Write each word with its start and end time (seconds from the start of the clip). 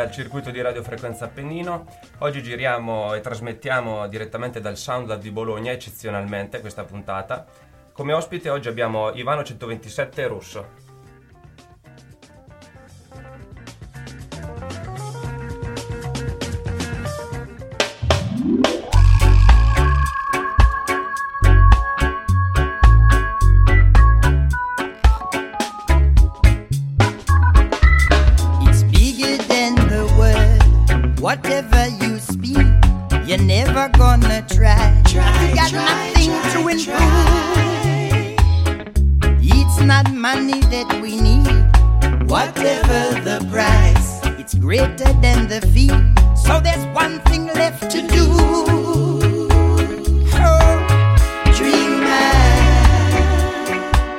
Al 0.00 0.10
circuito 0.10 0.50
di 0.50 0.62
radiofrequenza 0.62 1.26
Appennino. 1.26 1.84
Oggi 2.20 2.42
giriamo 2.42 3.12
e 3.12 3.20
trasmettiamo 3.20 4.08
direttamente 4.08 4.58
dal 4.58 4.78
Sound 4.78 5.14
di 5.18 5.30
Bologna, 5.30 5.72
eccezionalmente 5.72 6.60
questa 6.60 6.84
puntata. 6.84 7.44
Come 7.92 8.14
ospite 8.14 8.48
oggi 8.48 8.68
abbiamo 8.68 9.12
Ivano 9.12 9.44
127 9.44 10.26
Russo. 10.26 10.89
try. 34.54 35.02
Try, 35.06 35.22
I 35.22 35.54
got 35.54 35.70
try, 35.70 35.84
nothing 35.84 36.30
try, 36.30 36.50
to 36.52 36.58
improve. 36.68 36.84
Try. 36.84 38.36
It's 39.42 39.80
not 39.80 40.12
money 40.12 40.60
that 40.74 41.00
we 41.02 41.20
need, 41.20 41.46
whatever 42.28 43.20
the 43.20 43.46
price. 43.50 44.20
It's 44.38 44.54
greater 44.54 45.12
than 45.20 45.48
the 45.48 45.60
fee, 45.72 45.90
so 46.36 46.60
there's 46.60 46.86
one 46.94 47.20
thing 47.30 47.46
left 47.46 47.90
to 47.92 48.06
do. 48.08 48.50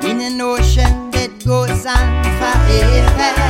in 0.04 0.20
an 0.20 0.42
ocean 0.42 1.10
that 1.12 1.32
goes 1.46 1.86
on 1.86 2.24
forever. 2.40 3.41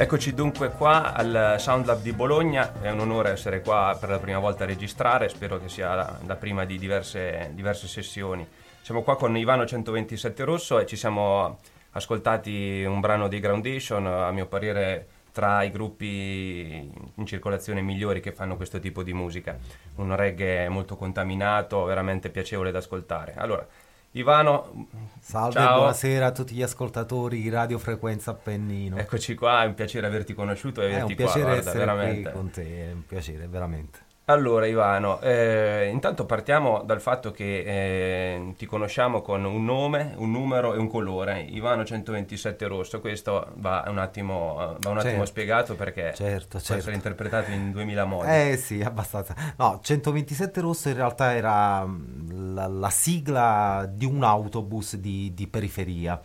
Eccoci 0.00 0.32
dunque 0.32 0.70
qua 0.70 1.12
al 1.12 1.56
Sound 1.58 1.84
Lab 1.84 2.00
di 2.00 2.14
Bologna, 2.14 2.80
è 2.80 2.90
un 2.90 3.00
onore 3.00 3.32
essere 3.32 3.60
qua 3.60 3.94
per 4.00 4.08
la 4.08 4.18
prima 4.18 4.38
volta 4.38 4.64
a 4.64 4.66
registrare, 4.66 5.28
spero 5.28 5.60
che 5.60 5.68
sia 5.68 5.94
la, 6.24 6.36
prima 6.36 6.64
di 6.64 6.78
diverse, 6.78 7.50
diverse, 7.52 7.86
sessioni. 7.86 8.48
Siamo 8.80 9.02
qua 9.02 9.18
con 9.18 9.36
Ivano 9.36 9.66
127 9.66 10.42
Rosso 10.44 10.78
e 10.78 10.86
ci 10.86 10.96
siamo 10.96 11.58
ascoltati 11.90 12.82
un 12.82 13.00
brano 13.00 13.28
di 13.28 13.40
Groundation, 13.40 14.06
a 14.06 14.30
mio 14.30 14.46
parere 14.46 15.06
tra 15.32 15.62
i 15.64 15.70
gruppi 15.70 16.90
in 17.16 17.26
circolazione 17.26 17.82
migliori 17.82 18.20
che 18.20 18.32
fanno 18.32 18.56
questo 18.56 18.78
tipo 18.78 19.02
di 19.02 19.12
musica. 19.12 19.54
Un 19.96 20.16
reggae 20.16 20.70
molto 20.70 20.96
contaminato, 20.96 21.84
veramente 21.84 22.30
piacevole 22.30 22.70
da 22.70 22.78
ascoltare. 22.78 23.34
Allora, 23.36 23.66
Ivano, 24.12 24.88
salve, 25.20 25.52
ciao. 25.52 25.76
buonasera 25.76 26.26
a 26.26 26.32
tutti 26.32 26.52
gli 26.56 26.62
ascoltatori 26.62 27.40
di 27.40 27.48
Radio 27.48 27.78
Frequenza 27.78 28.32
Appennino. 28.32 28.96
Eccoci 28.96 29.36
qua, 29.36 29.62
è 29.62 29.66
un 29.66 29.74
piacere 29.74 30.04
averti 30.04 30.34
conosciuto 30.34 30.80
e 30.80 30.86
averti. 30.86 31.00
È 31.00 31.04
un 31.10 31.14
piacere 31.14 31.42
qua, 31.42 31.52
guarda, 31.52 31.70
essere 31.70 31.78
veramente. 31.78 32.22
qui 32.22 32.32
con 32.32 32.50
te, 32.50 32.88
è 32.88 32.92
un 32.92 33.06
piacere, 33.06 33.46
veramente. 33.46 33.98
Allora 34.30 34.64
Ivano, 34.64 35.20
eh, 35.22 35.90
intanto 35.92 36.24
partiamo 36.24 36.82
dal 36.84 37.00
fatto 37.00 37.32
che 37.32 37.64
eh, 37.66 38.54
ti 38.56 38.64
conosciamo 38.64 39.22
con 39.22 39.44
un 39.44 39.64
nome, 39.64 40.14
un 40.18 40.30
numero 40.30 40.72
e 40.72 40.78
un 40.78 40.88
colore, 40.88 41.40
Ivano 41.40 41.84
127 41.84 42.64
rosso, 42.68 43.00
questo 43.00 43.48
va 43.56 43.84
un 43.88 43.98
attimo, 43.98 44.54
va 44.78 44.90
un 44.90 44.98
attimo 44.98 45.00
certo, 45.00 45.24
spiegato 45.24 45.74
perché 45.74 46.12
certo, 46.14 46.46
può 46.46 46.60
certo. 46.60 46.74
essere 46.76 46.94
interpretato 46.94 47.50
in 47.50 47.72
2000 47.72 48.04
modi. 48.04 48.28
Eh 48.28 48.56
sì, 48.56 48.80
abbastanza. 48.80 49.34
No, 49.56 49.80
127 49.82 50.60
rosso 50.60 50.88
in 50.88 50.94
realtà 50.94 51.34
era 51.34 51.84
la, 52.30 52.68
la 52.68 52.90
sigla 52.90 53.90
di 53.92 54.04
un 54.04 54.22
autobus 54.22 54.94
di, 54.94 55.34
di 55.34 55.48
periferia. 55.48 56.20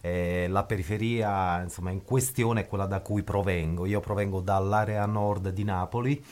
Eh, 0.00 0.46
la 0.48 0.64
periferia 0.64 1.60
insomma 1.60 1.90
in 1.90 2.04
questione 2.04 2.62
è 2.62 2.66
quella 2.66 2.86
da 2.86 3.00
cui 3.00 3.22
provengo, 3.22 3.84
io 3.84 4.00
provengo 4.00 4.40
dall'area 4.40 5.04
nord 5.04 5.50
di 5.50 5.62
Napoli 5.62 6.24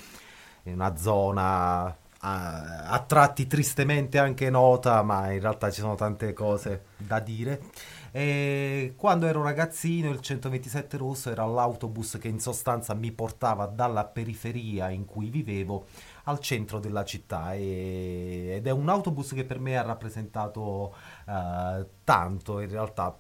in 0.69 0.75
una 0.75 0.97
zona 0.97 1.97
a, 2.21 2.89
a, 2.89 2.99
tratti 3.01 3.47
tristemente 3.47 4.19
anche 4.19 4.51
nota, 4.51 5.03
ma 5.03 5.31
in 5.31 5.41
realtà 5.41 5.71
ci 5.71 5.81
sono 5.81 5.95
tante 5.95 6.33
cose 6.33 6.87
da 6.97 7.21
dire. 7.21 7.61
E 8.11 8.95
quando 8.97 9.27
ero 9.27 9.43
ragazzino 9.43 10.11
il 10.11 10.21
127 10.21 10.97
rosso 10.97 11.31
era 11.31 11.45
l'autobus 11.45 12.17
che 12.19 12.29
in 12.29 12.41
sostanza 12.41 12.95
mi 12.95 13.13
portava 13.13 13.67
dalla 13.67 14.07
periferia 14.07 14.89
in 14.89 15.05
cui 15.05 15.29
vivevo 15.29 15.87
al 16.25 16.41
centro 16.41 16.79
della 16.79 17.05
città 17.05 17.55
e, 17.55 18.55
ed 18.57 18.67
è 18.67 18.71
un 18.71 18.89
autobus 18.89 19.35
che 19.35 19.45
per 19.45 19.59
me 19.59 19.77
ha 19.77 19.83
rappresentato 19.83 20.95
uh, 21.27 21.87
tanto 22.03 22.61
in 22.61 22.71
realtà. 22.71 23.19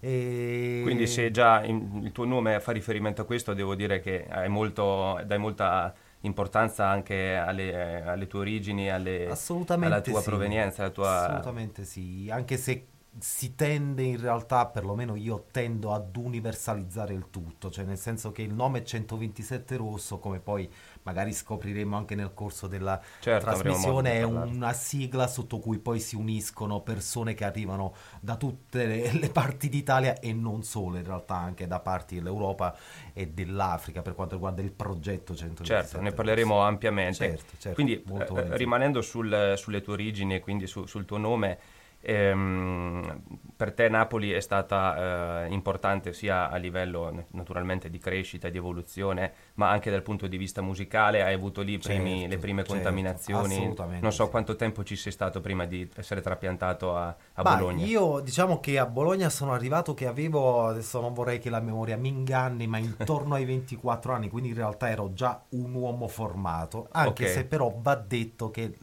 E... 0.00 0.80
Quindi 0.82 1.06
se 1.08 1.30
già 1.30 1.64
in, 1.64 2.00
il 2.04 2.12
tuo 2.12 2.24
nome 2.24 2.60
fa 2.60 2.72
riferimento 2.72 3.22
a 3.22 3.24
questo, 3.24 3.54
devo 3.54 3.74
dire 3.74 4.00
che 4.00 4.26
hai 4.28 4.48
molto, 4.48 5.20
dai 5.26 5.38
molta 5.38 5.92
importanza 6.28 6.86
anche 6.86 7.34
alle, 7.36 8.02
alle 8.02 8.26
tue 8.26 8.40
origini, 8.40 8.90
alle, 8.90 9.34
alla 9.66 10.00
tua 10.00 10.20
sì. 10.20 10.24
provenienza. 10.28 10.82
Alla 10.82 10.92
tua... 10.92 11.26
Assolutamente 11.26 11.84
sì, 11.84 12.28
anche 12.30 12.56
se 12.56 12.86
si 13.18 13.54
tende 13.54 14.02
in 14.02 14.20
realtà, 14.20 14.66
perlomeno 14.66 15.16
io 15.16 15.46
tendo 15.50 15.92
ad 15.92 16.14
universalizzare 16.16 17.14
il 17.14 17.26
tutto, 17.30 17.70
cioè 17.70 17.84
nel 17.84 17.98
senso 17.98 18.30
che 18.32 18.42
il 18.42 18.52
nome 18.52 18.84
127 18.84 19.76
rosso, 19.76 20.18
come 20.18 20.38
poi 20.38 20.70
magari 21.08 21.32
scopriremo 21.32 21.96
anche 21.96 22.14
nel 22.14 22.32
corso 22.34 22.66
della 22.66 23.00
certo, 23.20 23.46
trasmissione, 23.46 24.12
è 24.12 24.22
una 24.22 24.74
sigla 24.74 25.26
sotto 25.26 25.58
cui 25.58 25.78
poi 25.78 26.00
si 26.00 26.16
uniscono 26.16 26.80
persone 26.80 27.32
che 27.32 27.44
arrivano 27.44 27.94
da 28.20 28.36
tutte 28.36 28.84
le, 28.84 29.12
le, 29.18 29.30
parti 29.30 29.70
d'Italia 29.70 30.18
e 30.20 30.34
non 30.34 30.62
solo, 30.62 30.98
in 30.98 31.04
realtà 31.04 31.36
anche 31.36 31.66
da 31.66 31.80
parti 31.80 32.16
dell'Europa 32.16 32.76
e 33.14 33.28
dell'Africa 33.28 34.02
per 34.02 34.14
quanto 34.14 34.34
riguarda 34.34 34.60
il 34.60 34.70
progetto 34.70 35.34
127 35.34 35.64
Certo, 35.64 36.00
ne 36.02 36.12
parleremo 36.12 36.60
ampiamente. 36.60 37.14
Certo, 37.14 37.52
certo, 37.56 37.74
quindi 37.74 38.02
eh, 38.02 38.56
rimanendo 38.56 39.00
sul, 39.00 39.54
sulle 39.56 39.80
tue 39.80 39.94
origini 39.94 40.34
e 40.34 40.40
quindi 40.40 40.66
su, 40.66 40.84
sul 40.84 41.06
tuo 41.06 41.16
nome, 41.16 41.58
Ehm, 42.00 43.22
per 43.56 43.72
te 43.72 43.88
Napoli 43.88 44.30
è 44.30 44.40
stata 44.40 45.44
eh, 45.44 45.52
importante 45.52 46.12
sia 46.12 46.48
a 46.48 46.56
livello 46.56 47.26
naturalmente 47.32 47.90
di 47.90 47.98
crescita 47.98 48.46
e 48.46 48.50
di 48.52 48.56
evoluzione, 48.56 49.32
ma 49.54 49.68
anche 49.70 49.90
dal 49.90 50.02
punto 50.02 50.28
di 50.28 50.36
vista 50.36 50.62
musicale. 50.62 51.22
Hai 51.22 51.34
avuto 51.34 51.62
lì 51.62 51.76
primi, 51.78 52.20
certo, 52.20 52.34
le 52.34 52.38
prime 52.38 52.62
certo, 52.62 52.74
contaminazioni. 52.74 53.74
Non 54.00 54.12
so 54.12 54.24
sì. 54.24 54.30
quanto 54.30 54.54
tempo 54.54 54.84
ci 54.84 54.94
sei 54.94 55.10
stato 55.10 55.40
prima 55.40 55.66
di 55.66 55.88
essere 55.96 56.20
trapiantato 56.20 56.96
a, 56.96 57.08
a 57.32 57.42
bah, 57.42 57.56
Bologna. 57.56 57.84
Io 57.84 58.20
diciamo 58.20 58.60
che 58.60 58.78
a 58.78 58.86
Bologna 58.86 59.28
sono 59.28 59.52
arrivato 59.52 59.92
che 59.92 60.06
avevo, 60.06 60.66
adesso 60.66 61.00
non 61.00 61.12
vorrei 61.12 61.40
che 61.40 61.50
la 61.50 61.60
memoria 61.60 61.96
mi 61.96 62.08
inganni, 62.08 62.68
ma 62.68 62.78
intorno 62.78 63.34
ai 63.34 63.44
24 63.44 64.12
anni, 64.12 64.28
quindi 64.28 64.50
in 64.50 64.54
realtà 64.54 64.88
ero 64.88 65.12
già 65.12 65.42
un 65.50 65.74
uomo 65.74 66.06
formato, 66.06 66.86
anche 66.92 67.24
okay. 67.24 67.34
se 67.34 67.44
però 67.44 67.74
va 67.76 67.96
detto 67.96 68.50
che 68.50 68.76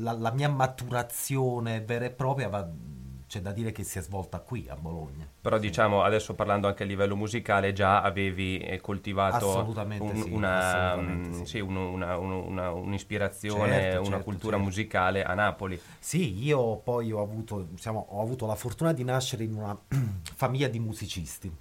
la, 0.00 0.12
la 0.12 0.32
mia 0.32 0.50
maturazione 0.50 1.80
vera 1.80 2.04
e 2.04 2.10
propria 2.10 2.48
va 2.48 2.57
c'è 3.28 3.42
da 3.42 3.52
dire 3.52 3.72
che 3.72 3.84
si 3.84 3.98
è 3.98 4.02
svolta 4.02 4.40
qui 4.40 4.66
a 4.70 4.74
Bologna. 4.74 5.28
Però 5.40 5.58
diciamo, 5.58 6.02
adesso 6.02 6.34
parlando 6.34 6.66
anche 6.66 6.84
a 6.84 6.86
livello 6.86 7.14
musicale, 7.14 7.74
già 7.74 8.00
avevi 8.00 8.78
coltivato 8.80 9.64
un, 9.66 10.22
sì, 10.22 10.30
una, 10.30 10.98
sì. 11.32 11.44
Sì, 11.44 11.60
un, 11.60 11.76
una, 11.76 12.16
una, 12.16 12.70
un'ispirazione, 12.70 13.72
certo, 13.72 14.00
una 14.00 14.08
certo, 14.08 14.24
cultura 14.24 14.56
certo. 14.56 14.64
musicale 14.64 15.22
a 15.24 15.34
Napoli. 15.34 15.78
Sì, 15.98 16.42
io 16.42 16.78
poi 16.78 17.12
ho 17.12 17.20
avuto, 17.20 17.66
diciamo, 17.70 18.06
ho 18.08 18.22
avuto 18.22 18.46
la 18.46 18.54
fortuna 18.54 18.94
di 18.94 19.04
nascere 19.04 19.44
in 19.44 19.54
una 19.54 19.78
famiglia 20.34 20.68
di 20.68 20.78
musicisti. 20.78 21.54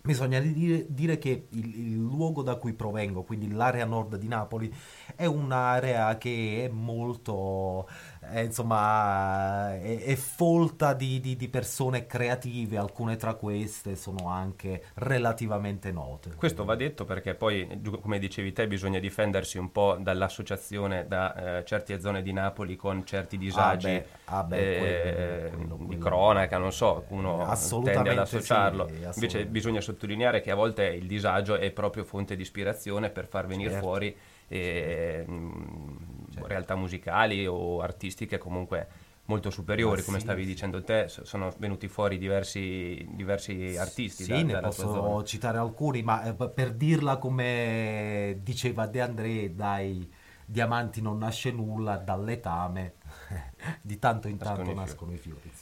Bisogna 0.00 0.38
dire, 0.38 0.86
dire 0.88 1.18
che 1.18 1.48
il, 1.50 1.78
il, 1.78 1.96
luogo 1.96 2.42
da 2.42 2.54
cui 2.54 2.72
provengo, 2.72 3.24
quindi 3.24 3.50
l'area 3.50 3.84
nord 3.84 4.16
di 4.16 4.28
Napoli, 4.28 4.72
è 5.16 5.26
un'area 5.26 6.16
che 6.16 6.64
è 6.64 6.68
molto, 6.72 7.88
eh, 8.32 8.44
insomma, 8.44 9.74
è, 9.78 10.02
è 10.02 10.14
folta 10.16 10.92
di, 10.92 11.20
di, 11.20 11.36
di, 11.36 11.48
persone 11.48 12.06
creative, 12.06 12.76
alcune 12.76 13.16
tra 13.16 13.34
queste 13.34 13.96
sono 13.96 14.28
anche 14.28 14.84
relativamente 14.94 15.90
note. 15.92 16.34
Questo 16.34 16.64
va 16.64 16.74
detto 16.74 17.04
perché 17.04 17.34
poi, 17.34 17.80
come 18.00 18.18
dicevi 18.18 18.52
te, 18.52 18.66
bisogna 18.66 18.98
difendersi 18.98 19.58
un 19.58 19.72
po' 19.72 19.96
dall'associazione 19.98 21.06
da 21.06 21.58
eh, 21.58 21.64
certe 21.64 22.00
zone 22.00 22.22
di 22.22 22.32
Napoli 22.32 22.76
con 22.76 23.04
certi 23.04 23.38
disagi 23.38 23.88
ah 23.88 24.00
beh, 24.00 24.06
ah 24.24 24.44
beh, 24.44 24.56
eh, 24.58 25.50
quello, 25.50 25.76
quello, 25.76 25.88
di 25.88 25.98
cronaca, 25.98 26.58
non 26.58 26.72
so, 26.72 27.04
uno 27.08 27.46
tende 27.84 28.10
ad 28.10 28.18
associarlo. 28.18 28.88
Sì, 28.88 29.08
Invece 29.14 29.46
bisogna 29.46 29.80
sottolineare 29.80 30.40
che 30.40 30.50
a 30.50 30.54
volte 30.54 30.86
il 30.86 31.06
disagio 31.06 31.56
è 31.56 31.70
proprio 31.70 32.04
fonte 32.04 32.36
di 32.36 32.42
ispirazione 32.42 33.10
per 33.10 33.26
far 33.26 33.46
venire 33.46 33.70
certo. 33.70 33.86
fuori 33.86 34.16
eh, 34.48 35.24
certo. 35.26 36.17
Realtà 36.46 36.74
musicali 36.74 37.46
o 37.46 37.80
artistiche 37.80 38.38
comunque 38.38 39.06
molto 39.28 39.50
superiori, 39.50 39.98
Ma 39.98 40.04
come 40.04 40.18
sì, 40.18 40.24
stavi 40.24 40.42
sì. 40.42 40.48
dicendo 40.48 40.82
te, 40.82 41.08
sono 41.08 41.52
venuti 41.58 41.88
fuori 41.88 42.18
diversi, 42.18 43.06
diversi 43.10 43.76
artisti. 43.76 44.24
Sì, 44.24 44.32
da, 44.32 44.42
ne 44.42 44.58
posso 44.60 45.22
citare 45.24 45.58
alcuni, 45.58 46.02
ma 46.02 46.24
eh, 46.24 46.48
per 46.48 46.72
dirla 46.72 47.18
come 47.18 48.38
diceva 48.42 48.86
De 48.86 49.00
André, 49.00 49.54
dai 49.54 50.10
diamanti 50.46 51.02
non 51.02 51.18
nasce 51.18 51.50
nulla, 51.50 51.98
dall'etame 51.98 52.94
di 53.82 53.98
tanto 53.98 54.28
in 54.28 54.38
tanto 54.38 54.72
nascono 54.72 55.12
i 55.12 55.18
fiori. 55.18 55.52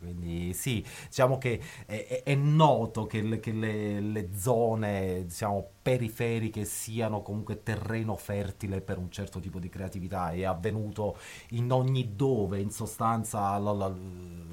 Quindi 0.00 0.54
sì, 0.54 0.84
diciamo 1.08 1.36
che 1.36 1.60
è, 1.84 2.22
è 2.24 2.34
noto 2.34 3.06
che, 3.06 3.20
le, 3.20 3.38
che 3.38 3.52
le- 3.52 4.00
le 4.00 4.30
zone 4.34 5.24
diciamo, 5.26 5.72
periferiche 5.82 6.64
siano 6.64 7.20
comunque 7.22 7.62
terreno 7.62 8.16
fertile 8.16 8.80
per 8.80 8.96
un 8.98 9.10
certo 9.10 9.40
tipo 9.40 9.58
di 9.58 9.68
creatività. 9.68 10.30
È 10.30 10.42
avvenuto 10.44 11.18
in 11.50 11.70
ogni 11.70 12.14
dove, 12.16 12.60
in 12.60 12.70
sostanza 12.70 13.58
la- 13.58 13.72
la- 13.72 13.94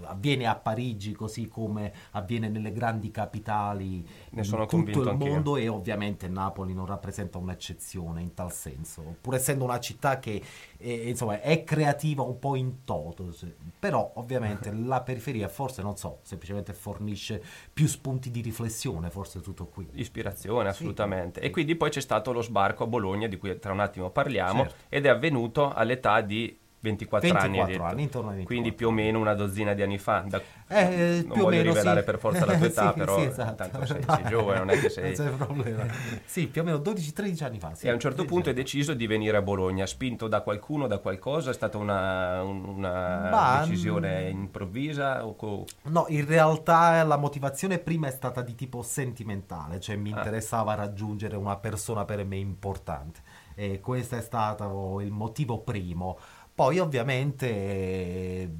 avviene 0.09 0.45
a 0.47 0.55
Parigi 0.55 1.13
così 1.13 1.47
come 1.47 1.93
avviene 2.11 2.49
nelle 2.49 2.71
grandi 2.71 3.09
capitali 3.11 4.05
Ne 4.31 4.43
in 4.43 4.43
sono 4.43 4.65
tutto 4.65 4.75
convinto 4.77 5.01
il 5.01 5.07
anch'io. 5.09 5.31
mondo 5.31 5.55
e 5.57 5.67
ovviamente 5.67 6.27
Napoli 6.27 6.73
non 6.73 6.85
rappresenta 6.85 7.37
un'eccezione 7.37 8.21
in 8.21 8.33
tal 8.33 8.51
senso, 8.53 9.15
pur 9.21 9.35
essendo 9.35 9.63
una 9.63 9.79
città 9.79 10.19
che 10.19 10.41
eh, 10.77 11.09
insomma, 11.09 11.41
è 11.41 11.63
creativa 11.63 12.21
un 12.21 12.39
po' 12.39 12.55
in 12.55 12.83
toto, 12.83 13.33
però 13.79 14.11
ovviamente 14.15 14.71
la 14.73 15.01
periferia 15.01 15.47
forse 15.47 15.81
non 15.81 15.97
so, 15.97 16.19
semplicemente 16.23 16.73
fornisce 16.73 17.43
più 17.73 17.87
spunti 17.87 18.31
di 18.31 18.41
riflessione, 18.41 19.09
forse 19.09 19.41
tutto 19.41 19.65
qui. 19.67 19.87
Ispirazione, 19.93 20.69
assolutamente. 20.69 21.41
sì. 21.41 21.47
E 21.47 21.49
quindi 21.49 21.75
poi 21.75 21.89
c'è 21.89 22.01
stato 22.01 22.31
lo 22.31 22.41
sbarco 22.41 22.83
a 22.83 22.87
Bologna, 22.87 23.27
di 23.27 23.37
cui 23.37 23.57
tra 23.59 23.71
un 23.71 23.79
attimo 23.79 24.09
parliamo, 24.09 24.63
Certo. 24.63 24.75
ed 24.89 25.05
è 25.05 25.09
avvenuto 25.09 25.71
all'età 25.73 26.21
di 26.21 26.57
24, 26.79 27.29
24 27.29 27.39
anni, 27.39 27.59
anni, 27.91 28.01
intorno 28.03 28.29
ai 28.29 28.35
24. 28.37 28.45
quindi 28.45 28.71
più 28.73 28.87
o 28.87 28.91
meno 28.91 29.19
una 29.19 29.33
dozzina 29.33 29.73
di 29.73 29.81
anni 29.81 29.97
fa. 29.97 30.23
Da, 30.27 30.41
eh, 30.67 31.23
non 31.25 31.37
voglio 31.37 31.49
meno, 31.57 31.63
rivelare 31.63 31.99
sì. 31.99 32.05
per 32.05 32.19
forza 32.19 32.45
la 32.45 32.55
tua 32.57 32.65
età, 32.67 32.91
sì, 32.91 32.99
però 32.99 33.19
sì, 33.19 33.25
esatto. 33.25 33.55
tanto 33.55 33.85
sei, 33.85 34.03
sei 34.03 34.23
giovane, 34.25 34.59
non 34.59 34.69
è 34.69 34.79
che 34.79 34.89
sei... 34.89 35.15
Non 35.17 35.29
c'è 35.29 35.35
problema. 35.35 35.85
sì, 36.25 36.47
più 36.47 36.61
o 36.61 36.63
meno 36.63 36.77
12-13 36.77 37.43
anni 37.43 37.59
fa. 37.59 37.73
Sì. 37.73 37.87
E 37.87 37.89
a 37.89 37.93
un 37.93 37.99
certo 37.99 38.25
punto 38.25 38.49
hai 38.49 38.55
deciso 38.55 38.93
di 38.93 39.07
venire 39.07 39.37
a 39.37 39.41
Bologna, 39.41 39.85
spinto 39.85 40.27
da 40.27 40.41
qualcuno, 40.41 40.87
da 40.87 40.99
qualcosa? 40.99 41.49
È 41.49 41.53
stata 41.53 41.77
una, 41.77 42.41
una 42.43 43.29
Ma, 43.29 43.59
decisione 43.61 44.29
improvvisa? 44.29 45.25
O 45.25 45.35
co- 45.35 45.65
No, 45.83 46.05
in 46.09 46.25
realtà 46.25 47.03
la 47.03 47.17
motivazione 47.17 47.79
prima 47.79 48.07
è 48.07 48.11
stata 48.11 48.41
di 48.41 48.55
tipo 48.55 48.81
sentimentale, 48.81 49.79
cioè 49.79 49.95
mi 49.95 50.11
Ah. 50.13 50.17
interessava 50.17 50.73
raggiungere 50.75 51.35
una 51.35 51.57
persona 51.57 52.05
per 52.05 52.23
me 52.23 52.37
importante 52.37 53.21
e 53.55 53.79
questo 53.79 54.15
è 54.15 54.21
stato 54.21 54.99
il 55.01 55.11
motivo 55.11 55.59
primo. 55.59 56.17
Poi 56.57 56.79
ovviamente 56.79 58.51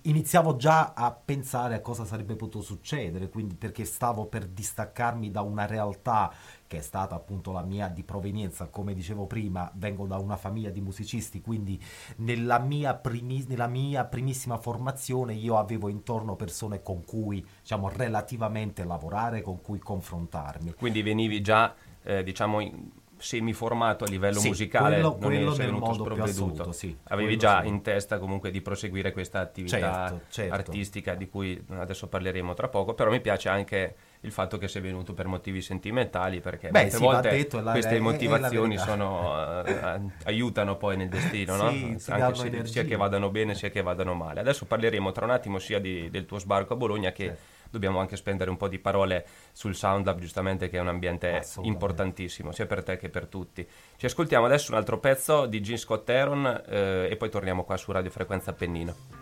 iniziavo 0.00 0.56
già 0.56 0.94
a 0.94 1.12
pensare 1.12 1.74
a 1.74 1.80
cosa 1.82 2.06
sarebbe 2.06 2.36
potuto 2.36 2.62
succedere, 2.62 3.28
quindi 3.28 3.54
perché 3.54 3.84
stavo 3.84 4.24
per 4.24 4.46
distaccarmi 4.46 5.30
da 5.30 5.42
una 5.42 5.66
realtà 5.66 6.32
che 6.66 6.78
è 6.78 6.80
stata 6.80 7.14
appunto 7.14 7.52
la 7.52 7.60
mia 7.60 7.88
di 7.88 8.02
provenienza, 8.02 8.68
come 8.68 8.94
dicevo 8.94 9.26
prima, 9.26 9.70
vengo 9.74 10.06
da 10.06 10.16
una 10.16 10.38
famiglia 10.38 10.70
di 10.70 10.80
musicisti, 10.80 11.42
quindi 11.42 11.78
nella 12.16 12.58
mia, 12.58 12.94
primi- 12.94 13.44
nella 13.46 13.66
mia 13.66 14.06
primissima 14.06 14.56
formazione 14.56 15.34
io 15.34 15.58
avevo 15.58 15.90
intorno 15.90 16.34
persone 16.34 16.80
con 16.80 17.04
cui, 17.04 17.46
diciamo, 17.60 17.90
relativamente 17.90 18.84
lavorare, 18.84 19.42
con 19.42 19.60
cui 19.60 19.78
confrontarmi. 19.78 20.72
Quindi 20.72 21.02
venivi 21.02 21.42
già, 21.42 21.74
eh, 22.02 22.22
diciamo, 22.22 22.60
in- 22.60 23.00
semiformato 23.22 24.04
a 24.04 24.08
livello 24.08 24.40
Sì, 24.40 24.48
musicale, 24.48 24.94
quello- 25.00 25.16
non 25.18 25.30
quello 25.30 25.54
sei 25.54 25.66
venuto 25.66 25.92
sprovveduto. 25.94 26.24
assoluto, 26.24 26.72
sì. 26.72 26.96
Avevi 27.04 27.36
già 27.36 27.62
sì. 27.62 27.68
in 27.68 27.80
testa 27.82 28.18
comunque 28.18 28.50
di 28.50 28.60
proseguire 28.60 29.12
questa 29.12 29.38
attività 29.40 29.78
Certo, 30.08 30.20
certo. 30.28 30.54
artistica 30.54 31.14
di 31.14 31.28
cui 31.28 31.64
adesso 31.70 32.08
parleremo 32.08 32.52
tra 32.54 32.68
poco, 32.68 32.94
però 32.94 33.10
mi 33.10 33.20
piace 33.20 33.48
anche 33.48 33.94
il 34.24 34.32
fatto 34.32 34.58
che 34.58 34.68
sei 34.68 34.82
venuto 34.82 35.14
per 35.14 35.26
motivi 35.26 35.62
sentimentali, 35.62 36.40
perché 36.40 36.68
Beh, 36.70 36.90
sì, 36.90 36.98
volte 36.98 37.30
detto, 37.30 37.58
è 37.58 37.62
la- 37.62 37.72
queste 37.72 37.92
è- 37.92 37.96
è 37.96 38.00
motivazioni 38.00 38.74
verità. 38.76 38.90
sono, 38.90 39.64
eh, 39.64 40.00
aiutano 40.24 40.76
poi 40.76 40.96
nel 40.96 41.08
destino, 41.08 41.56
no? 41.56 41.70
Sì, 41.70 41.96
ti 41.96 42.10
anche 42.10 42.34
se- 42.34 42.66
sia 42.66 42.84
che 42.84 42.96
vadano 42.96 43.30
bene 43.30 43.54
sia 43.54 43.70
che 43.70 43.82
vadano 43.82 44.14
male. 44.14 44.40
Adesso 44.40 44.64
parleremo 44.66 45.12
tra 45.12 45.24
un 45.24 45.30
attimo 45.32 45.58
sia 45.58 45.78
di- 45.78 46.10
del 46.10 46.26
tuo 46.26 46.38
sbarco 46.38 46.74
a 46.74 46.76
Bologna 46.76 47.12
che 47.12 47.24
Certo. 47.24 47.40
Dobbiamo 47.72 47.98
anche 47.98 48.16
spendere 48.16 48.50
un 48.50 48.56
po' 48.56 48.68
di 48.68 48.78
parole 48.78 49.26
sul 49.50 49.74
Sound 49.74 50.04
Lab, 50.06 50.20
giustamente, 50.20 50.68
che 50.68 50.76
è 50.76 50.80
un 50.80 50.88
ambiente 50.88 51.42
importantissimo, 51.62 52.52
sia 52.52 52.66
per 52.66 52.84
te 52.84 52.96
che 52.98 53.08
per 53.08 53.26
tutti. 53.26 53.66
Ci 53.96 54.06
ascoltiamo 54.06 54.44
adesso 54.44 54.70
un 54.70 54.76
altro 54.76 54.98
pezzo 54.98 55.46
di 55.46 55.60
Gene 55.60 55.78
Scott 55.78 56.08
Heron 56.08 56.62
eh, 56.68 57.08
e 57.10 57.16
poi 57.16 57.30
torniamo 57.30 57.64
qua 57.64 57.76
su 57.76 57.90
Radio 57.90 58.10
Frequenza 58.10 58.50
Appennino. 58.50 59.21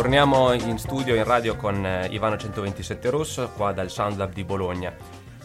Torniamo 0.00 0.54
in 0.54 0.78
studio, 0.78 1.14
in 1.14 1.24
radio 1.24 1.56
con 1.56 1.84
eh, 1.84 2.06
Ivano 2.06 2.38
127 2.38 3.10
Rosso, 3.10 3.50
qua 3.50 3.72
dal 3.72 3.90
Sound 3.90 4.16
Lab 4.16 4.32
di 4.32 4.44
Bologna. 4.44 4.96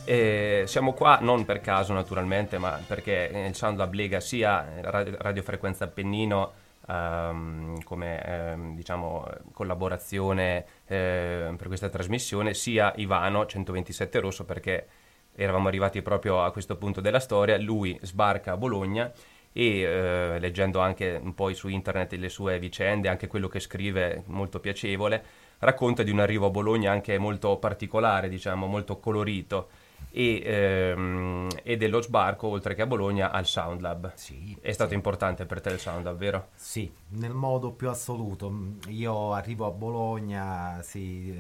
E 0.06 0.64
siamo 0.66 0.94
qua 0.94 1.18
non 1.20 1.44
per 1.44 1.60
caso 1.60 1.92
naturalmente, 1.92 2.58
ma 2.58 2.80
perché 2.88 3.48
il 3.50 3.54
Sound 3.54 3.78
Lab 3.78 3.94
lega 3.94 4.22
sia 4.22 4.66
radio, 4.80 5.18
radiofrequenza 5.20 5.84
Appennino 5.84 6.54
ehm, 6.88 7.84
come 7.84 8.24
ehm, 8.26 8.76
diciamo, 8.76 9.28
collaborazione 9.52 10.66
eh, 10.86 11.54
per 11.58 11.68
questa 11.68 11.90
trasmissione, 11.90 12.54
sia 12.54 12.94
Ivano 12.96 13.46
127 13.46 14.22
Rosso 14.22 14.46
perché 14.46 14.88
eravamo 15.36 15.68
arrivati 15.68 16.02
proprio 16.02 16.42
a 16.42 16.52
questo 16.52 16.78
punto 16.78 17.02
della 17.02 17.20
storia, 17.20 17.60
lui 17.60 18.00
sbarca 18.04 18.54
a 18.54 18.58
Bologna 18.58 19.12
e 19.58 19.80
eh, 19.80 20.40
leggendo 20.40 20.82
anche 20.82 21.18
un 21.24 21.34
po' 21.34 21.54
su 21.54 21.70
internet 21.70 22.12
le 22.16 22.28
sue 22.28 22.60
vicende, 22.60 23.08
anche 23.08 23.28
quello 23.28 23.48
che 23.48 23.62
scrive, 23.62 24.24
molto 24.26 24.60
piacevole, 24.60 25.24
racconta 25.60 26.04
di 26.04 26.12
un 26.12 26.20
arrivo 26.20 26.48
a 26.48 26.50
Bologna 26.50 26.92
anche 26.92 27.18
molto 27.18 27.56
particolare, 27.56 28.28
diciamo, 28.28 28.66
molto 28.66 29.00
colorito. 29.00 29.70
E, 30.12 30.42
ehm, 30.44 31.48
e, 31.64 31.78
dello 31.78 32.02
sbarco, 32.02 32.48
oltre 32.48 32.76
che 32.76 32.82
a 32.82 32.86
Bologna, 32.86 33.32
al 33.32 33.46
Sound 33.46 33.80
Lab. 33.80 34.12
Sì, 34.16 34.58
È 34.60 34.74
stato 34.74 34.90
sì. 34.90 34.96
importante 34.96 35.46
per 35.46 35.62
te 35.62 35.70
il 35.70 35.80
Sound 35.80 36.04
Lab, 36.04 36.18
vero? 36.18 36.48
Sì, 36.56 36.92
nel 37.12 37.34
modo 37.34 37.72
più 37.72 37.88
assoluto. 37.88 38.54
Io 38.90 39.32
arrivo 39.32 39.68
a 39.68 39.72
Bologna, 39.72 40.82
sì, 40.84 41.34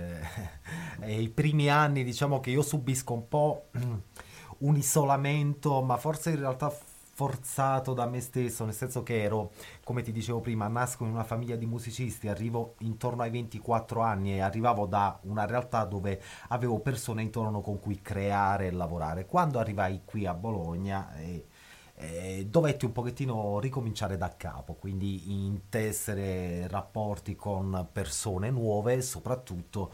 eh, 1.01 1.11
i 1.21 1.27
primi 1.27 1.69
anni 1.69 2.05
diciamo 2.05 2.39
che 2.39 2.49
io 2.49 2.61
subisco 2.61 3.13
un 3.13 3.27
po' 3.27 3.65
un 4.59 4.75
isolamento, 4.77 5.81
ma 5.81 5.97
forse 5.97 6.29
in 6.29 6.39
realtà 6.39 6.73
forzato 7.15 7.93
da 7.93 8.07
me 8.07 8.19
stesso, 8.19 8.65
nel 8.65 8.73
senso 8.73 9.01
che 9.01 9.23
ero, 9.23 9.53
come 9.85 10.01
ti 10.01 10.11
dicevo 10.11 10.41
prima, 10.41 10.67
nasco 10.67 11.05
in 11.05 11.11
una 11.11 11.23
famiglia 11.23 11.55
di 11.55 11.65
musicisti, 11.65 12.27
arrivo 12.27 12.75
intorno 12.79 13.21
ai 13.21 13.29
24 13.29 14.01
anni 14.01 14.33
e 14.33 14.41
arrivavo 14.41 14.85
da 14.85 15.17
una 15.23 15.45
realtà 15.45 15.85
dove 15.85 16.21
avevo 16.49 16.79
persone 16.79 17.21
intorno 17.21 17.61
con 17.61 17.79
cui 17.79 18.01
creare 18.01 18.67
e 18.67 18.71
lavorare. 18.71 19.25
Quando 19.25 19.59
arrivai 19.59 20.01
qui 20.03 20.25
a 20.25 20.33
Bologna... 20.33 21.15
Eh, 21.15 21.45
eh, 21.97 22.45
dovetti 22.49 22.83
un 22.83 22.91
pochettino 22.91 23.57
ricominciare 23.59 24.17
da 24.17 24.35
capo, 24.35 24.73
quindi 24.73 25.31
intessere 25.31 26.67
rapporti 26.67 27.37
con 27.37 27.87
persone 27.89 28.49
nuove 28.49 28.95
e 28.95 29.01
soprattutto 29.01 29.93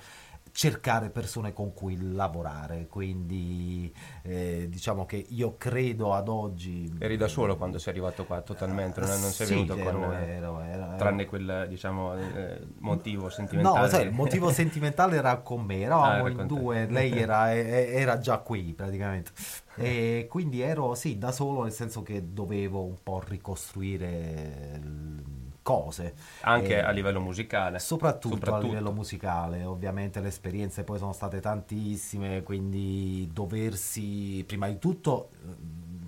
cercare 0.51 1.10
persone 1.10 1.53
con 1.53 1.74
cui 1.74 1.98
lavorare. 2.13 2.88
Quindi 2.88 3.93
eh, 4.24 4.67
diciamo 4.70 5.05
che 5.05 5.25
io 5.29 5.55
credo 5.58 6.13
ad 6.13 6.27
oggi. 6.27 6.93
Eri 7.00 7.17
da 7.17 7.27
solo 7.27 7.58
quando 7.58 7.77
sei 7.77 7.93
arrivato 7.93 8.25
qua, 8.25 8.41
totalmente, 8.41 9.00
non, 9.00 9.09
non 9.20 9.31
sei 9.31 9.48
Sì, 9.48 9.53
venuto 9.53 9.75
ero- 9.77 10.00
con. 10.00 10.14
ero- 10.14 10.59
ero- 10.61 10.96
tranne 10.98 11.25
quel 11.25 11.66
diciamo 11.70 12.16
eh, 12.16 12.61
motivo 12.79 13.29
sentimentale. 13.29 13.79
No, 13.81 13.87
sai, 13.87 14.05
il 14.05 14.11
motivo 14.11 14.51
sentimentale 14.51 15.18
era 15.18 15.37
con 15.37 15.64
me, 15.64 15.79
eravamo 15.81 16.25
Ah, 16.25 16.29
in 16.29 16.37
te. 16.37 16.46
due, 16.46 16.85
lei 16.87 17.18
era, 17.18 17.53
era 17.55 18.18
già 18.20 18.37
qui 18.40 18.74
praticamente. 18.74 19.31
E 19.75 20.27
quindi 20.29 20.61
ero 20.61 20.94
sì 20.96 21.18
da 21.18 21.31
solo, 21.31 21.64
nel 21.64 21.72
senso 21.72 22.03
che 22.03 22.33
dovevo 22.33 22.83
un 22.83 22.98
po' 23.01 23.24
ricostruire 23.25 24.79
l- 24.83 25.41
cose. 25.61 26.13
Anche 26.41 26.77
Eh, 26.77 26.79
a 26.79 26.89
livello 26.91 27.19
musicale. 27.19 27.79
Soprattutto, 27.79 28.35
a 28.35 28.37
Soprattutto. 28.37 28.67
livello 28.67 28.91
musicale, 28.91 29.63
ovviamente 29.63 30.19
le 30.19 30.27
esperienze 30.29 30.83
poi 30.83 30.97
sono 30.97 31.13
state 31.13 31.39
tantissime, 31.39 32.43
quindi 32.43 33.29
doversi, 33.31 34.43
prima 34.47 34.67
di 34.67 34.79
tutto, 34.79 35.29
eh, 35.45 35.55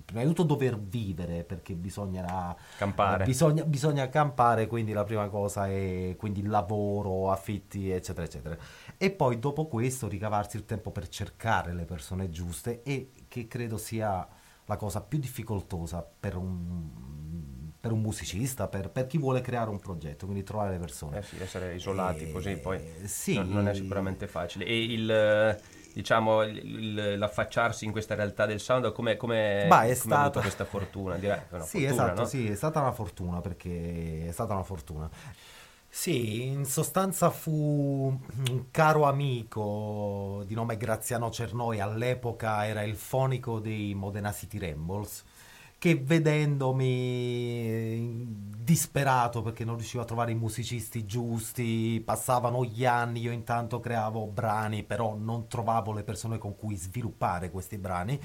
prima 0.04 0.22
di 0.22 0.28
tutto 0.28 0.42
dover 0.42 0.78
vivere, 0.78 1.44
perché 1.44 1.74
bisognerà 1.74 2.54
Campare. 2.76 3.22
eh, 3.22 3.26
bisogna, 3.26 3.64
bisogna 3.64 4.08
campare, 4.08 4.66
quindi 4.66 4.92
la 4.92 5.04
prima 5.04 5.28
cosa 5.28 5.68
è 5.68 6.14
quindi 6.18 6.42
lavoro, 6.42 7.30
affitti, 7.30 7.90
eccetera, 7.90 8.26
eccetera. 8.26 8.56
E 8.96 9.10
poi 9.10 9.38
dopo 9.38 9.66
questo 9.66 10.08
ricavarsi 10.08 10.56
il 10.56 10.64
tempo 10.64 10.90
per 10.90 11.08
cercare 11.08 11.72
le 11.72 11.84
persone 11.84 12.28
giuste 12.30 12.82
e 12.82 13.10
che 13.28 13.46
credo 13.48 13.76
sia 13.76 14.26
la 14.66 14.76
cosa 14.76 15.00
più 15.02 15.18
difficoltosa 15.18 16.06
per 16.20 16.36
un, 16.36 16.88
per 17.84 17.92
un 17.92 18.00
musicista, 18.00 18.66
per, 18.66 18.88
per 18.88 19.06
chi 19.06 19.18
vuole 19.18 19.42
creare 19.42 19.68
un 19.68 19.78
progetto, 19.78 20.24
quindi 20.24 20.42
trovare 20.42 20.70
le 20.70 20.78
persone. 20.78 21.18
Eh 21.18 21.22
sì, 21.22 21.36
essere 21.38 21.74
isolati 21.74 22.24
Eh, 22.24 22.32
così 22.32 22.56
poi 22.56 22.80
sì. 23.04 23.34
non, 23.34 23.50
non 23.50 23.68
è 23.68 23.74
sicuramente 23.74 24.26
facile. 24.26 24.64
E 24.64 24.84
il 24.84 25.60
diciamo 25.92 26.42
il- 26.44 27.18
l'affacciarsi 27.18 27.84
in 27.84 27.92
questa 27.92 28.14
realtà 28.14 28.46
del 28.46 28.58
sound 28.58 28.90
come 28.92 29.18
come 29.18 29.66
Bah, 29.68 29.82
è 29.82 29.88
come 29.88 29.94
stata- 29.94 30.22
avuto 30.22 30.40
questa 30.40 30.64
fortuna? 30.64 31.16
Direi 31.16 31.36
Sì, 31.62 31.80
fortuna, 31.82 31.90
esatto, 31.90 32.20
no? 32.22 32.26
sì, 32.26 32.48
è 32.48 32.54
stata 32.54 32.80
una 32.80 32.92
fortuna 32.92 33.40
perché 33.42 34.28
è 34.28 34.32
stata 34.32 34.54
una 34.54 34.62
fortuna. 34.62 35.10
Sì, 35.86 36.46
in 36.46 36.64
sostanza 36.64 37.28
fu 37.28 38.18
un 38.48 38.64
caro 38.70 39.04
amico 39.04 40.42
di 40.46 40.54
nome 40.54 40.78
Graziano 40.78 41.30
Cernoi, 41.30 41.80
all'epoca 41.80 42.66
era 42.66 42.82
il 42.82 42.96
fonico 42.96 43.60
dei 43.60 43.94
Modena 43.94 44.32
City 44.32 44.58
Rambles, 44.58 45.22
che 45.84 45.96
vedendomi 45.96 46.86
eh, 46.86 48.26
disperato 48.58 49.42
perché 49.42 49.66
non 49.66 49.76
riuscivo 49.76 50.02
a 50.02 50.06
trovare 50.06 50.32
i 50.32 50.34
musicisti 50.34 51.04
giusti, 51.04 52.00
passavano 52.02 52.64
gli 52.64 52.86
anni, 52.86 53.20
io 53.20 53.32
intanto 53.32 53.80
creavo 53.80 54.26
brani, 54.26 54.82
però 54.82 55.14
non 55.14 55.46
trovavo 55.46 55.92
le 55.92 56.02
persone 56.02 56.38
con 56.38 56.56
cui 56.56 56.74
sviluppare 56.74 57.50
questi 57.50 57.76
brani. 57.76 58.12
Mi 58.14 58.20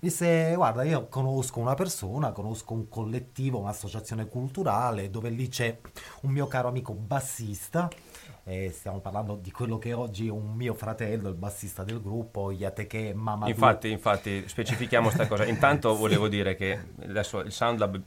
disse, 0.00 0.52
guarda, 0.54 0.82
io 0.82 1.08
conosco 1.08 1.60
una 1.60 1.72
persona, 1.72 2.32
conosco 2.32 2.74
un 2.74 2.90
collettivo, 2.90 3.58
un'associazione 3.58 4.28
culturale 4.28 5.08
dove 5.08 5.30
lì 5.30 5.48
c'è 5.48 5.78
un 6.24 6.30
mio 6.30 6.46
caro 6.46 6.68
amico 6.68 6.92
bassista, 6.92 7.88
e 8.44 8.70
stiamo 8.70 9.00
parlando 9.00 9.36
di 9.36 9.50
quello 9.50 9.78
che 9.78 9.92
oggi 9.92 10.28
è 10.28 10.30
un 10.30 10.54
mio 10.54 10.74
fratello, 10.74 11.28
il 11.28 11.34
bassista 11.34 11.84
del 11.84 12.00
gruppo, 12.00 12.50
Yateke 12.50 13.12
Mamadou. 13.14 13.48
Infatti, 13.48 13.90
infatti, 13.90 14.48
specifichiamo 14.48 15.10
sta 15.10 15.26
cosa. 15.26 15.44
Intanto 15.46 15.94
volevo 15.96 16.28
dire 16.28 16.54
che 16.56 16.78
adesso 17.02 17.40
il 17.40 17.52
Sound 17.52 17.78
Lab 17.78 18.00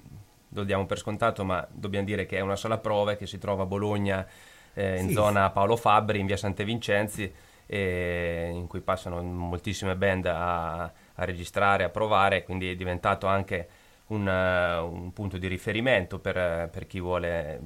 lo 0.49 0.63
diamo 0.63 0.85
per 0.85 0.97
scontato, 0.97 1.43
ma 1.43 1.65
dobbiamo 1.71 2.05
dire 2.05 2.25
che 2.25 2.37
è 2.37 2.41
una 2.41 2.55
sala 2.55 2.77
prove 2.77 3.15
che 3.17 3.25
si 3.27 3.37
trova 3.37 3.63
a 3.63 3.65
Bologna, 3.65 4.25
eh, 4.73 4.99
in 4.99 5.07
Sì. 5.09 5.13
zona 5.13 5.49
Paolo 5.51 5.75
Fabbri, 5.75 6.19
in 6.19 6.25
via 6.25 6.37
Sante 6.37 6.63
Vincenzi, 6.65 7.31
eh, 7.65 8.49
in 8.53 8.67
cui 8.67 8.81
passano 8.81 9.21
moltissime 9.21 9.95
band 9.95 10.25
a, 10.25 10.83
a 10.83 10.91
registrare, 11.23 11.83
a 11.83 11.89
provare, 11.89 12.43
quindi 12.43 12.69
è 12.69 12.75
diventato 12.75 13.27
anche 13.27 13.67
un, 14.07 14.27
eh, 14.27 14.77
un 14.79 15.13
punto 15.13 15.37
di 15.37 15.47
riferimento 15.47 16.19
per, 16.19 16.69
per 16.69 16.87
chi 16.87 16.99
vuole 16.99 17.59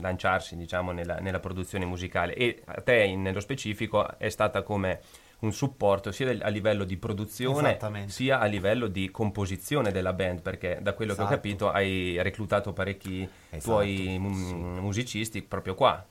lanciarsi 0.00 0.56
diciamo, 0.56 0.92
nella, 0.92 1.16
nella 1.16 1.40
produzione 1.40 1.84
musicale 1.84 2.34
e 2.34 2.62
a 2.66 2.80
te 2.80 3.02
in- 3.04 3.22
nello 3.22 3.40
specifico 3.40 4.16
è 4.18 4.28
stata 4.28 4.62
come 4.62 5.00
un 5.40 5.52
supporto 5.52 6.10
sia 6.10 6.30
a 6.40 6.48
livello 6.48 6.82
di 6.82 6.96
produzione 6.96 7.78
sia 8.06 8.40
a 8.40 8.44
livello 8.46 8.88
di 8.88 9.08
composizione 9.12 9.92
della 9.92 10.12
band 10.12 10.42
perché 10.42 10.78
da 10.82 10.94
quello 10.94 11.14
che 11.14 11.20
ho 11.20 11.24
Esatto. 11.24 11.36
capito 11.36 11.70
hai 11.70 12.20
reclutato 12.22 12.72
parecchi 12.72 13.22
Esatto, 13.50 13.62
tuoi 13.62 14.16
mu- 14.18 14.34
sì. 14.34 14.54
musicisti 14.54 15.42
proprio 15.42 15.76
qua 15.76 16.04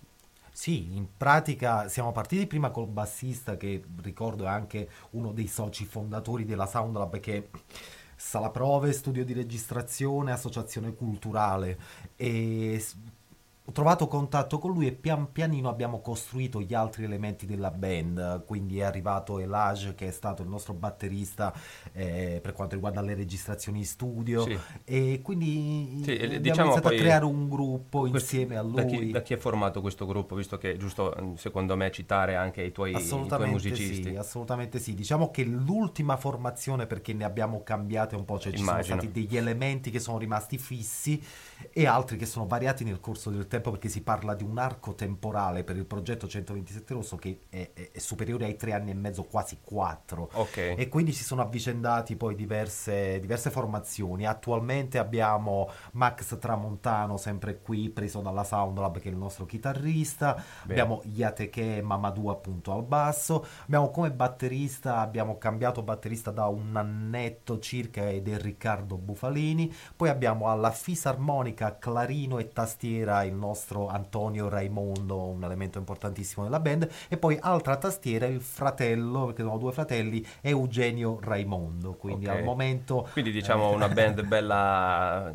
Sì, 0.50 0.96
in 0.96 1.08
pratica 1.18 1.90
siamo 1.90 2.14
partiti 2.14 2.48
prima 2.48 2.70
col 2.72 2.88
bassista 2.88 3.58
che 3.58 3.84
ricordo 4.02 4.46
è 4.46 4.48
anche 4.48 4.90
uno 5.12 5.34
dei 5.34 5.48
soci 5.48 5.84
fondatori 5.86 6.46
della 6.46 6.66
Soundlab 6.66 7.20
che 7.20 7.36
è 7.36 7.44
sala 8.16 8.50
prove, 8.50 8.94
studio 8.94 9.24
di 9.26 9.34
registrazione, 9.34 10.32
associazione 10.32 10.94
culturale 10.96 11.78
e 12.16 12.82
ho 13.70 13.72
trovato 13.74 14.08
contatto 14.08 14.60
con 14.60 14.72
lui 14.72 14.88
e 14.88 14.94
pian 14.94 15.30
pianino 15.34 15.68
abbiamo 15.68 16.00
costruito 16.00 16.62
gli 16.62 16.74
altri 16.74 17.04
elementi 17.04 17.46
della 17.46 17.70
band, 17.70 18.46
quindi 18.46 18.80
è 18.80 18.84
arrivato 18.84 19.40
Elage 19.40 19.94
che 19.94 20.08
è 20.08 20.12
stato 20.12 20.42
il 20.42 20.48
nostro 20.48 20.74
batterista 20.74 21.54
eh, 21.92 22.40
per 22.42 22.54
quanto 22.54 22.76
riguarda 22.76 23.02
le 23.02 23.14
registrazioni 23.14 23.80
in 23.80 23.86
studio 23.86 24.44
Sì. 24.44 24.58
e 24.86 25.20
quindi 25.22 26.00
Sì, 26.06 26.12
abbiamo 26.12 26.38
diciamo 26.40 26.72
iniziato 26.72 26.88
a 26.88 26.98
creare 26.98 27.26
un 27.26 27.50
gruppo 27.50 28.00
Questo- 28.08 28.18
insieme 28.18 28.56
a 28.58 28.62
da 28.64 28.86
chi, 28.86 28.96
lui. 28.96 29.12
da 29.12 29.22
chi 29.22 29.34
è 29.34 29.38
formato 29.38 29.82
questo 29.82 30.06
gruppo 30.06 30.36
visto 30.36 30.58
che 30.58 30.72
è 30.72 30.78
giusto 30.78 31.14
eh, 31.14 31.34
secondo 31.36 31.76
me 31.76 31.92
citare 31.92 32.38
anche 32.38 32.62
i 32.64 32.72
tuoi, 32.72 32.92
i 32.96 33.08
tuoi 33.28 33.50
musicisti 33.50 34.04
sì, 34.12 34.16
assolutamente 34.16 34.80
sì. 34.80 34.94
Diciamo 34.94 35.30
che 35.30 35.44
l'ultima 35.44 36.16
formazione, 36.16 36.86
perché 36.88 37.12
ne 37.14 37.26
abbiamo 37.26 37.64
cambiate 37.64 38.16
un 38.16 38.24
po', 38.24 38.40
cioè 38.40 38.52
ci 38.54 38.60
sono 38.60 38.72
Immagino. 38.72 38.96
stati 39.02 39.12
degli 39.12 39.36
elementi 39.36 39.92
che 39.92 40.00
sono 40.00 40.18
rimasti 40.18 40.58
fissi 40.58 41.22
e 41.74 41.86
altri 41.86 42.16
che 42.18 42.26
sono 42.26 42.46
variati 42.48 42.84
nel 42.86 43.00
corso 43.02 43.30
del 43.30 43.48
tempo, 43.48 43.56
perché 43.62 43.90
si 43.90 44.02
parla 44.02 44.34
di 44.34 44.44
un 44.44 44.58
arco 44.58 44.94
temporale 44.96 45.64
per 45.64 45.76
il 45.76 45.86
progetto 45.86 46.28
127 46.28 46.94
Rosso 46.94 47.16
che 47.16 47.42
è, 47.50 47.72
è- 47.74 47.92
è 47.92 48.00
superiore 48.00 48.46
ai 48.46 48.56
tre 48.56 48.74
anni 48.74 48.92
e 48.92 48.94
mezzo, 48.94 49.24
quasi 49.24 49.60
quattro. 49.62 50.30
ok 50.34 50.76
E 50.78 50.88
quindi 50.90 51.12
si 51.14 51.24
sono 51.24 51.42
avvicendati 51.42 52.16
poi 52.16 52.36
diverse, 52.36 53.20
diverse 53.20 53.50
formazioni. 53.50 54.26
Attualmente 54.26 54.98
abbiamo 54.98 55.70
Max 55.94 56.38
Tramontano, 56.40 57.18
sempre 57.18 57.60
qui, 57.62 57.90
preso 57.90 58.22
dalla 58.22 58.44
Soundlab, 58.44 59.00
che 59.00 59.10
è 59.10 59.12
il 59.12 59.18
nostro 59.18 59.46
chitarrista. 59.46 60.34
Bene. 60.34 60.44
Abbiamo 60.82 61.02
Yateke 61.06 61.82
Mamadou 61.82 62.28
appunto 62.28 62.72
al 62.74 62.84
basso. 62.84 63.46
Abbiamo 63.64 63.90
come 63.92 64.12
batterista, 64.12 65.00
abbiamo 65.00 65.38
cambiato 65.38 65.82
batterista 65.82 66.32
da 66.32 66.46
un 66.48 66.76
annetto 66.76 67.60
circa 67.60 68.10
ed 68.10 68.28
è 68.28 68.38
Riccardo 68.38 68.98
Bufalini. 68.98 69.74
Poi 69.96 70.10
abbiamo 70.10 70.50
alla 70.50 70.72
fisarmonica, 70.72 71.78
clarino 71.78 72.38
e 72.40 72.50
tastiera 72.50 73.24
il 73.24 73.34
nostro 73.34 73.47
Antonio 73.88 74.50
Raimondo, 74.50 75.18
un 75.26 75.44
elemento 75.44 75.78
importantissimo 75.78 76.44
della 76.46 76.60
band, 76.60 76.88
e 77.08 77.18
poi 77.18 77.38
altra 77.40 77.78
tastiera 77.78 78.26
il 78.26 78.42
fratello, 78.42 79.28
perché 79.28 79.44
sono 79.44 79.58
due 79.58 79.72
fratelli, 79.72 80.26
Eugenio 80.42 81.20
Raimondo, 81.22 81.94
quindi 81.94 82.26
Ok. 82.28 82.36
al 82.36 82.44
momento... 82.44 83.08
Quindi 83.12 83.32
diciamo 83.32 83.72
eh, 83.72 83.76
una 83.76 83.90
band 83.90 84.24
bella 84.28 85.34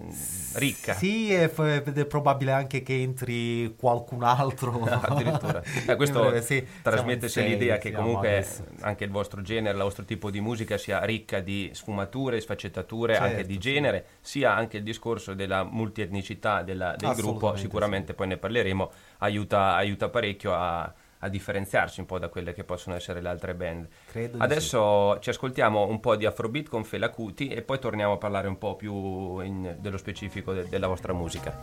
ricca. 0.55 0.95
Sì, 0.95 1.33
è, 1.33 1.51
ed 1.57 1.99
è 1.99 2.07
probabile 2.07 2.53
anche 2.53 2.83
che 2.83 3.01
entri 3.01 3.75
qualcun 3.77 4.23
altro. 4.23 4.83
Addirittura. 4.85 5.63
Eh, 5.87 5.97
questo 5.97 6.41
sì, 6.41 6.65
trasmette 6.83 7.29
siamo 7.29 7.49
in 7.49 7.55
l'idea 7.59 7.79
che 7.79 7.93
comunque 7.93 8.29
adesso. 8.29 8.65
anche 8.81 9.05
il 9.05 9.11
vostro 9.11 9.41
genere, 9.43 9.77
il 9.77 9.83
vostro 9.83 10.05
tipo 10.05 10.31
di 10.31 10.41
musica 10.41 10.77
sia 10.79 11.05
ricca 11.05 11.41
di 11.41 11.71
sfumature, 11.73 12.41
sfaccettature, 12.41 13.15
Certo, 13.15 13.29
anche 13.29 13.47
di 13.47 13.55
sì. 13.55 13.59
genere, 13.59 14.05
sia 14.21 14.55
anche 14.55 14.79
il 14.79 14.83
discorso 14.83 15.35
della 15.35 15.65
multietnicità 15.65 16.63
della- 16.63 16.95
del 16.97 17.11
gruppo, 17.15 17.51
Assolutamente 17.53 18.02
sicuramente 18.03 18.15
poi 18.15 18.27
ne 18.27 18.37
parleremo, 18.37 18.91
aiuta, 19.19 19.75
aiuta 19.75 20.09
parecchio 20.09 20.55
a, 20.55 20.93
a 21.21 21.29
differenziarsi 21.29 22.01
un 22.01 22.07
po' 22.07 22.19
da 22.19 22.29
quelle 22.29 22.53
che 22.53 22.65
possono 22.65 22.97
essere 22.97 23.21
le 23.21 23.29
altre 23.29 23.55
band. 23.55 23.89
Credo 24.07 24.39
Adesso 24.39 25.19
ci 25.21 25.31
ascoltiamo 25.31 25.87
un 25.87 26.01
po' 26.01 26.17
di 26.17 26.27
Afrobeat 26.27 26.69
con 26.69 26.85
Fela 26.85 27.11
Kuti 27.11 27.49
e 27.49 27.63
poi 27.63 27.79
torniamo 27.79 28.13
a 28.15 28.19
parlare 28.19 28.49
un 28.49 28.59
po' 28.59 28.77
più 28.77 29.41
in- 29.41 29.77
dello 29.79 29.97
specifico 29.97 30.53
de- 30.53 30.69
della 30.69 30.89
vostra 30.89 31.13
musica. 31.13 31.59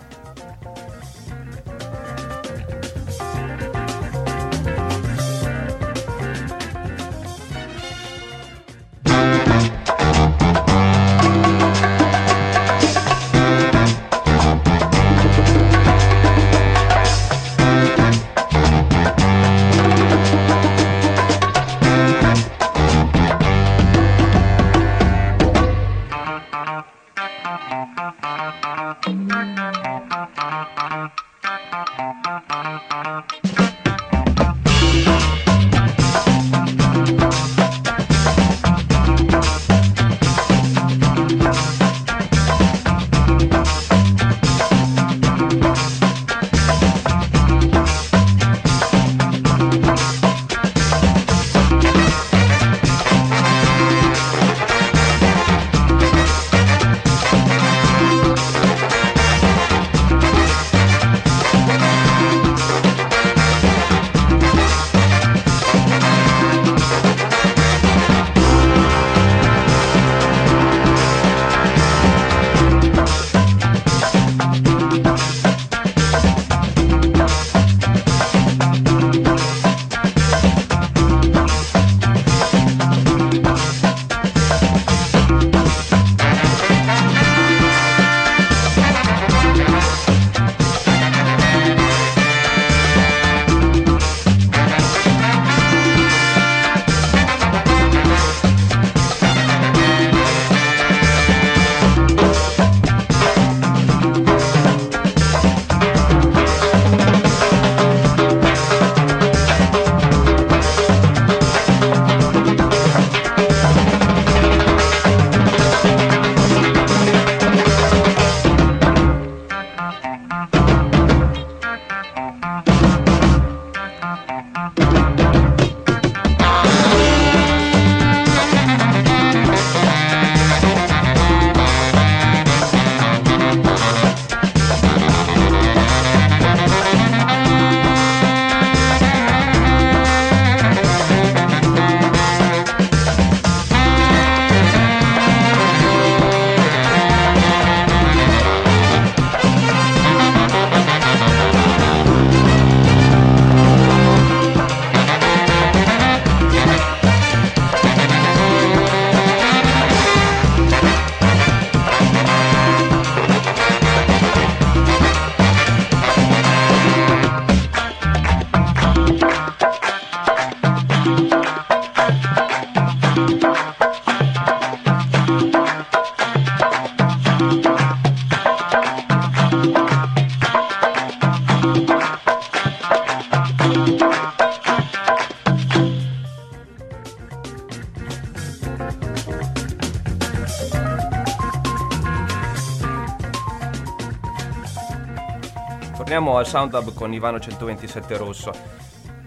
Al 196.40 196.48
SoundLab 196.48 196.94
con 196.94 197.12
Ivano 197.12 197.38
127 197.38 198.16
Rosso. 198.16 198.54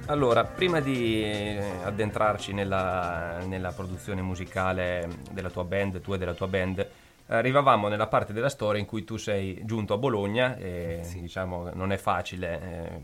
Allora, 0.06 0.44
prima 0.44 0.80
di 0.80 1.22
eh, 1.22 1.62
addentrarci 1.82 2.54
nella, 2.54 3.36
nella 3.44 3.70
produzione 3.72 4.22
musicale 4.22 5.06
della 5.30 5.50
tua 5.50 5.64
band, 5.64 6.00
tua 6.00 6.14
e 6.14 6.18
della 6.18 6.32
tua 6.32 6.48
band, 6.48 6.88
arrivavamo 7.26 7.88
nella 7.88 8.06
parte 8.06 8.32
della 8.32 8.48
storia 8.48 8.80
in 8.80 8.86
cui 8.86 9.04
tu 9.04 9.18
sei 9.18 9.60
giunto 9.62 9.92
a 9.92 9.98
Bologna 9.98 10.56
e 10.56 11.02
diciamo 11.12 11.72
non 11.74 11.92
è 11.92 11.98
facile 11.98 12.60
eh, 12.62 13.00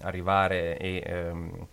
arrivare 0.00 0.76
e 0.76 1.00
ehm, 1.06 1.66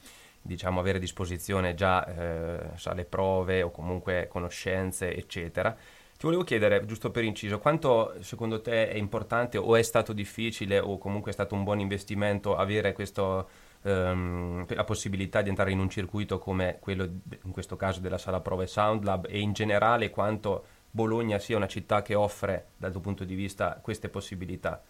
diciamo 0.43 0.79
avere 0.79 0.97
a 0.97 1.01
disposizione 1.01 1.73
già 1.73 2.05
eh, 2.05 2.59
sale 2.75 3.03
prove 3.05 3.63
o 3.63 3.71
comunque 3.71 4.27
conoscenze, 4.29 5.15
eccetera. 5.15 5.75
Ti 6.19 6.25
volevo 6.25 6.43
chiedere, 6.43 6.85
giusto 6.85 7.11
per 7.11 7.23
inciso, 7.23 7.59
quanto 7.59 8.13
secondo 8.19 8.59
te 8.59 8.89
è 8.89 8.97
importante 8.97 9.57
o 9.57 9.77
è 9.77 9.81
stato 9.81 10.11
difficile 10.11 10.77
o 10.77 10.97
comunque 10.97 11.31
è 11.31 11.33
stato 11.33 11.55
un 11.55 11.63
buon 11.63 11.79
investimento 11.79 12.57
avere 12.57 12.91
questo, 12.91 13.47
ehm, 13.83 14.65
la 14.67 14.83
possibilità 14.83 15.41
di 15.41 15.47
entrare 15.47 15.71
in 15.71 15.79
un 15.79 15.89
circuito 15.89 16.37
come 16.37 16.75
quello, 16.81 17.05
in 17.05 17.51
questo 17.51 17.77
caso, 17.77 18.01
della 18.01 18.17
sala 18.17 18.41
prove 18.41 18.67
SoundLab 18.67 19.27
e 19.29 19.39
in 19.39 19.53
generale 19.53 20.09
quanto 20.09 20.65
Bologna 20.91 21.39
sia 21.39 21.55
una 21.55 21.67
città 21.67 22.01
che 22.01 22.15
offre 22.15 22.71
dal 22.75 22.91
tuo 22.91 22.99
punto 22.99 23.23
di 23.23 23.35
vista 23.35 23.79
queste 23.81 24.09
possibilità? 24.09 24.83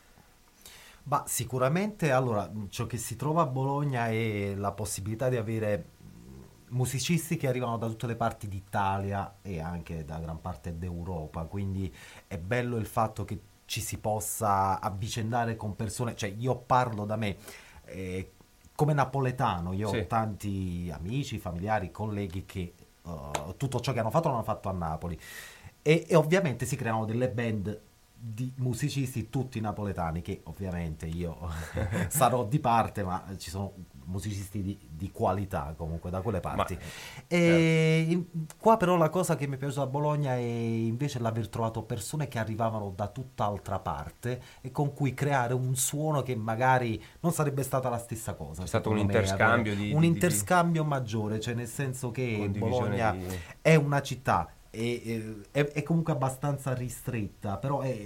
Ma 1.03 1.23
sicuramente 1.27 2.09
allora 2.09 2.51
ciò 2.69 2.87
che 2.87 2.97
si 2.97 3.15
trova 3.15 3.43
a 3.43 3.45
Bologna 3.45 4.07
è 4.07 4.55
la 4.55 4.71
possibilità 4.71 5.29
di 5.29 5.37
avere 5.37 5.89
musicisti 6.69 7.37
che 7.37 7.47
arrivano 7.47 7.77
da 7.77 7.87
tutte 7.87 8.07
le 8.07 8.15
parti 8.15 8.47
d'Italia 8.47 9.37
e 9.41 9.59
anche 9.59 10.05
da 10.05 10.19
gran 10.19 10.41
parte 10.41 10.77
d'Europa, 10.77 11.43
quindi 11.45 11.93
è 12.27 12.37
bello 12.37 12.77
il 12.77 12.85
fatto 12.85 13.25
che 13.25 13.39
ci 13.65 13.81
si 13.81 13.99
possa 13.99 14.79
avvicendare 14.79 15.55
con 15.55 15.75
persone, 15.75 16.15
cioè 16.15 16.33
io 16.37 16.55
parlo 16.55 17.05
da 17.05 17.15
me. 17.15 17.37
Eh, 17.85 18.31
come 18.75 18.93
napoletano, 18.93 19.73
io 19.73 19.89
sì. 19.89 19.97
ho 19.97 20.07
tanti 20.07 20.89
amici, 20.93 21.37
familiari, 21.37 21.91
colleghi 21.91 22.45
che 22.45 22.73
uh, 23.01 23.55
tutto 23.57 23.81
ciò 23.81 23.91
che 23.91 23.99
hanno 23.99 24.09
fatto 24.09 24.29
l'hanno 24.29 24.43
fatto 24.43 24.69
a 24.69 24.71
Napoli. 24.71 25.19
E, 25.81 26.05
e, 26.07 26.15
ovviamente 26.15 26.65
si 26.65 26.77
creano 26.77 27.03
delle 27.03 27.29
band 27.29 27.81
di 28.13 28.51
musicisti 28.55 29.29
tutti 29.29 29.59
napoletani 29.59 30.21
che 30.21 30.41
ovviamente 30.45 31.05
io 31.07 31.37
sarò 32.07 32.45
di 32.45 32.59
parte 32.59 33.03
ma 33.03 33.23
ci 33.37 33.49
sono 33.49 33.73
musicisti 34.09 34.61
di, 34.61 34.77
di 34.89 35.11
qualità 35.11 35.73
comunque 35.77 36.09
da 36.09 36.21
quelle 36.21 36.39
parti 36.39 36.73
ma, 36.73 36.79
e 37.27 38.07
certo. 38.09 38.55
qua 38.57 38.77
però 38.77 38.97
la 38.97 39.09
cosa 39.09 39.35
che 39.35 39.47
mi 39.47 39.55
è 39.55 39.57
piaciuta 39.57 39.83
a 39.83 39.87
Bologna 39.87 40.33
è 40.35 40.39
invece 40.39 41.19
l'aver 41.19 41.47
trovato 41.47 41.83
persone 41.83 42.27
che 42.27 42.39
arrivavano 42.39 42.91
da 42.95 43.07
tutt'altra 43.07 43.79
parte 43.79 44.41
e 44.61 44.71
con 44.71 44.93
cui 44.93 45.13
creare 45.13 45.53
un 45.53 45.75
suono 45.75 46.23
che 46.23 46.35
magari 46.35 47.01
non 47.21 47.31
sarebbe 47.31 47.63
stata 47.63 47.89
la 47.89 47.99
stessa 47.99 48.33
cosa 48.33 48.63
è 48.63 48.67
stato 48.67 48.89
un 48.89 48.97
interscambio 48.97 49.75
me, 49.75 49.81
di, 49.81 49.93
un 49.93 50.01
di, 50.01 50.07
interscambio 50.07 50.83
di, 50.83 50.87
maggiore 50.87 51.39
cioè 51.39 51.53
nel 51.53 51.67
senso 51.67 52.11
che 52.11 52.49
Bologna 52.53 53.15
è 53.61 53.75
una 53.75 54.01
città 54.01 54.49
è, 54.71 55.21
è, 55.51 55.65
è, 55.65 55.83
comunque 55.83 56.13
abbastanza 56.13 56.73
ristretta, 56.73 57.57
però 57.57 57.81
è 57.81 57.97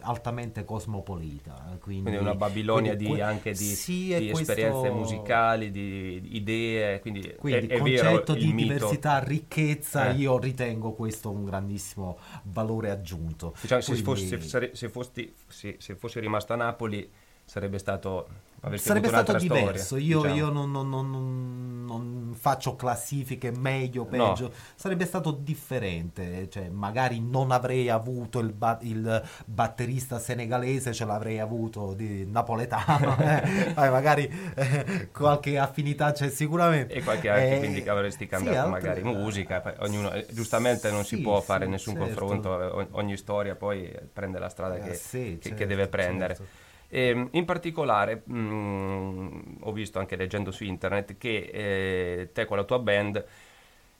altamente 0.00 0.64
cosmopolita. 0.64 1.76
Quindi, 1.80 2.02
quindi 2.02 2.18
è 2.18 2.18
una 2.18 2.34
Babilonia 2.34 2.96
quindi, 2.96 3.14
di, 3.14 3.20
anche 3.20 3.52
di, 3.52 3.64
sì, 3.64 4.14
di 4.18 4.30
questo... 4.30 4.52
esperienze 4.52 4.90
musicali, 4.90 5.70
di 5.70 6.36
idee. 6.36 6.98
Quindi, 7.00 7.34
quindi 7.38 7.68
è, 7.68 7.74
il 7.74 7.80
concetto 7.80 8.34
di 8.34 8.52
diversità, 8.52 9.18
ricchezza, 9.20 10.10
eh. 10.10 10.14
io 10.14 10.38
ritengo 10.38 10.92
questo 10.92 11.30
un 11.30 11.44
grandissimo 11.44 12.18
valore 12.44 12.90
aggiunto. 12.90 13.54
Diciamo, 13.60 13.80
se, 13.80 13.94
fossi, 13.96 14.40
se, 14.40 14.70
se, 14.72 14.88
fossi, 14.88 15.34
se, 15.46 15.76
se 15.78 15.94
fossi 15.94 16.18
rimasto 16.18 16.52
a 16.52 16.56
Napoli 16.56 17.08
sarebbe 17.44 17.78
stato 17.78 18.50
sarebbe 18.76 19.08
stato 19.08 19.34
diverso. 19.34 19.96
Storia, 19.96 20.06
io, 20.06 20.20
diciamo. 20.20 20.36
io 20.36 20.50
non, 20.50 20.70
non, 20.70 20.88
non, 20.88 21.84
non, 21.84 22.34
faccio 22.38 22.76
classifiche 22.76 23.50
meglio, 23.50 24.04
peggio. 24.04 24.46
No. 24.46 24.52
Sarebbe 24.74 25.04
stato 25.04 25.32
differente. 25.32 26.48
Cioè, 26.48 26.68
magari 26.68 27.20
non 27.20 27.50
avrei 27.50 27.88
avuto 27.88 28.38
il, 28.38 28.52
ba- 28.52 28.78
il, 28.82 29.22
batterista 29.46 30.18
senegalese, 30.18 30.92
ce 30.92 31.04
l'avrei 31.04 31.40
avuto 31.40 31.92
di 31.94 32.24
napoletano. 32.24 33.16
eh. 33.18 33.74
magari 33.74 34.30
eh, 34.54 35.10
qualche 35.10 35.58
affinità 35.58 36.12
c'è 36.12 36.30
sicuramente. 36.30 36.94
E 36.94 37.02
qualche 37.02 37.30
anche, 37.30 37.56
eh, 37.56 37.58
quindi 37.58 37.88
avresti 37.88 38.26
cambiato 38.26 38.66
sì, 38.66 38.70
magari 38.70 39.02
musica. 39.02 39.74
Ognuno, 39.80 40.12
eh, 40.12 40.26
giustamente 40.30 40.90
non 40.90 41.04
sì, 41.04 41.16
si 41.16 41.22
può 41.22 41.40
fare 41.40 41.66
nessun 41.66 41.94
certo. 41.94 42.06
confronto. 42.06 42.86
Ogni 42.92 43.16
storia 43.16 43.56
poi 43.56 43.92
prende 44.12 44.38
la 44.38 44.48
strada 44.48 44.76
eh, 44.76 44.80
che, 44.80 44.94
sì, 44.94 45.18
che, 45.18 45.38
certo, 45.40 45.58
che, 45.58 45.66
deve 45.66 45.88
prendere. 45.88 46.36
Certo. 46.36 46.61
E, 46.94 47.08
ehm, 47.08 47.28
in 47.32 47.44
particolare 47.46 48.22
mh, 48.24 48.38
mm, 48.38 49.38
ho 49.60 49.72
visto 49.72 49.98
anche 49.98 50.14
leggendo 50.14 50.50
su 50.50 50.64
internet 50.64 51.16
che 51.16 51.50
eh, 51.52 52.30
te 52.32 52.44
con 52.44 52.58
la 52.58 52.64
tua 52.64 52.78
band 52.78 53.24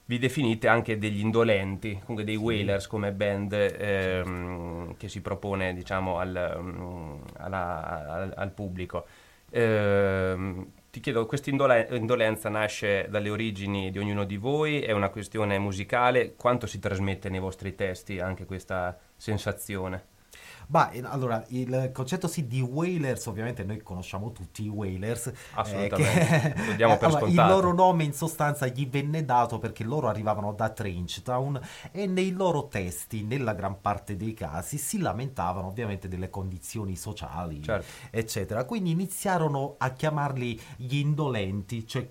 vi 0.05 0.19
definite 0.19 0.69
anche 0.69 0.99
degli 0.99 1.21
indolenti, 1.21 1.93
comunque 2.01 2.25
dei 2.25 2.37
whalers 2.37 2.87
come 2.87 3.13
band 3.13 3.53
ehm, 3.53 4.97
che 4.99 5.09
si 5.09 5.23
propone 5.23 5.73
diciamo 5.73 6.19
al, 6.19 6.59
mm, 6.61 7.15
alla, 7.39 8.05
al, 8.09 8.33
al 8.37 8.51
pubblico. 8.51 9.07
Eh, 9.49 10.67
ti 10.91 11.01
chiedo, 11.01 11.25
questa 11.25 11.49
indolenza 11.49 12.51
nasce 12.51 13.07
dalle 13.09 13.31
origini 13.31 13.91
di 13.91 13.99
ognuno 13.99 14.25
di 14.25 14.37
voi? 14.37 14.81
È 14.81 14.93
una 14.93 15.09
questione 15.09 15.59
musicale? 15.59 16.35
Quanto 16.37 16.67
si 16.67 16.79
trasmette 16.79 17.31
nei 17.31 17.41
vostri 17.41 17.75
testi 17.75 18.21
anche 18.21 18.45
questa 18.45 18.99
sensazione? 19.17 20.12
Bah, 20.73 20.91
allora, 21.03 21.45
il 21.49 21.91
concetto 21.93 22.27
sì 22.27 22.47
di 22.47 22.63
Whalers, 22.63 23.27
ovviamente 23.27 23.63
noi 23.63 23.83
conosciamo 23.83 24.33
tutti 24.33 24.65
i 24.65 24.69
Whalers. 24.69 25.31
Assolutamente, 25.53 26.55
eh, 26.55 26.77
che, 26.77 26.83
allora, 26.83 27.27
Il 27.29 27.35
loro 27.35 27.75
nome 27.75 28.05
in 28.05 28.15
sostanza 28.15 28.67
gli 28.69 28.89
venne 28.89 29.27
dato 29.27 29.59
perché 29.59 29.85
loro 29.85 30.09
arrivavano 30.09 30.55
da 30.55 30.71
Trenchtown 30.71 31.61
e 31.91 32.07
nei 32.07 32.33
loro 32.33 32.69
testi, 32.69 33.23
nella 33.23 33.53
gran 33.53 33.83
parte 33.83 34.17
dei 34.17 34.33
casi, 34.33 34.79
si 34.79 34.99
lamentavano 34.99 35.67
ovviamente 35.67 36.09
delle 36.09 36.31
condizioni 36.31 36.97
sociali, 36.97 37.63
certo. 37.63 38.07
eccetera. 38.09 38.65
Quindi 38.65 38.93
iniziarono 38.93 39.75
a 39.77 39.91
chiamarli 39.91 40.59
gli 40.77 40.97
indolenti, 40.97 41.87
cioè 41.87 42.09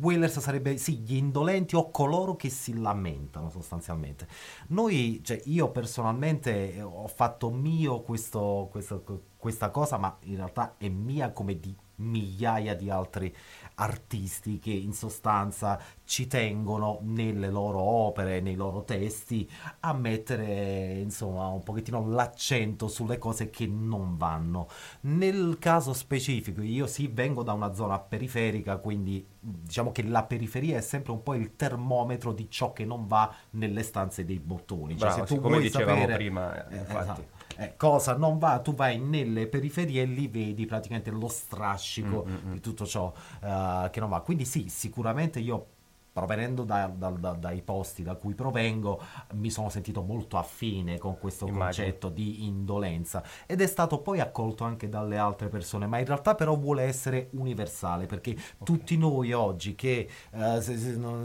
Whalers 0.00 0.40
sarebbe 0.40 0.76
sì, 0.76 0.98
gli 0.98 1.14
indolenti 1.16 1.76
o 1.76 1.90
coloro 1.90 2.34
che 2.34 2.50
si 2.50 2.78
lamentano 2.78 3.48
sostanzialmente. 3.50 4.26
Noi, 4.68 5.20
cioè 5.22 5.40
io 5.44 5.70
personalmente 5.70 6.74
eh, 6.74 6.82
ho 6.82 7.06
fatto 7.06 7.50
mio 7.50 8.00
questo, 8.02 8.68
questo, 8.70 9.02
questa 9.42 9.70
cosa, 9.70 9.96
ma 9.96 10.18
in 10.20 10.36
realtà 10.36 10.76
è 10.78 10.88
mia 10.88 11.32
come 11.32 11.58
di 11.58 11.74
migliaia 11.96 12.76
di 12.76 12.90
altri 12.90 13.34
artisti 13.74 14.60
che 14.60 14.70
in 14.70 14.92
sostanza 14.92 15.80
ci 16.04 16.28
tengono 16.28 17.00
nelle 17.02 17.50
loro 17.50 17.80
opere, 17.80 18.40
nei 18.40 18.54
loro 18.54 18.84
testi, 18.84 19.50
a 19.80 19.92
mettere 19.94 21.00
insomma 21.00 21.48
un 21.48 21.64
pochettino 21.64 22.08
l'accento 22.08 22.86
sulle 22.86 23.18
cose 23.18 23.50
che 23.50 23.66
non 23.66 24.16
vanno. 24.16 24.68
Nel 25.00 25.56
caso 25.58 25.92
specifico, 25.92 26.62
io 26.62 26.86
sì 26.86 27.08
vengo 27.08 27.42
da 27.42 27.52
una 27.52 27.74
zona 27.74 27.98
periferica, 27.98 28.76
quindi 28.76 29.26
diciamo 29.40 29.90
che 29.90 30.04
la 30.04 30.22
periferia 30.22 30.76
è 30.76 30.82
sempre 30.82 31.10
un 31.10 31.24
po' 31.24 31.34
il 31.34 31.56
termometro 31.56 32.32
di 32.32 32.48
ciò 32.48 32.72
che 32.72 32.84
non 32.84 33.08
va 33.08 33.34
nelle 33.50 33.82
stanze 33.82 34.24
dei 34.24 34.38
bottoni. 34.38 34.96
Cioè, 34.96 35.08
Bravo, 35.08 35.26
se 35.26 35.34
tu 35.34 35.40
come 35.40 35.58
dicevamo 35.58 35.98
sapere, 35.98 36.14
prima, 36.14 36.68
eh, 36.68 36.76
infatti. 36.76 37.00
Esatto 37.00 37.41
eh, 37.56 37.74
cosa 37.76 38.16
non 38.16 38.38
va, 38.38 38.60
tu 38.60 38.74
vai 38.74 38.98
nelle 38.98 39.46
periferie 39.46 40.02
e 40.02 40.04
lì 40.06 40.28
vedi 40.28 40.66
praticamente 40.66 41.10
lo 41.10 41.28
strascico 41.28 42.24
mm-hmm. 42.26 42.52
di 42.52 42.60
tutto 42.60 42.86
ciò 42.86 43.12
uh, 43.40 43.90
che 43.90 44.00
non 44.00 44.08
va. 44.08 44.20
Quindi 44.20 44.44
sì, 44.44 44.68
sicuramente 44.68 45.38
io 45.38 45.66
provenendo 46.12 46.64
da, 46.64 46.86
da, 46.94 47.10
da, 47.10 47.32
dai 47.32 47.62
posti 47.62 48.02
da 48.02 48.14
cui 48.14 48.34
provengo, 48.34 49.00
mi 49.34 49.50
sono 49.50 49.68
sentito 49.68 50.02
molto 50.02 50.36
affine 50.36 50.98
con 50.98 51.18
questo 51.18 51.46
Immagino. 51.46 51.86
concetto 51.86 52.08
di 52.08 52.46
indolenza 52.46 53.22
ed 53.46 53.60
è 53.60 53.66
stato 53.66 54.00
poi 54.00 54.20
accolto 54.20 54.64
anche 54.64 54.88
dalle 54.88 55.16
altre 55.16 55.48
persone, 55.48 55.86
ma 55.86 55.98
in 55.98 56.06
realtà 56.06 56.34
però 56.34 56.56
vuole 56.56 56.82
essere 56.82 57.28
universale 57.32 58.06
perché 58.06 58.30
okay. 58.30 58.44
tutti 58.62 58.96
noi 58.98 59.32
oggi 59.32 59.74
che 59.74 60.08
eh, 60.30 60.60
se, 60.60 60.76
se, 60.76 60.96
no, 60.96 61.16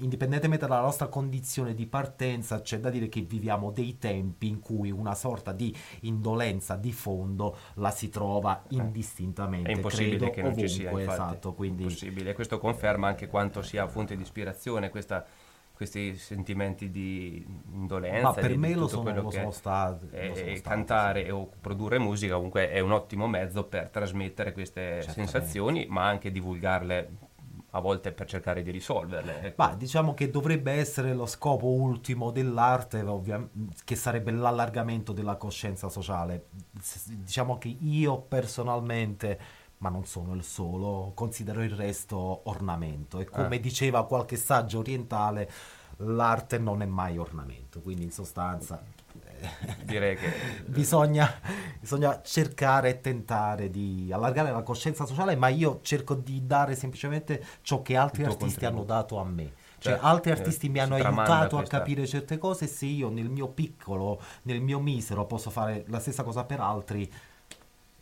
indipendentemente 0.00 0.66
dalla 0.66 0.82
nostra 0.82 1.08
condizione 1.08 1.74
di 1.74 1.86
partenza 1.86 2.60
c'è 2.60 2.78
da 2.80 2.90
dire 2.90 3.08
che 3.08 3.22
viviamo 3.22 3.70
dei 3.70 3.98
tempi 3.98 4.48
in 4.48 4.60
cui 4.60 4.90
una 4.90 5.14
sorta 5.14 5.52
di 5.52 5.74
indolenza 6.00 6.76
di 6.76 6.92
fondo 6.92 7.56
la 7.74 7.90
si 7.90 8.08
trova 8.08 8.62
eh. 8.68 8.76
indistintamente. 8.76 9.70
È 9.70 9.74
impossibile 9.74 10.16
credo, 10.16 10.32
che 10.32 10.42
non 10.42 10.50
ovunque, 10.50 10.68
ci 10.68 10.74
sia, 10.74 10.90
infatti. 10.90 11.12
esatto, 11.12 11.54
quindi... 11.54 12.36
Questo 12.38 12.58
conferma 12.58 13.08
anche 13.08 13.26
quanto 13.26 13.62
sia 13.62 13.86
fonte 13.88 14.16
di 14.16 14.17
ispirazione, 14.22 14.90
questa, 14.90 15.24
questi 15.72 16.16
sentimenti 16.16 16.90
di 16.90 17.44
indolenza. 17.72 18.28
Ma 18.28 18.32
per 18.34 18.50
di, 18.50 18.56
me 18.56 18.74
lo 18.74 18.88
sono, 18.88 19.14
lo 19.14 19.30
sono 19.30 19.50
stati. 19.50 20.08
E, 20.10 20.60
cantare 20.62 21.24
sì. 21.24 21.30
o 21.30 21.48
produrre 21.60 21.98
musica 21.98 22.34
comunque 22.34 22.70
è 22.70 22.80
un 22.80 22.92
ottimo 22.92 23.26
mezzo 23.26 23.64
per 23.64 23.88
trasmettere 23.88 24.52
queste 24.52 25.02
Certamente. 25.02 25.30
sensazioni, 25.30 25.86
ma 25.88 26.06
anche 26.06 26.30
divulgarle 26.30 27.10
a 27.72 27.80
volte 27.80 28.12
per 28.12 28.26
cercare 28.26 28.62
di 28.62 28.70
risolverle. 28.70 29.40
Ecco. 29.42 29.62
Ma 29.62 29.74
diciamo 29.74 30.14
che 30.14 30.30
dovrebbe 30.30 30.72
essere 30.72 31.12
lo 31.12 31.26
scopo 31.26 31.66
ultimo 31.66 32.30
dell'arte, 32.30 33.02
ovvia- 33.02 33.46
che 33.84 33.94
sarebbe 33.94 34.30
l'allargamento 34.30 35.12
della 35.12 35.36
coscienza 35.36 35.88
sociale. 35.88 36.46
Diciamo 37.06 37.58
che 37.58 37.68
io 37.68 38.20
personalmente 38.22 39.38
ma 39.78 39.88
non 39.88 40.04
sono 40.04 40.34
il 40.34 40.42
solo, 40.42 41.12
considero 41.14 41.62
il 41.62 41.70
resto 41.70 42.48
ornamento 42.48 43.20
e 43.20 43.24
come 43.26 43.56
eh. 43.56 43.60
diceva 43.60 44.06
qualche 44.06 44.36
saggio 44.36 44.78
orientale, 44.78 45.50
l'arte 45.98 46.58
non 46.58 46.82
è 46.82 46.86
mai 46.86 47.18
ornamento, 47.18 47.80
quindi 47.80 48.04
in 48.04 48.10
sostanza 48.10 48.82
direi 49.82 50.16
che 50.16 50.32
bisogna, 50.66 51.32
bisogna, 51.78 52.20
cercare 52.22 52.90
e 52.90 53.00
tentare 53.00 53.70
di 53.70 54.10
allargare 54.12 54.50
la 54.50 54.62
coscienza 54.62 55.06
sociale, 55.06 55.36
ma 55.36 55.48
io 55.48 55.80
cerco 55.82 56.14
di 56.14 56.46
dare 56.46 56.74
semplicemente 56.74 57.44
ciò 57.62 57.82
che 57.82 57.96
altri 57.96 58.24
artisti 58.24 58.64
hanno 58.64 58.84
dato 58.84 59.18
a 59.18 59.24
me. 59.24 59.52
Cioè, 59.78 59.92
cioè 59.94 60.04
altri 60.04 60.32
artisti 60.32 60.66
eh, 60.66 60.70
mi 60.70 60.80
hanno 60.80 60.96
aiutato 60.96 61.56
a 61.56 61.62
capire 61.62 62.06
certe 62.06 62.36
cose, 62.36 62.66
se 62.66 62.86
io 62.86 63.10
nel 63.10 63.28
mio 63.28 63.48
piccolo, 63.48 64.20
nel 64.42 64.60
mio 64.60 64.80
misero 64.80 65.24
posso 65.26 65.50
fare 65.50 65.84
la 65.88 66.00
stessa 66.00 66.24
cosa 66.24 66.44
per 66.44 66.60
altri, 66.60 67.10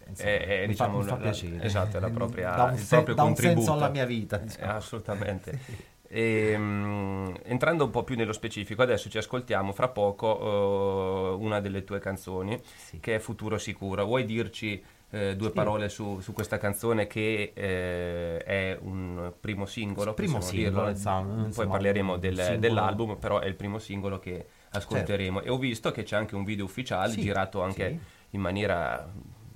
Insomma, 0.09 0.31
è, 0.31 0.47
è, 0.47 0.61
mi, 0.63 0.67
diciamo, 0.69 1.03
fa, 1.03 1.17
piacere. 1.17 1.63
Esatto, 1.63 1.97
è 1.97 2.01
la 2.01 2.11
propria, 2.11 2.55
da 2.55 2.65
un, 2.65 2.77
se, 2.77 3.03
da 3.03 3.23
un 3.23 3.37
senso 3.37 3.73
alla 3.73 3.89
mia 3.89 4.05
vita. 4.05 4.37
Diciamo. 4.39 4.73
Eh, 4.73 4.75
assolutamente. 4.75 5.59
E, 6.09 6.55
um, 6.55 7.37
entrando 7.43 7.85
un 7.85 7.91
po' 7.91 8.05
più 8.05 8.15
nello 8.15 8.33
specifico, 8.33 8.83
adesso 8.83 9.09
ci 9.11 9.19
ascoltiamo 9.19 9.73
fra 9.73 9.89
poco 9.89 11.37
uh, 11.37 11.43
una 11.43 11.61
delle 11.61 11.83
tue 11.83 11.99
canzoni 11.99 12.61
sì. 12.63 13.01
che 13.01 13.17
è 13.17 13.19
Futuro 13.19 13.59
Sicuro. 13.59 14.05
Vuoi 14.05 14.25
dirci 14.25 14.81
eh, 15.11 15.37
due 15.37 15.49
sì. 15.49 15.55
parole 15.55 15.89
su, 15.89 16.21
su, 16.21 16.33
questa 16.33 16.59
canzone 16.59 17.07
che 17.07 17.53
eh, 17.55 18.39
è 18.39 18.79
un 18.81 19.33
primo 19.39 19.67
singolo? 19.67 20.15
Primo 20.15 20.41
singolo, 20.41 20.89
insomma, 20.89 21.49
poi 21.55 21.67
parleremo 21.67 22.17
del, 22.17 22.57
dell'album, 22.59 23.17
però 23.17 23.39
è 23.39 23.47
il 23.47 23.55
primo 23.55 23.79
singolo 23.79 24.19
che 24.19 24.47
ascolteremo. 24.71 25.39
Certo. 25.39 25.53
E 25.53 25.55
ho 25.55 25.59
visto 25.59 25.91
che 25.91 26.03
c'è 26.03 26.17
anche 26.17 26.35
un 26.35 26.45
video 26.45 26.65
ufficiale 26.65 27.13
sì, 27.13 27.23
girato 27.23 27.63
anche 27.63 27.99
in 28.31 28.41
maniera 28.41 29.09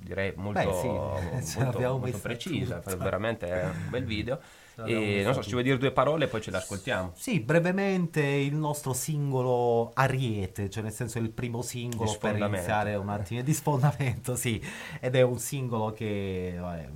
direi 0.03 0.33
molto, 0.37 0.61
Beh, 0.61 1.41
sì, 1.43 1.59
molto, 1.61 1.99
molto 1.99 2.19
precisa, 2.19 2.83
veramente 2.97 3.47
è 3.47 3.65
un 3.65 3.91
bel 3.91 4.05
video. 4.05 4.41
E 4.87 5.23
non 5.23 5.35
so, 5.35 5.43
ci 5.43 5.51
vuoi 5.51 5.63
dire 5.63 5.79
due 5.79 5.93
parole 5.93 6.25
e 6.25 6.29
poi 6.29 6.41
ce 6.41 6.51
l'ascoltiamo. 6.51 7.13
Sì, 7.15 7.41
brevemente 7.41 8.23
il 8.23 8.55
nostro 8.55 8.93
singolo 8.93 9.91
Ariete, 9.95 10.71
cioè 10.71 10.83
nel 10.83 10.93
senso 10.93 11.19
il 11.19 11.31
primo 11.31 11.63
singolo 11.63 12.17
per 12.19 12.37
iniziare 12.37 12.95
un 12.95 13.09
attimo 13.09 13.43
di 13.43 13.53
sfondamento, 13.53 14.37
sì, 14.37 14.63
ed 15.01 15.15
è 15.15 15.23
un 15.23 15.39
singolo 15.39 15.93
che 15.93 16.57
vabbè, 16.59 16.89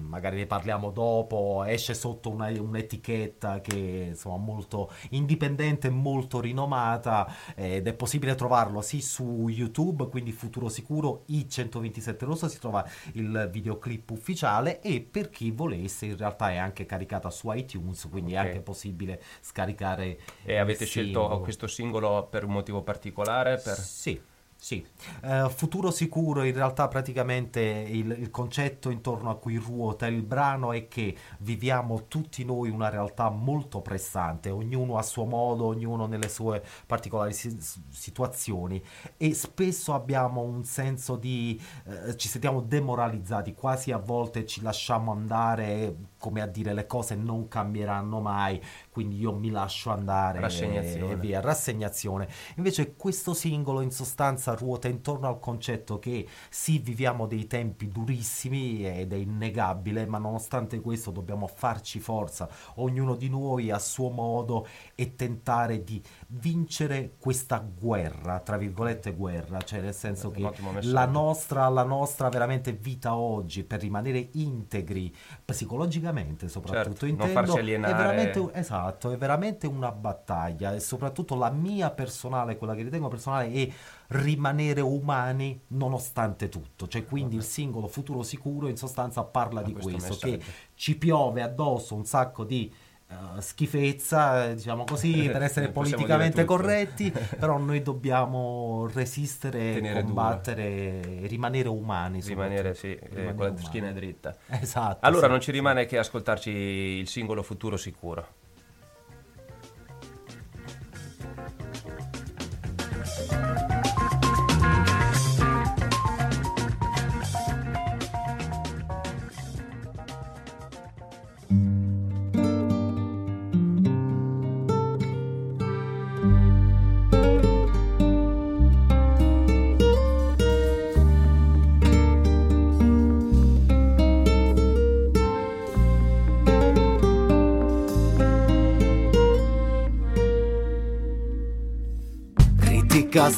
magari 0.00 0.36
ne 0.36 0.46
parliamo 0.46 0.90
dopo, 0.90 1.64
esce 1.66 1.94
sotto 1.94 2.30
una, 2.30 2.48
un'etichetta 2.48 3.60
che 3.60 4.06
insomma 4.10 4.36
molto 4.36 4.90
indipendente 5.10 5.88
e 5.88 5.90
molto 5.90 6.40
rinomata 6.40 7.32
ed 7.54 7.86
è 7.86 7.92
possibile 7.92 8.34
trovarlo 8.34 8.80
sì 8.80 9.00
su 9.00 9.48
YouTube, 9.48 10.08
quindi 10.08 10.32
Futuro 10.32 10.68
Sicuro 10.68 11.24
I127 11.28 12.24
Rosso 12.24 12.48
si 12.48 12.58
trova 12.58 12.84
il 13.12 13.48
videoclip 13.50 14.10
ufficiale 14.10 14.80
e 14.80 15.00
per 15.00 15.30
chi 15.30 15.50
volesse 15.50 16.06
in 16.06 16.16
realtà 16.16 16.50
è 16.50 16.56
anche 16.56 16.86
caricata 16.86 17.30
su 17.32 17.50
iTunes, 17.52 18.06
quindi 18.08 18.32
okay. 18.32 18.44
è 18.44 18.48
anche 18.48 18.60
possibile 18.60 19.20
scaricare. 19.40 20.18
E 20.44 20.56
avete 20.58 20.84
scelto 20.84 21.20
singolo. 21.20 21.40
questo 21.40 21.66
singolo 21.66 22.28
per 22.30 22.44
un 22.44 22.52
motivo 22.52 22.82
particolare? 22.82 23.58
Per... 23.58 23.76
Sì. 23.76 24.30
Sì, 24.64 24.86
uh, 25.24 25.48
futuro 25.48 25.90
sicuro 25.90 26.44
in 26.44 26.54
realtà 26.54 26.86
praticamente 26.86 27.60
il, 27.60 28.12
il, 28.16 28.30
concetto 28.30 28.90
intorno 28.90 29.28
a 29.28 29.36
cui 29.36 29.56
ruota 29.56 30.06
il 30.06 30.22
brano 30.22 30.72
è 30.72 30.86
che 30.86 31.16
viviamo 31.38 32.06
tutti 32.06 32.44
noi 32.44 32.70
una 32.70 32.88
realtà 32.88 33.28
molto 33.28 33.80
pressante, 33.80 34.50
ognuno 34.50 34.98
a 34.98 35.02
suo 35.02 35.24
modo, 35.24 35.64
ognuno 35.64 36.06
nelle 36.06 36.28
sue 36.28 36.62
particolari 36.86 37.32
si- 37.32 37.58
situazioni 37.90 38.80
e 39.16 39.34
spesso 39.34 39.94
abbiamo 39.94 40.42
un 40.42 40.62
senso 40.62 41.16
di, 41.16 41.60
uh, 41.86 42.14
ci 42.14 42.28
sentiamo 42.28 42.60
demoralizzati, 42.60 43.54
quasi 43.54 43.90
a 43.90 43.98
volte 43.98 44.46
ci 44.46 44.62
lasciamo 44.62 45.10
andare 45.10 46.10
come 46.18 46.40
a 46.40 46.46
dire 46.46 46.72
le 46.72 46.86
cose 46.86 47.16
non 47.16 47.48
cambieranno 47.48 48.20
mai, 48.20 48.62
quindi 48.92 49.18
io 49.18 49.32
mi 49.32 49.48
lascio 49.48 49.88
andare 49.88 50.38
rassegnazione. 50.38 51.12
e 51.12 51.16
via, 51.16 51.40
rassegnazione. 51.40 52.28
Invece 52.56 52.94
questo 52.94 53.32
singolo 53.32 53.80
in 53.80 53.90
sostanza 53.90 54.52
ruota 54.52 54.86
intorno 54.86 55.28
al 55.28 55.38
concetto 55.38 55.98
che 55.98 56.28
sì, 56.50 56.78
viviamo 56.78 57.26
dei 57.26 57.46
tempi 57.46 57.88
durissimi 57.88 58.86
ed 58.86 59.14
è 59.14 59.16
innegabile, 59.16 60.04
ma 60.04 60.18
nonostante 60.18 60.80
questo 60.80 61.10
dobbiamo 61.10 61.46
farci 61.46 62.00
forza, 62.00 62.46
ognuno 62.74 63.14
di 63.14 63.30
noi 63.30 63.70
a 63.70 63.78
suo 63.78 64.10
modo 64.10 64.66
e 64.94 65.14
tentare 65.14 65.82
di 65.82 66.02
vincere 66.34 67.16
questa 67.18 67.58
guerra, 67.58 68.40
tra 68.40 68.56
virgolette 68.56 69.12
guerra, 69.12 69.60
cioè 69.60 69.80
nel 69.80 69.94
senso 69.94 70.30
che 70.30 70.50
la 70.82 71.04
nostra, 71.04 71.68
la 71.68 71.82
nostra 71.82 72.30
veramente 72.30 72.72
vita 72.72 73.16
oggi 73.16 73.64
per 73.64 73.80
rimanere 73.80 74.30
integri 74.32 75.14
psicologicamente 75.44 76.48
soprattutto 76.48 77.06
certo, 77.06 77.06
intendo 77.06 77.54
è 77.58 77.94
veramente, 77.94 78.50
esatto 78.54 79.10
è 79.10 79.16
veramente 79.18 79.66
una 79.66 79.92
battaglia. 79.92 80.74
E 80.74 80.80
soprattutto 80.80 81.34
la 81.34 81.50
mia 81.50 81.90
personale 81.90 82.56
quella 82.56 82.74
che 82.74 82.82
ritengo 82.82 83.08
personale 83.08 83.52
è 83.52 83.68
rimanere 84.08 84.80
umani 84.80 85.60
nonostante 85.68 86.48
tutto. 86.48 86.88
Cioè 86.88 87.04
quindi 87.04 87.36
Vabbè. 87.36 87.46
il 87.46 87.50
singolo 87.50 87.88
futuro 87.88 88.22
sicuro 88.22 88.68
in 88.68 88.76
sostanza 88.76 89.22
parla 89.22 89.60
A 89.60 89.64
di 89.64 89.72
questo, 89.72 89.90
questo 89.90 90.16
che 90.16 90.40
ci 90.74 90.96
piove 90.96 91.42
addosso 91.42 91.94
un 91.94 92.06
sacco 92.06 92.44
di 92.44 92.72
Uh, 93.12 93.40
schifezza, 93.40 94.52
diciamo 94.54 94.84
così, 94.84 95.28
per 95.30 95.42
essere 95.42 95.68
politicamente 95.68 96.44
corretti, 96.44 97.12
però 97.38 97.58
noi 97.58 97.82
dobbiamo 97.82 98.88
resistere, 98.92 99.74
Tenere 99.74 100.02
combattere, 100.02 101.00
duro. 101.02 101.26
rimanere 101.26 101.68
umani. 101.68 102.20
Rimanere, 102.20 102.74
sì, 102.74 102.94
eh, 102.94 103.08
rimanere 103.10 103.34
con 103.34 103.46
la 103.46 103.56
schiena 103.56 103.92
dritta. 103.92 104.36
Esatto. 104.48 105.06
Allora 105.06 105.26
sì, 105.26 105.30
non 105.30 105.40
ci 105.40 105.50
rimane 105.50 105.86
che 105.86 105.98
ascoltarci 105.98 106.50
il 106.50 107.08
singolo 107.08 107.42
Futuro 107.42 107.76
Sicuro. 107.76 108.40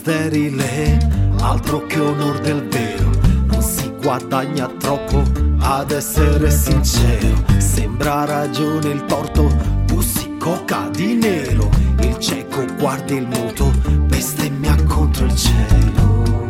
Sterile, 0.05 0.99
altro 1.41 1.87
che 1.87 1.99
onor 1.99 2.39
del 2.41 2.69
vero. 2.69 3.11
Non 3.47 3.63
si 3.63 3.91
guadagna 4.03 4.67
troppo 4.79 5.23
ad 5.61 5.93
essere 5.93 6.51
sincero. 6.51 7.43
Sembra 7.57 8.27
ragione 8.27 8.89
il 8.91 9.07
torto, 9.07 9.51
bussi 9.87 10.37
coca 10.37 10.91
di 10.93 11.15
nero. 11.15 11.71
Il 12.01 12.19
cieco 12.19 12.67
guarda 12.79 13.15
il 13.15 13.27
muto, 13.27 13.73
bestemmia 14.07 14.77
contro 14.85 15.25
il 15.25 15.35
cielo. 15.35 16.47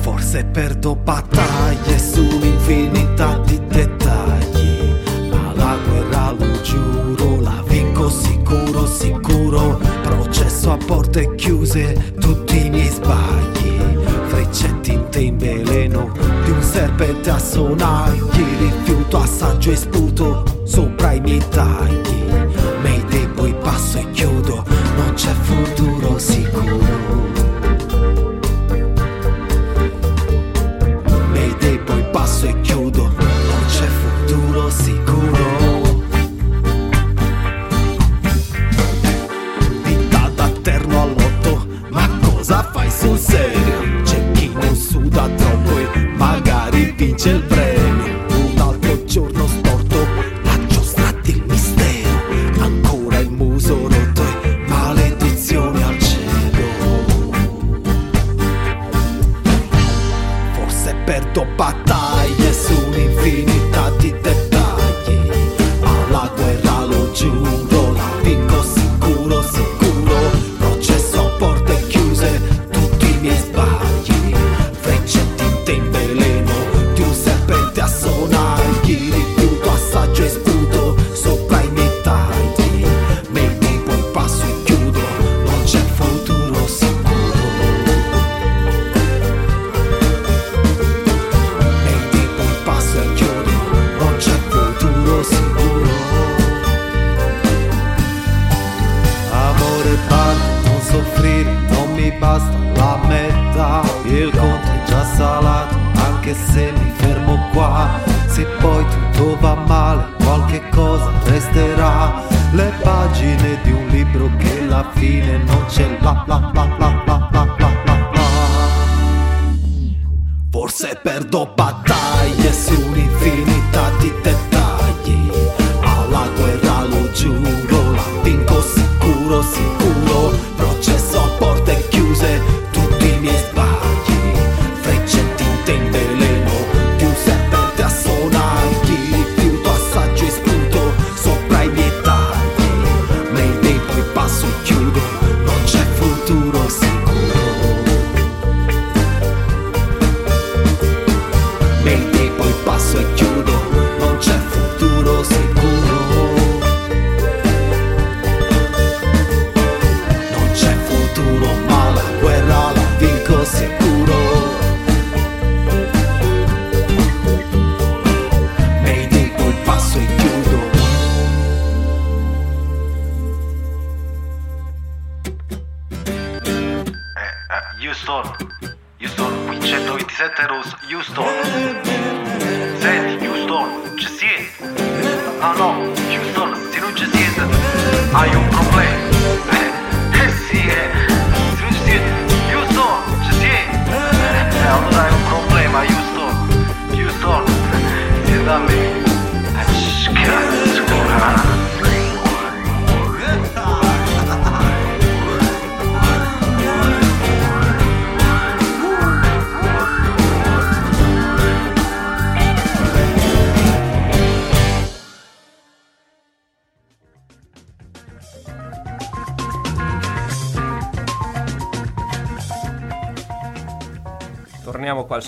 Forse 0.00 0.44
perdo 0.44 0.94
battaglie 0.96 1.98
su 1.98 2.22
un'infinità 2.22 3.42
di 3.44 3.60
dettagli, 3.66 5.28
ma 5.30 5.52
la 5.54 5.76
guerra 5.86 6.30
lo 6.30 6.60
giuro, 6.62 7.40
la 7.40 7.62
vinco 8.08 8.10
sicuro, 8.10 8.86
sicuro. 8.86 9.80
Processo 10.02 10.72
a 10.72 10.76
porte 10.76 11.34
chiuse, 11.34 12.14
tutti 12.18 12.66
i 12.66 12.70
miei 12.70 12.88
sbagli. 12.88 13.96
Frecce 14.26 14.80
tinte 14.80 15.20
in 15.20 15.36
veleno 15.36 16.12
di 16.44 16.50
un 16.50 16.62
serpente 16.62 17.30
a 17.30 17.38
sonagli. 17.38 18.20
Rifiuto, 18.58 19.18
assaggio 19.18 19.70
e 19.70 19.76
sputo 19.76 20.44
sopra 20.64 21.12
i 21.12 21.20
miei 21.20 21.42
tagli. 21.48 22.26
Mayday 22.82 23.28
poi 23.28 23.54
passo 23.54 23.98
e 23.98 24.10
chiudo, 24.10 24.64
non 24.96 25.12
c'è 25.14 25.32
futuro 25.32 26.18
sicuro. 26.18 26.97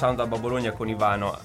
Sound 0.00 0.18
Alba 0.18 0.38
Bologna 0.38 0.72
con 0.72 0.88
Ivano. 0.88 1.36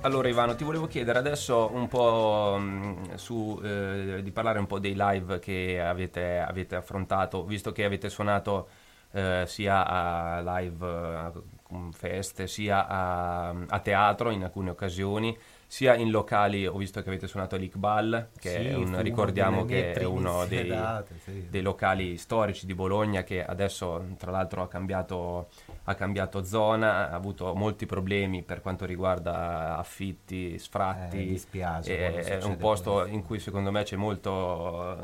Allora 0.00 0.28
Ivano, 0.28 0.54
ti 0.54 0.64
volevo 0.64 0.86
chiedere 0.86 1.18
adesso 1.18 1.68
un 1.74 1.88
po' 1.88 2.56
mh, 2.58 3.16
su, 3.16 3.60
eh, 3.62 4.20
di 4.22 4.30
parlare 4.30 4.58
un 4.58 4.66
po' 4.66 4.78
dei 4.78 4.94
live 4.96 5.38
che 5.40 5.78
avete, 5.78 6.38
avete 6.38 6.76
affrontato, 6.76 7.44
visto 7.44 7.70
che 7.70 7.84
avete 7.84 8.08
suonato 8.08 8.68
eh, 9.10 9.44
sia 9.46 9.86
a 9.86 10.40
live 10.40 10.86
eh, 10.86 11.30
con 11.62 11.92
feste, 11.92 12.46
sia 12.46 12.86
a, 12.86 13.48
a 13.50 13.78
teatro 13.80 14.30
in 14.30 14.42
alcune 14.42 14.70
occasioni, 14.70 15.36
sia 15.66 15.94
in 15.94 16.10
locali, 16.10 16.66
ho 16.66 16.76
visto 16.78 17.02
che 17.02 17.10
avete 17.10 17.26
suonato 17.26 17.56
all'Iqbal, 17.56 18.28
che 18.38 18.70
Sì, 18.70 18.74
un- 18.74 19.02
ricordiamo 19.02 19.66
che 19.66 19.92
è 19.92 20.04
uno 20.04 20.46
dei, 20.46 20.66
date, 20.68 21.14
sì. 21.22 21.46
dei 21.50 21.60
locali 21.60 22.16
storici 22.16 22.64
di 22.64 22.74
Bologna 22.74 23.22
che 23.22 23.44
adesso 23.44 24.02
tra 24.16 24.30
l'altro 24.30 24.62
ha 24.62 24.68
cambiato, 24.68 25.48
ha 25.88 25.94
cambiato 25.94 26.44
zona, 26.44 27.10
ha 27.10 27.14
avuto 27.14 27.54
molti 27.54 27.86
problemi 27.86 28.42
per 28.42 28.60
quanto 28.60 28.84
riguarda 28.84 29.78
affitti, 29.78 30.58
sfratti. 30.58 31.22
Eh, 31.22 31.26
dispiace 31.26 32.22
è 32.22 32.44
un 32.44 32.58
posto 32.58 32.92
questo. 32.92 33.14
in 33.14 33.24
cui 33.24 33.38
secondo 33.38 33.70
me 33.70 33.84
c'è 33.84 33.96
molto 33.96 34.98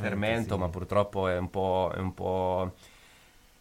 fermento, 0.00 0.54
sì. 0.54 0.60
ma 0.60 0.68
purtroppo 0.68 1.28
è 1.28 1.36
un 1.36 1.50
po'... 1.50 1.92
È 1.94 1.98
un 1.98 2.14
po' 2.14 2.72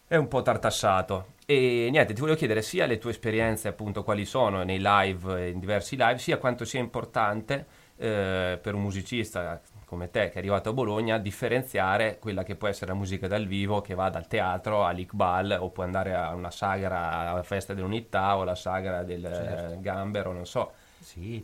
è 0.09 0.15
un 0.15 0.27
po' 0.27 0.41
tartassato. 0.41 1.33
E 1.45 1.87
niente, 1.91 2.13
ti 2.13 2.19
volevo 2.19 2.35
chiedere 2.35 2.63
sia 2.63 2.87
le 2.87 2.97
tue 2.97 3.11
esperienze, 3.11 3.67
appunto, 3.67 4.03
quali 4.03 4.25
sono 4.25 4.63
nei 4.63 4.79
live, 4.81 5.49
in 5.49 5.59
diversi 5.59 5.95
live, 5.95 6.17
sia 6.17 6.37
quanto 6.37 6.65
sia 6.65 6.79
importante 6.79 7.67
eh, 7.95 8.57
per 8.59 8.73
un 8.73 8.81
musicista 8.81 9.61
come 9.89 10.11
te 10.11 10.29
che 10.29 10.35
è 10.35 10.37
arrivato 10.37 10.69
a 10.69 10.73
Bologna 10.73 11.17
differenziare 11.17 12.19
quella 12.19 12.43
che 12.43 12.55
può 12.55 12.67
essere 12.67 12.91
la 12.91 12.97
musica 12.97 13.27
dal 13.27 13.47
vivo 13.47 13.81
che 13.81 13.95
va 13.95 14.09
dal 14.11 14.27
teatro 14.27 14.85
all'Iqbal 14.85 15.57
o 15.59 15.69
può 15.71 15.83
andare 15.83 16.13
a 16.13 16.35
una 16.35 16.51
sagra 16.51 17.31
alla 17.31 17.41
festa 17.41 17.73
dell'unità 17.73 18.37
o 18.37 18.41
alla 18.43 18.53
sagra 18.53 19.01
del 19.03 19.23
Certo. 19.23 19.73
eh, 19.73 19.81
gambero, 19.81 20.31
non 20.31 20.45
so. 20.45 20.71
Sì. 20.99 21.43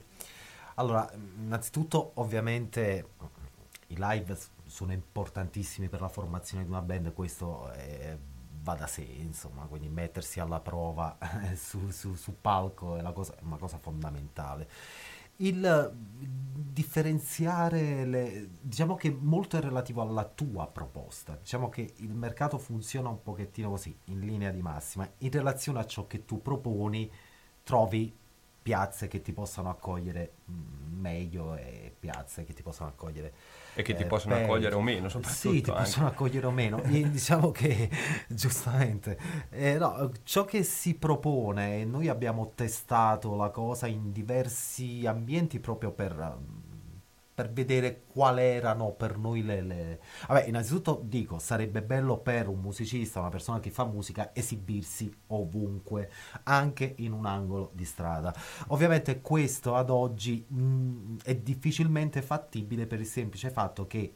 Allora, 0.76 1.10
innanzitutto, 1.38 2.12
ovviamente 2.16 3.08
i 3.88 3.96
live 3.98 4.38
sono 4.66 4.92
importantissimi 4.92 5.90
per 5.90 6.02
la 6.02 6.10
formazione 6.10 6.64
di 6.64 6.70
una 6.70 6.82
band, 6.82 7.14
questo 7.14 7.72
eh, 7.74 8.16
va 8.62 8.76
da 8.76 8.86
sé, 8.88 9.02
insomma, 9.02 9.64
quindi 9.66 9.90
mettersi 9.90 10.40
alla 10.40 10.60
prova 10.60 11.18
su, 11.56 11.90
su- 11.90 12.16
su 12.16 12.36
palco 12.42 12.96
è, 12.98 13.02
la 13.02 13.12
cosa- 13.12 13.34
è 13.36 13.42
una 13.44 13.58
cosa 13.58 13.78
fondamentale. 13.80 14.68
Il 15.38 15.94
differenziare, 16.76 18.06
le, 18.06 18.50
diciamo 18.60 18.96
che 18.96 19.10
molto 19.10 19.56
è 19.58 19.62
relativo 19.62 20.02
alla 20.02 20.26
tua 20.26 20.68
proposta, 20.68 21.38
diciamo 21.40 21.70
che 21.70 21.94
il 21.98 22.14
mercato 22.14 22.58
funziona 22.58 23.08
un 23.08 23.24
pochettino 23.24 23.70
così, 23.70 23.98
in 24.06 24.20
linea 24.20 24.52
di 24.52 24.62
massima, 24.62 25.10
in 25.20 25.32
relazione 25.32 25.80
a 25.80 25.86
ciò 25.86 26.06
che 26.06 26.26
tu 26.26 26.42
proponi 26.42 27.10
trovi 27.64 28.14
piazze 28.62 29.08
che 29.08 29.22
ti 29.22 29.32
possano 29.32 29.70
accogliere 29.70 30.34
mm, 30.52 31.00
meglio 31.00 31.56
e 31.56 31.96
piazze 31.98 32.44
che 32.44 32.54
ti 32.54 32.62
possano 32.62 32.90
accogliere 32.90 33.34
E 33.78 33.82
che 33.84 33.94
ti 33.94 34.04
eh, 34.04 34.06
possono 34.06 34.36
peggio. 34.36 34.46
accogliere 34.46 34.76
o 34.76 34.82
meno, 34.82 35.10
soprattutto. 35.10 35.52
Sì, 35.52 35.62
ti 35.62 35.70
anche. 35.70 35.82
possono 35.84 36.08
accogliere 36.08 36.46
o 36.48 36.52
meno. 36.52 36.82
E 36.84 37.10
diciamo 37.12 37.52
che, 37.52 37.90
giustamente, 38.28 39.18
eh, 39.50 39.78
no, 39.78 40.12
ciò 40.24 40.46
che 40.46 40.64
si 40.64 40.96
propone, 40.96 41.84
noi 41.86 42.08
abbiamo 42.08 42.54
testato 42.56 43.36
la 43.36 43.50
cosa 43.50 43.88
in 43.88 44.12
diversi 44.12 45.06
ambienti 45.06 45.60
proprio 45.60 45.92
per, 45.92 46.38
per 47.36 47.52
vedere 47.52 48.04
quali 48.08 48.42
erano 48.42 48.94
per 48.94 49.18
noi 49.18 49.44
le, 49.44 49.62
le- 49.62 50.00
Vabbè, 50.28 50.46
innanzitutto 50.48 51.02
dico, 51.04 51.38
sarebbe 51.38 51.84
bello 51.84 52.18
per 52.18 52.48
un 52.48 52.60
musicista, 52.60 53.20
una 53.20 53.30
persona 53.30 53.60
che 53.60 53.72
fa 53.72 53.86
musica, 53.86 54.32
esibirsi 54.34 55.14
ovunque, 55.28 56.10
anche 56.44 56.96
in 57.00 57.12
un 57.12 57.26
angolo 57.26 57.72
di 57.74 57.86
strada. 57.86 58.34
Ovviamente 58.68 59.22
questo 59.22 59.76
ad 59.76 59.90
oggi 59.90 60.46
mh, 60.48 61.18
è 61.24 61.36
difficilmente 61.36 62.22
fattibile 62.22 62.88
per 62.88 63.00
il 63.00 63.06
semplice 63.06 63.50
fatto 63.50 63.86
che 63.88 64.14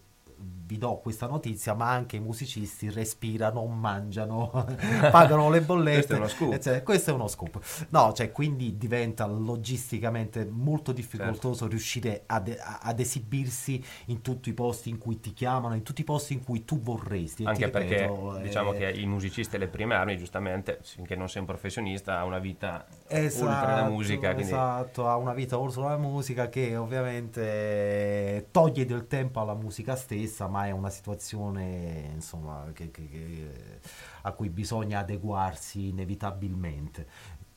vi 0.69 0.77
do 0.77 0.97
questa 0.97 1.25
notizia, 1.25 1.73
ma 1.73 1.89
anche 1.89 2.17
i 2.17 2.19
musicisti 2.19 2.91
respirano, 2.91 3.65
mangiano, 3.65 4.51
pagano 5.09 5.49
le 5.49 5.61
bollette. 5.61 5.93
Questo 5.95 6.13
è 6.13 6.17
uno 6.17 6.27
scoop. 6.27 6.53
eccetera. 6.53 6.83
Questo 6.83 7.09
è 7.09 7.13
uno 7.13 7.27
scoop. 7.27 7.87
No, 7.89 8.13
cioè, 8.13 8.31
quindi 8.31 8.77
diventa 8.77 9.25
logisticamente 9.25 10.45
molto 10.45 10.91
difficoltoso 10.91 11.65
riuscire 11.65 12.21
ad, 12.27 12.55
ad 12.81 12.99
esibirsi 12.99 13.83
in 14.05 14.21
tutti 14.21 14.49
i 14.49 14.53
posti 14.53 14.89
in 14.89 14.99
cui 14.99 15.19
ti 15.19 15.33
chiamano, 15.33 15.73
in 15.73 15.81
tutti 15.81 16.01
i 16.01 16.03
posti 16.03 16.33
in 16.33 16.43
cui 16.43 16.63
tu 16.65 16.79
vorresti. 16.79 17.43
Ti 17.43 17.49
Anche 17.49 17.69
perché 17.69 18.01
ripeto, 18.01 18.37
eh, 18.37 18.41
diciamo 18.43 18.71
che 18.73 18.85
il 18.85 19.07
musicista 19.07 19.55
e 19.55 19.59
le 19.59 19.67
prime 19.69 19.95
armi, 19.95 20.17
giustamente, 20.19 20.79
finché 20.83 21.15
non 21.15 21.29
sei 21.29 21.41
un 21.41 21.47
professionista, 21.47 22.19
ha 22.19 22.25
una 22.25 22.37
vita 22.37 22.85
Esatto, 23.07 23.49
oltre 23.49 23.71
la 23.73 23.89
musica. 23.89 24.33
Quindi 24.33 24.51
esatto, 24.51 25.07
ha 25.07 25.15
una 25.15 25.33
vita 25.33 25.57
oltre 25.57 25.81
la 25.81 25.97
musica 25.97 26.47
che 26.47 26.75
ovviamente 26.75 28.49
toglie 28.51 28.85
del 28.85 29.07
tempo 29.07 29.39
alla 29.39 29.55
musica 29.55 29.95
stessa, 29.95 30.28
ma 30.47 30.65
è 30.67 30.71
una 30.71 30.89
situazione 30.89 32.11
insomma, 32.13 32.65
che- 32.73 32.91
che- 32.91 33.07
che- 33.09 33.79
a 34.21 34.31
cui 34.33 34.49
bisogna 34.49 34.99
adeguarsi 34.99 35.87
inevitabilmente. 35.89 37.07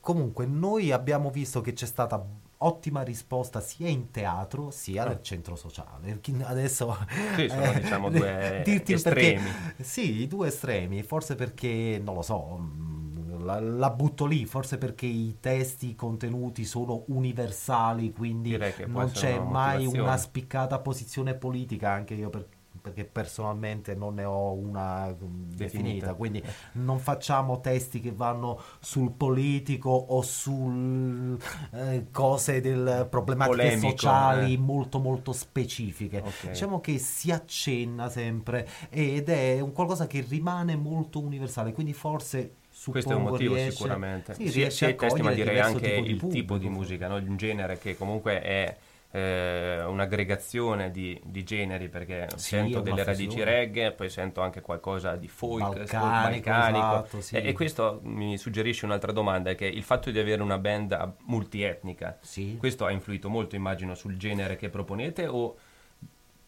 Comunque, 0.00 0.46
noi 0.46 0.90
abbiamo 0.90 1.30
visto 1.30 1.60
che 1.60 1.72
c'è 1.74 1.86
stata 1.86 2.24
ottima 2.64 3.02
risposta 3.02 3.60
sia 3.60 3.88
in 3.88 4.10
teatro 4.10 4.70
sia 4.70 5.04
nel 5.04 5.22
centro 5.22 5.54
sociale. 5.56 6.20
Adesso 6.44 6.96
Sì, 7.36 7.48
sono, 7.48 7.72
diciamo, 7.72 8.08
due 8.10 8.62
dirti 8.64 8.92
estremi. 8.94 9.50
perché- 9.50 9.82
sì, 9.84 10.22
i 10.22 10.26
due 10.26 10.48
estremi, 10.48 11.02
forse 11.02 11.34
perché, 11.36 12.00
non 12.02 12.14
lo 12.14 12.22
so, 12.22 12.56
mh, 12.56 13.44
la, 13.44 13.60
la 13.60 13.90
butto 13.90 14.26
lì, 14.26 14.44
forse 14.44 14.78
perché 14.78 15.06
i 15.06 15.36
testi, 15.40 15.90
i 15.90 15.94
contenuti 15.96 16.64
sono 16.64 17.04
universali, 17.08 18.12
quindi 18.12 18.50
non 18.86 19.10
c'è 19.10 19.36
una 19.36 19.44
mai 19.44 19.86
una 19.86 20.16
spiccata 20.16 20.78
posizione 20.78 21.34
politica, 21.34 21.90
anche 21.90 22.14
io 22.14 22.30
per, 22.30 22.46
perché 22.82 23.04
personalmente 23.04 23.94
non 23.94 24.14
ne 24.14 24.24
ho 24.24 24.52
una 24.52 25.06
mm, 25.06 25.52
definita, 25.52 25.82
Definita. 25.82 26.14
quindi 26.14 26.42
non 26.72 26.98
facciamo 26.98 27.60
testi 27.60 28.00
che 28.00 28.10
vanno 28.10 28.60
sul 28.80 29.12
politico 29.12 29.88
o 29.90 30.20
sul 30.22 31.38
eh, 31.72 32.06
cose 32.10 32.60
del 32.60 33.06
problematiche 33.08 33.56
Polemico, 33.56 33.88
sociali 33.90 34.54
eh. 34.54 34.58
molto 34.58 34.98
molto 34.98 35.32
specifiche. 35.32 36.18
Ok. 36.18 36.48
Diciamo 36.48 36.80
che 36.80 36.98
si 36.98 37.30
accenna 37.30 38.10
sempre 38.10 38.68
ed 38.90 39.28
è 39.28 39.60
un 39.60 39.72
qualcosa 39.72 40.08
che 40.08 40.24
rimane 40.28 40.74
molto 40.74 41.20
universale, 41.20 41.72
quindi 41.72 41.92
forse 41.92 42.56
Questo 42.84 43.12
è 43.12 43.14
un 43.14 43.22
motivo 43.22 43.54
riesce- 43.54 43.76
sicuramente. 43.76 44.34
sì, 44.34 44.50
riesce 44.50 44.70
sia 44.70 44.88
a 44.88 44.94
testi, 44.94 45.22
ma 45.22 45.32
direi 45.32 45.60
anche 45.60 46.02
tipo 46.02 46.02
di 46.02 46.10
il 46.10 46.32
tipo 46.32 46.58
di 46.58 46.68
musica, 46.68 47.06
no? 47.06 47.16
il 47.16 47.36
genere 47.36 47.78
che 47.78 47.96
comunque 47.96 48.42
è 48.42 48.76
eh, 49.12 49.82
un'aggregazione 49.84 50.90
di, 50.90 51.20
di 51.24 51.44
generi 51.44 51.88
perché 51.88 52.34
Sì, 52.36 52.48
sento 52.48 52.80
delle 52.80 53.04
radici 53.04 53.26
fusione. 53.38 53.50
reggae, 53.50 53.92
poi 53.92 54.08
sento 54.10 54.40
anche 54.40 54.60
qualcosa 54.60 55.16
di 55.16 55.28
folk, 55.28 55.86
Balcanico, 55.88 56.50
balcanico. 56.50 56.94
esatto, 56.94 57.20
sì. 57.20 57.36
e, 57.36 57.48
e 57.48 57.52
questo 57.52 58.00
mi 58.04 58.38
suggerisce 58.38 58.84
un'altra 58.86 59.12
domanda, 59.12 59.50
è 59.50 59.54
che 59.54 59.66
il 59.66 59.82
fatto 59.82 60.10
di 60.10 60.18
avere 60.18 60.42
una 60.42 60.58
band 60.58 61.14
multietnica, 61.26 62.18
Sì. 62.20 62.56
questo 62.58 62.84
ha 62.86 62.90
influito 62.90 63.28
molto 63.28 63.54
immagino 63.56 63.94
sul 63.94 64.16
genere 64.16 64.56
che 64.56 64.70
proponete 64.70 65.26
o 65.26 65.56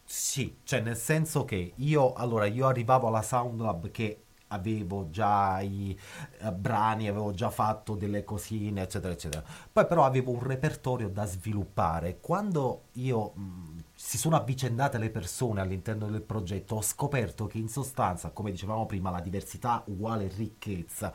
Sì, 0.07 0.59
cioè 0.63 0.81
nel 0.81 0.95
senso 0.95 1.45
che 1.45 1.73
io, 1.77 2.13
allora, 2.13 2.45
io 2.45 2.67
arrivavo 2.67 3.07
alla 3.07 3.21
Soundlab 3.23 3.89
che 3.91 4.24
avevo 4.47 5.09
già 5.09 5.59
i 5.61 5.97
eh, 6.39 6.51
brani, 6.51 7.07
avevo 7.07 7.31
già 7.31 7.49
fatto 7.49 7.95
delle 7.95 8.23
cosine, 8.23 8.83
eccetera, 8.83 9.13
eccetera. 9.13 9.43
Poi 9.71 9.85
però 9.87 10.05
avevo 10.05 10.31
un 10.31 10.43
repertorio 10.43 11.09
da 11.09 11.25
sviluppare. 11.25 12.19
Quando 12.19 12.85
io 12.93 13.31
mh, 13.35 13.83
si 13.93 14.17
sono 14.17 14.35
avvicendate 14.35 14.97
le 14.97 15.09
persone 15.09 15.61
all'interno 15.61 16.07
del 16.07 16.21
progetto, 16.21 16.75
ho 16.75 16.81
scoperto 16.81 17.47
che 17.47 17.57
in 17.57 17.69
sostanza, 17.69 18.29
come 18.29 18.51
dicevamo 18.51 18.85
prima, 18.85 19.09
la 19.09 19.21
diversità 19.21 19.83
uguale 19.87 20.29
ricchezza. 20.35 21.13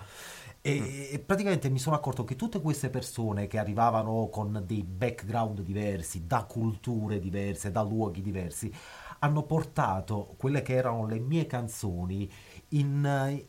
E 0.63 1.09
e 1.13 1.19
praticamente 1.19 1.71
mi 1.71 1.79
sono 1.79 1.97
accorto 1.97 2.25
che 2.25 2.37
tutte 2.37 2.61
queste 2.61 2.91
persone 2.91 3.47
che 3.47 3.59
arrivavano 3.59 4.29
con 4.31 4.63
dei 4.67 4.83
background 4.85 5.61
diversi, 5.63 6.27
da 6.27 6.45
culture 6.45 7.19
diverse, 7.19 7.71
da 7.71 7.83
luoghi 7.83 8.21
diversi, 8.23 8.73
hanno 9.21 9.43
portato 9.43 10.35
quelle 10.37 10.63
che 10.63 10.75
erano 10.75 11.07
le 11.07 11.19
mie 11.19 11.47
canzoni 11.47 12.31
in, 12.71 13.05
eh, 13.05 13.45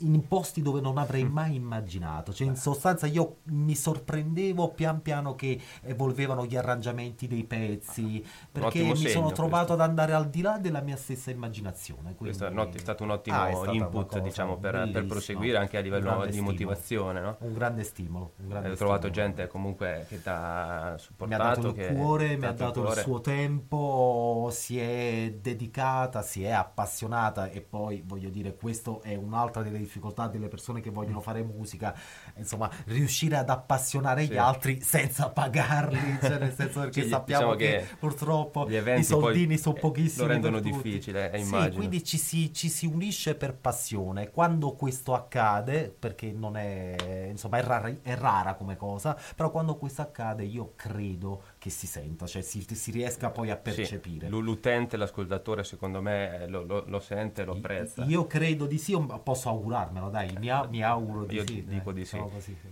in 0.00 0.26
posti 0.28 0.62
dove 0.62 0.80
non 0.80 0.98
avrei 0.98 1.24
mai 1.28 1.54
immaginato. 1.54 2.32
Cioè, 2.32 2.46
in 2.46 2.56
sostanza, 2.56 3.06
io 3.06 3.38
mi 3.44 3.74
sorprendevo 3.74 4.68
pian 4.70 5.02
piano 5.02 5.34
che 5.34 5.60
evolvevano 5.82 6.44
gli 6.46 6.56
arrangiamenti 6.56 7.26
dei 7.26 7.44
pezzi, 7.44 8.24
perché 8.50 8.66
ottimo 8.80 8.90
mi 8.90 8.96
segno 8.96 9.10
sono 9.10 9.32
trovato 9.32 9.66
questo. 9.66 9.72
ad 9.74 9.80
andare 9.88 10.12
al 10.12 10.28
di 10.28 10.40
là 10.40 10.58
della 10.58 10.80
mia 10.80 10.96
stessa 10.96 11.30
immaginazione. 11.30 12.14
questo 12.14 12.44
è, 12.44 12.48
quindi- 12.50 12.66
otti- 12.68 12.76
è 12.78 12.80
stato 12.80 13.02
un 13.04 13.10
ottimo 13.10 13.36
Ah, 13.36 13.72
input 13.72 14.08
cosa 14.08 14.20
diciamo, 14.20 14.56
per, 14.58 14.90
per 14.92 15.06
proseguire 15.06 15.58
anche 15.58 15.76
a 15.76 15.80
livello 15.80 16.24
di 16.24 16.32
stimolo. 16.32 16.50
motivazione. 16.52 17.20
No? 17.20 17.36
Un 17.40 17.52
grande 17.52 17.84
stimolo. 17.84 18.32
Un 18.38 18.48
grande 18.48 18.68
Hai 18.70 18.76
trovato 18.76 19.08
stimolo. 19.08 19.28
gente 19.32 19.46
comunque 19.48 20.06
che 20.08 20.22
ti 20.22 20.28
ha 20.28 20.92
mi 20.92 20.98
supportato, 20.98 21.42
ha 21.42 21.54
dato 21.54 21.68
il 21.68 21.94
cuore, 21.96 22.36
mi 22.36 22.46
ha 22.46 22.52
dato 22.52 22.80
il 22.80 22.86
cuore. 22.86 23.02
suo 23.02 23.20
tempo, 23.20 24.48
si 24.52 24.78
è 24.78 25.34
dedicata, 25.40 26.22
si 26.22 26.42
è 26.42 26.50
appassionata 26.50 27.48
e 27.48 27.60
poi 27.60 28.02
voglio 28.04 28.28
dire, 28.30 28.54
questo 28.56 29.02
è 29.02 29.14
un'altra 29.14 29.62
delle 29.62 29.78
difficoltà 29.88 30.28
delle 30.28 30.48
persone 30.48 30.80
che 30.80 30.90
vogliono 30.90 31.20
fare 31.20 31.42
musica, 31.42 31.94
insomma, 32.36 32.70
riuscire 32.86 33.36
ad 33.36 33.48
appassionare 33.50 34.24
Sì. 34.24 34.32
gli 34.32 34.36
altri 34.36 34.80
senza 34.82 35.30
pagarli, 35.30 35.98
cioè 36.20 36.38
nel 36.38 36.52
senso 36.54 36.80
perché 36.80 37.02
Sì, 37.02 37.08
sappiamo 37.08 37.54
diciamo 37.54 37.56
che, 37.56 37.86
che 37.88 37.96
purtroppo 37.98 38.68
i 38.68 39.02
soldini 39.02 39.56
sono 39.58 39.76
eh, 39.76 39.80
pochissimi 39.80 40.26
lo 40.26 40.32
rendono 40.32 40.60
difficile, 40.60 41.30
eh, 41.32 41.38
Sì, 41.38 41.44
immagino. 41.44 41.74
quindi 41.76 42.04
ci 42.04 42.18
si, 42.18 42.52
ci 42.52 42.68
si 42.68 42.86
unisce 42.86 43.34
per 43.34 43.54
passione. 43.56 44.30
Quando 44.30 44.72
questo 44.74 45.14
accade, 45.14 45.94
perché 45.96 46.32
non 46.32 46.56
è, 46.56 47.26
insomma, 47.30 47.58
è 47.58 47.62
rara, 47.62 47.92
è 48.02 48.14
rara 48.16 48.54
come 48.54 48.76
cosa, 48.76 49.16
però 49.36 49.50
quando 49.50 49.76
questo 49.76 50.02
accade 50.02 50.44
io 50.44 50.72
credo 50.76 51.42
che 51.58 51.70
si 51.70 51.86
senta, 51.86 52.26
cioè 52.26 52.42
si, 52.42 52.64
si 52.74 52.90
riesca 52.90 53.30
poi 53.30 53.50
a 53.50 53.56
Sì, 53.56 53.82
percepire. 53.82 54.28
l- 54.28 54.38
l'utente, 54.38 54.96
l'ascoltatore 54.96 55.62
secondo 55.64 56.00
me 56.00 56.46
lo, 56.48 56.62
lo- 56.64 56.84
lo 56.86 57.00
sente, 57.00 57.44
lo 57.44 57.52
apprezza. 57.52 58.04
Io 58.04 58.26
credo 58.26 58.66
di 58.66 58.78
sì, 58.78 58.96
posso 59.22 59.48
augurarmelo, 59.48 60.08
dai, 60.10 60.36
mi, 60.38 60.48
a- 60.50 60.66
mi 60.66 60.82
auguro 60.82 61.24
di 61.24 61.36
Io 61.36 61.44
sì. 61.46 61.64
dico 61.64 61.90
dai, 61.90 61.94
di 61.94 62.04
sì. 62.04 62.16
diciamo 62.16 62.28
così, 62.28 62.56
sì. 62.60 62.68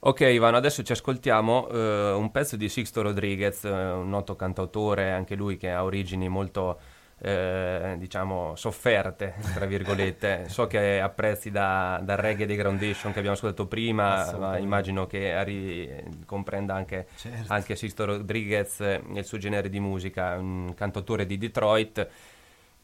Ok 0.00 0.20
Ivano, 0.20 0.56
adesso 0.56 0.82
ci 0.84 0.92
ascoltiamo 0.92 1.68
eh, 1.70 2.12
un 2.12 2.30
pezzo 2.30 2.56
di 2.56 2.68
Sixto 2.68 3.02
Rodriguez, 3.02 3.64
eh, 3.64 3.70
un 3.70 4.08
noto 4.08 4.36
cantautore, 4.36 5.10
anche 5.10 5.34
lui 5.34 5.56
che 5.56 5.70
ha 5.72 5.82
origini 5.82 6.28
molto, 6.28 6.78
eh, 7.20 7.94
diciamo, 7.98 8.54
sofferte, 8.56 9.34
tra 9.54 9.66
virgolette. 9.66 10.44
so 10.50 10.66
che 10.66 11.00
apprezzi 11.00 11.50
da, 11.50 12.00
dal 12.02 12.16
reggae 12.16 12.46
dei 12.46 12.56
Groundation 12.56 13.12
che 13.12 13.18
abbiamo 13.18 13.36
ascoltato 13.36 13.66
prima, 13.66 14.36
ma 14.38 14.58
immagino 14.58 15.06
che 15.06 15.32
arri- 15.32 15.90
comprenda 16.26 16.74
anche, 16.74 17.06
Certo. 17.16 17.52
anche 17.52 17.76
Sixto 17.76 18.04
Rodriguez 18.04 18.80
e 18.80 19.02
il 19.14 19.24
suo 19.24 19.38
genere 19.38 19.68
di 19.68 19.80
musica, 19.80 20.36
un 20.36 20.72
cantautore 20.74 21.26
di 21.26 21.38
Detroit 21.38 22.08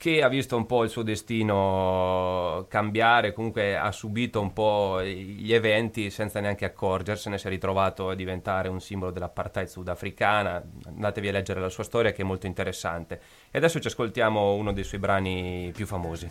che 0.05 0.23
ha 0.23 0.29
visto 0.29 0.55
un 0.55 0.67
po' 0.67 0.85
il 0.85 0.91
suo 0.91 1.03
destino 1.03 2.67
cambiare, 2.69 3.33
comunque 3.33 3.75
ha 3.75 3.91
subito 3.91 4.39
un 4.39 4.53
po' 4.53 5.03
gli 5.03 5.51
eventi 5.51 6.11
senza 6.11 6.41
neanche 6.41 6.67
accorgersene, 6.67 7.39
si 7.39 7.47
è 7.47 7.49
ritrovato 7.49 8.11
a 8.11 8.15
diventare 8.15 8.69
un 8.69 8.83
simbolo 8.83 9.11
dell'apartheid 9.13 9.67
sudafricana. 9.67 10.63
Andatevi 10.89 11.29
a 11.29 11.33
leggere 11.33 11.59
la 11.59 11.71
sua 11.71 11.85
storia 11.85 12.13
che 12.13 12.21
è 12.21 12.25
molto 12.27 12.45
interessante. 12.45 13.19
E 13.51 13.57
adesso 13.57 13.81
ci 13.81 13.87
ascoltiamo 13.87 14.53
uno 14.53 14.75
dei 14.75 14.85
suoi 14.85 15.01
brani 15.01 15.73
più 15.75 15.87
famosi. 15.87 16.31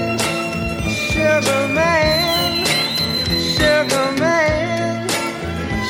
sugar 1.21 1.67
man, 1.67 2.65
sugar 3.55 4.11
man, 4.19 5.07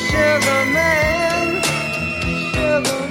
sugar 0.09 0.65
man, 0.73 1.61
sugar. 2.53 3.10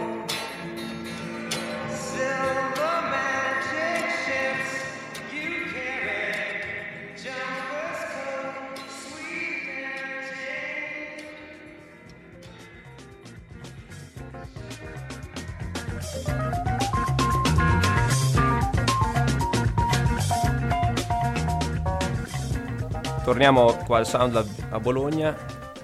Torniamo 23.31 23.73
qua 23.85 23.99
al 23.99 24.05
Sound 24.05 24.33
Lab 24.33 24.47
a 24.71 24.79
Bologna, 24.81 25.33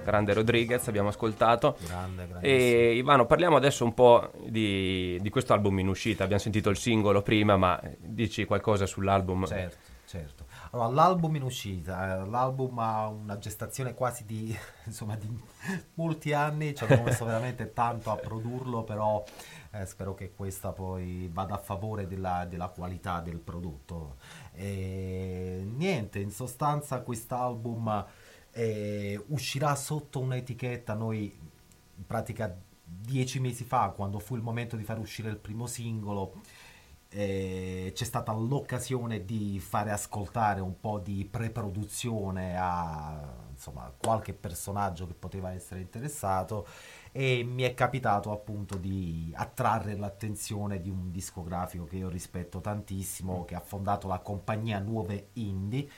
grande 0.04 0.34
Rodriguez, 0.34 0.86
abbiamo 0.86 1.08
ascoltato. 1.08 1.78
Grande, 1.80 2.28
grande. 2.28 2.46
E 2.46 2.94
Ivano, 2.94 3.24
parliamo 3.24 3.56
adesso 3.56 3.84
un 3.84 3.94
po' 3.94 4.32
di, 4.44 5.16
di 5.18 5.30
questo 5.30 5.54
album 5.54 5.78
in 5.78 5.88
uscita. 5.88 6.24
Abbiamo 6.24 6.42
sentito 6.42 6.68
il 6.68 6.76
singolo 6.76 7.22
prima, 7.22 7.56
ma 7.56 7.80
dici 7.96 8.44
qualcosa 8.44 8.84
sull'album? 8.84 9.46
Certo, 9.46 9.76
certo. 10.04 10.44
Allora, 10.72 10.88
l'album 10.90 11.36
in 11.36 11.42
uscita, 11.42 12.20
eh, 12.20 12.28
l'album 12.28 12.78
ha 12.80 13.08
una 13.08 13.38
gestazione 13.38 13.94
quasi 13.94 14.26
di, 14.26 14.54
insomma, 14.84 15.16
di 15.16 15.26
molti 15.94 16.34
anni, 16.34 16.74
ci 16.74 16.84
abbiamo 16.84 17.04
messo 17.04 17.24
veramente 17.24 17.72
tanto 17.72 18.10
a 18.10 18.16
produrlo, 18.16 18.84
però 18.84 19.24
eh, 19.70 19.86
spero 19.86 20.14
che 20.14 20.32
questa 20.34 20.72
poi 20.72 21.30
vada 21.32 21.54
a 21.54 21.58
favore 21.58 22.06
della, 22.06 22.44
della 22.46 22.68
qualità 22.68 23.20
del 23.20 23.38
prodotto. 23.38 24.16
E, 24.60 25.64
niente, 25.64 26.18
in 26.18 26.32
sostanza 26.32 27.00
quest'album 27.02 28.04
eh, 28.50 29.22
uscirà 29.28 29.76
sotto 29.76 30.18
un'etichetta, 30.18 30.94
noi 30.94 31.32
in 31.96 32.06
pratica 32.06 32.52
dieci 32.82 33.38
mesi 33.38 33.62
fa, 33.62 33.90
quando 33.90 34.18
fu 34.18 34.34
il 34.34 34.42
momento 34.42 34.74
di 34.76 34.82
far 34.82 34.98
uscire 34.98 35.30
il 35.30 35.36
primo 35.36 35.66
singolo, 35.66 36.40
c'è 37.10 37.92
stata 37.94 38.32
l'occasione 38.32 39.24
di 39.24 39.58
fare 39.60 39.90
ascoltare 39.90 40.60
un 40.60 40.78
po' 40.78 40.98
di 40.98 41.24
pre-produzione 41.24 42.54
a 42.58 43.46
insomma, 43.50 43.92
qualche 43.96 44.34
personaggio 44.34 45.06
che 45.06 45.14
poteva 45.14 45.52
essere 45.52 45.80
interessato 45.80 46.66
e 47.10 47.42
mi 47.42 47.62
è 47.62 47.74
capitato 47.74 48.30
appunto 48.30 48.76
di 48.76 49.32
attrarre 49.34 49.96
l'attenzione 49.96 50.80
di 50.80 50.90
un 50.90 51.10
discografico 51.10 51.84
che 51.84 51.96
io 51.96 52.08
rispetto 52.08 52.60
tantissimo, 52.60 53.44
che 53.44 53.54
ha 53.54 53.60
fondato 53.60 54.06
la 54.06 54.18
compagnia 54.18 54.78
Nuove 54.78 55.30
Indie. 55.34 55.88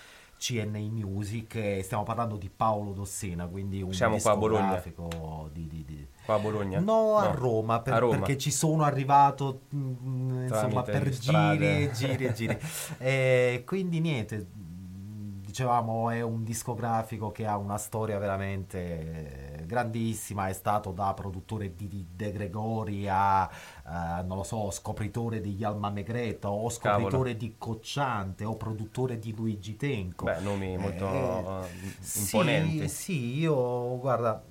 CNI 0.41 0.89
Music, 0.89 1.81
stiamo 1.83 2.03
parlando 2.03 2.37
di 2.37 2.49
Paolo 2.49 2.93
Dossena, 2.93 3.47
quindi 3.47 3.83
un 3.83 3.93
Siamo 3.93 4.17
qua 4.17 4.33
a 4.33 4.37
Bologna. 4.39 4.73
discografico 4.75 5.51
di, 5.53 5.67
di- 5.69 5.85
di- 5.85 6.07
Qua 6.25 6.37
a 6.37 6.39
Bologna? 6.39 6.81
No, 6.81 7.19
a 7.19 7.31
Roma, 7.31 7.81
per- 7.83 7.93
a 7.93 7.99
Roma. 7.99 8.17
perché 8.21 8.39
ci 8.39 8.51
sono 8.51 8.83
arrivato 8.85 9.63
mm, 9.75 10.43
insomma 10.45 10.83
per 10.83 11.11
giri 11.11 11.67
e 11.67 11.91
giri 11.93 12.25
e 12.25 12.33
giri. 12.33 12.59
E 12.97 13.63
quindi 13.67 14.01
niente, 14.01 14.47
dicevamo 15.51 16.11
è 16.11 16.21
un 16.23 16.45
discografico 16.45 17.33
che 17.33 17.45
ha 17.45 17.57
una 17.57 17.77
storia 17.77 18.19
veramente 18.19 19.65
grandissima, 19.67 20.49
è 20.49 20.53
stato 20.53 20.93
da 20.93 21.13
produttore 21.13 21.75
di, 21.75 21.89
di 21.89 22.07
De 22.15 22.31
Gregori 22.31 23.09
a, 23.09 23.49
eh, 23.49 24.23
non 24.23 24.37
lo 24.37 24.43
so, 24.45 24.71
scopritore 24.71 25.41
degli 25.41 25.65
Alma 25.65 25.89
Negreta 25.89 26.51
o 26.51 26.69
scopritore 26.71 27.37
di 27.37 27.57
Cocciante 27.59 28.45
o 28.45 28.57
produttore 28.57 29.19
di 29.19 29.35
Luigi 29.35 29.77
Tenco. 29.77 30.25
Beh, 30.25 30.41
nomi 30.41 30.77
molto 30.77 31.09
Eh, 31.11 31.65
eh, 31.65 31.87
sì, 31.99 32.37
imponenti. 32.37 32.89
Sì, 32.89 33.39
io 33.39 33.99
guarda, 33.99 34.43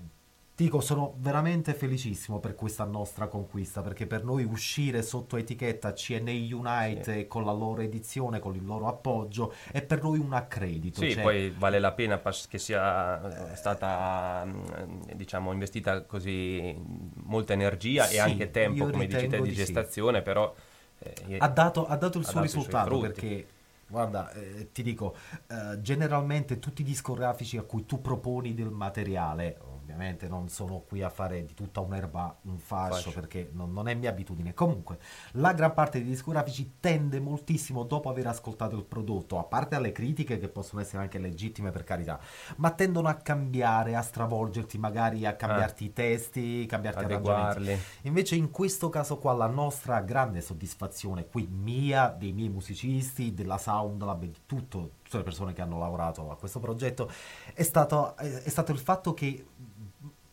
dico, 0.63 0.81
sono 0.81 1.15
veramente 1.17 1.73
felicissimo 1.73 2.39
per 2.39 2.55
questa 2.55 2.83
nostra 2.85 3.27
conquista, 3.27 3.81
perché 3.81 4.05
per 4.07 4.23
noi 4.23 4.43
uscire 4.43 5.01
sotto 5.01 5.37
etichetta 5.37 5.93
CNA 5.93 6.55
Unite 6.55 7.13
Sì. 7.13 7.27
con 7.27 7.45
la 7.45 7.51
loro 7.51 7.81
edizione, 7.81 8.39
con 8.39 8.55
il 8.55 8.65
loro 8.65 8.87
appoggio, 8.87 9.53
è 9.71 9.81
per 9.81 10.01
noi 10.03 10.19
un 10.19 10.33
accredito. 10.33 11.01
Sì, 11.01 11.07
cioè- 11.07 11.23
poi 11.23 11.49
vale 11.51 11.79
la 11.79 11.93
pena 11.93 12.19
che 12.49 12.57
sia 12.57 13.51
eh, 13.51 13.55
stata 13.55 14.43
mm, 14.45 15.11
diciamo 15.15 15.51
investita 15.53 16.03
così 16.03 16.75
molta 17.23 17.53
energia 17.53 18.03
Sì, 18.05 18.15
e 18.15 18.19
anche 18.19 18.51
tempo, 18.51 18.85
come 18.87 19.07
dici 19.07 19.27
te, 19.27 19.41
di 19.41 19.49
di 19.49 19.53
sì. 19.53 19.55
gestazione, 19.55 20.21
però 20.21 20.53
eh, 20.99 21.37
ha 21.37 21.47
dato, 21.49 21.85
ha 21.87 21.95
dato 21.95 22.17
il 22.17 22.25
ha 22.25 22.31
suo 22.31 22.39
dato 22.41 22.47
risultato 22.57 22.97
perché 22.97 23.47
guarda 23.87 24.31
eh, 24.33 24.71
ti 24.71 24.83
dico 24.83 25.15
eh, 25.47 25.79
generalmente 25.81 26.59
tutti 26.59 26.81
i 26.81 26.85
discografici 26.85 27.57
a 27.57 27.63
cui 27.63 27.85
tu 27.85 28.01
proponi 28.01 28.53
del 28.53 28.69
materiale 28.69 29.57
ovviamente 29.91 30.27
non 30.27 30.49
sono 30.49 30.79
qui 30.87 31.01
a 31.01 31.09
fare 31.09 31.43
di 31.45 31.53
tutta 31.53 31.79
un'erba 31.79 32.37
un 32.43 32.57
fascio, 32.57 32.95
Fascio. 32.95 33.11
perché 33.11 33.49
non, 33.53 33.73
non 33.73 33.87
è 33.87 33.93
mia 33.93 34.09
abitudine 34.09 34.53
comunque 34.53 34.99
la 35.33 35.53
gran 35.53 35.73
parte 35.73 35.99
dei 35.99 36.07
discografici 36.07 36.75
tende 36.79 37.19
moltissimo 37.19 37.83
dopo 37.83 38.09
aver 38.09 38.27
ascoltato 38.27 38.75
il 38.75 38.83
prodotto 38.83 39.39
a 39.39 39.43
parte 39.43 39.75
alle 39.75 39.91
critiche 39.91 40.39
che 40.39 40.47
possono 40.47 40.81
essere 40.81 41.01
anche 41.01 41.19
legittime 41.19 41.71
per 41.71 41.83
carità 41.83 42.19
ma 42.57 42.71
tendono 42.71 43.07
a 43.07 43.15
cambiare 43.15 43.95
a 43.95 44.01
stravolgerti 44.01 44.77
magari 44.77 45.25
a 45.25 45.35
cambiarti 45.35 45.85
i 45.85 45.93
testi 45.93 46.65
cambiarti 46.65 47.03
arrangiamenti. 47.03 47.77
Invece 48.03 48.35
in 48.35 48.51
questo 48.51 48.89
caso 48.89 49.17
qua 49.17 49.33
la 49.33 49.47
nostra 49.47 49.99
grande 50.01 50.41
soddisfazione, 50.41 51.27
qui 51.27 51.47
mia, 51.47 52.07
dei 52.07 52.31
miei 52.31 52.49
musicisti, 52.49 53.33
della 53.33 53.57
Sound 53.57 54.01
Lab 54.03 54.23
e 54.23 54.31
di 54.31 54.39
tutto, 54.45 54.91
tutte 55.03 55.17
le 55.17 55.23
persone 55.23 55.53
che 55.53 55.61
hanno 55.61 55.77
lavorato 55.77 56.31
a 56.31 56.37
questo 56.37 56.59
progetto, 56.59 57.11
è 57.53 57.63
stato, 57.63 58.15
è, 58.15 58.43
è 58.43 58.49
stato 58.49 58.71
il 58.71 58.79
fatto 58.79 59.13
che 59.13 59.45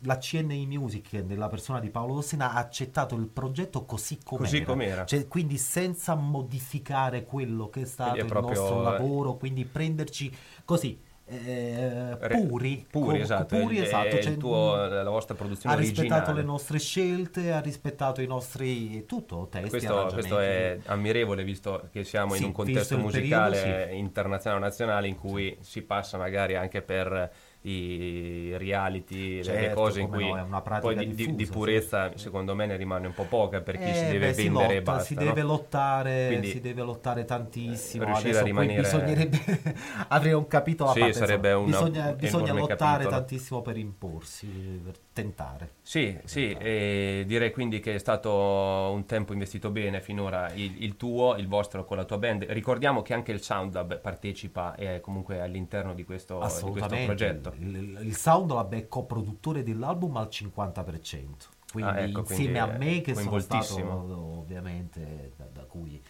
la 0.00 0.18
CNI 0.18 0.66
Music, 0.66 1.12
nella 1.14 1.48
persona 1.48 1.80
di 1.80 1.90
Paolo 1.90 2.14
Dossena, 2.14 2.52
ha 2.52 2.58
accettato 2.58 3.14
il 3.16 3.26
progetto 3.28 3.84
così 3.84 4.18
com'era. 4.22 4.44
Così 4.44 4.62
com'era. 4.62 5.04
Cioè, 5.04 5.26
quindi 5.28 5.56
senza 5.58 6.14
modificare 6.14 7.24
quello 7.24 7.68
che 7.70 7.82
è 7.82 7.84
stato 7.84 8.10
Quindi 8.10 8.18
il 8.20 8.26
è 8.26 8.26
proprio, 8.26 8.60
nostro 8.60 8.80
eh, 8.80 8.82
lavoro, 8.82 9.36
quindi 9.36 9.64
prenderci 9.64 10.32
così... 10.64 11.00
eh, 11.28 12.18
puri, 12.26 12.86
puri, 12.88 13.18
co- 13.18 13.22
esatto, 13.22 13.44
puri, 13.44 13.78
esatto, 13.80 14.18
cioè, 14.20 14.32
il 14.32 14.38
tuo- 14.38 14.86
la 14.86 15.10
vostra 15.10 15.34
produzione 15.34 15.74
ha 15.74 15.78
rispettato 15.78 16.30
originale. 16.30 16.40
le 16.40 16.42
nostre 16.42 16.78
scelte, 16.78 17.52
ha 17.52 17.60
rispettato 17.60 18.20
i 18.20 18.26
nostri 18.26 19.04
tutto, 19.06 19.48
testi, 19.50 19.68
Questo, 19.68 20.10
questo 20.12 20.38
è 20.38 20.80
ammirevole 20.86 21.42
visto 21.42 21.88
che 21.90 22.04
siamo 22.04 22.34
Sì, 22.34 22.42
in 22.42 22.44
un 22.44 22.52
contesto 22.52 22.94
il 22.94 23.00
musicale 23.00 23.60
periodo, 23.60 23.92
internazionale 23.94 24.62
o 24.62 24.64
nazionale 24.64 25.08
in 25.08 25.16
cui 25.16 25.56
si 25.60 25.82
passa 25.82 26.18
magari 26.18 26.54
anche 26.54 26.82
per 26.82 27.32
i 27.68 28.56
reality, 28.56 29.42
le- 29.42 29.42
le 29.42 29.52
Certo, 29.58 29.80
cose 29.80 30.00
in 30.00 30.08
cui 30.08 30.24
no, 30.30 30.62
poi 30.80 30.94
di, 30.96 31.14
di- 31.14 31.14
di 31.14 31.34
diffusa, 31.36 31.52
purezza 31.52 32.16
secondo 32.16 32.54
me 32.54 32.66
ne 32.66 32.76
rimane 32.76 33.06
un 33.06 33.14
po' 33.14 33.24
poca 33.24 33.60
per 33.60 33.78
chi 33.78 33.92
si 33.92 34.04
Eh, 34.04 34.06
deve 34.06 34.26
beh, 34.28 34.32
si 34.34 34.44
vendere 34.44 34.76
e 34.76 34.80
lotta, 34.80 34.82
basta. 34.82 35.04
si 35.04 35.14
no? 35.14 35.20
deve 35.20 35.42
lottare, 35.42 36.26
Quindi, 36.28 36.50
si 36.50 36.60
deve 36.60 36.82
lottare 36.82 37.24
tantissimo. 37.24 38.04
eh, 38.04 38.16
Adesso 38.18 38.44
rimanere- 38.44 38.82
bisognerebbe 38.82 39.38
avrei 40.08 40.32
un 40.32 40.46
capitolo 40.46 40.90
a 40.90 40.92
Sì, 40.92 41.00
parte, 41.00 41.14
sarebbe 41.18 41.50
insomma, 41.52 41.64
bisogna, 41.64 42.12
bisogna 42.12 42.52
lottare 42.52 43.04
capitolo. 43.04 43.20
tantissimo 43.20 43.62
per 43.62 43.76
imporsi, 43.76 44.46
per 44.46 44.94
tentare. 45.16 45.70
Sì, 45.80 46.18
sì, 46.24 46.52
e 46.52 47.24
direi 47.26 47.50
quindi 47.50 47.80
che 47.80 47.94
è 47.94 47.98
stato 47.98 48.30
un 48.30 49.06
tempo 49.06 49.32
investito 49.32 49.70
bene 49.70 50.02
finora 50.02 50.52
il, 50.52 50.82
il 50.82 50.96
tuo, 50.98 51.36
il 51.36 51.48
vostro 51.48 51.86
con 51.86 51.96
la 51.96 52.04
tua 52.04 52.18
band. 52.18 52.44
Ricordiamo 52.44 53.00
che 53.00 53.14
anche 53.14 53.32
il 53.32 53.40
SoundLab 53.40 53.98
partecipa 54.00 54.74
e 54.74 54.96
è 54.96 55.00
comunque 55.00 55.40
all'interno 55.40 55.94
di 55.94 56.04
questo, 56.04 56.38
di 56.64 56.70
questo 56.70 56.96
progetto. 57.04 57.54
Il, 57.56 57.98
il 58.02 58.14
SoundLab 58.14 58.74
è 58.74 58.88
coproduttore 58.88 59.62
dell'album 59.62 60.18
al 60.18 60.28
50%. 60.30 61.24
Quindi, 61.72 61.90
Ah, 61.90 62.00
ecco, 62.00 62.22
quindi 62.22 62.44
insieme 62.44 62.58
a 62.58 62.74
è 62.74 62.78
me 62.78 63.00
che 63.00 63.14
sono 63.14 63.38
stato 63.38 64.38
ovviamente 64.38 65.32
da, 65.36 65.46
da 65.52 65.62
cui 65.64 66.00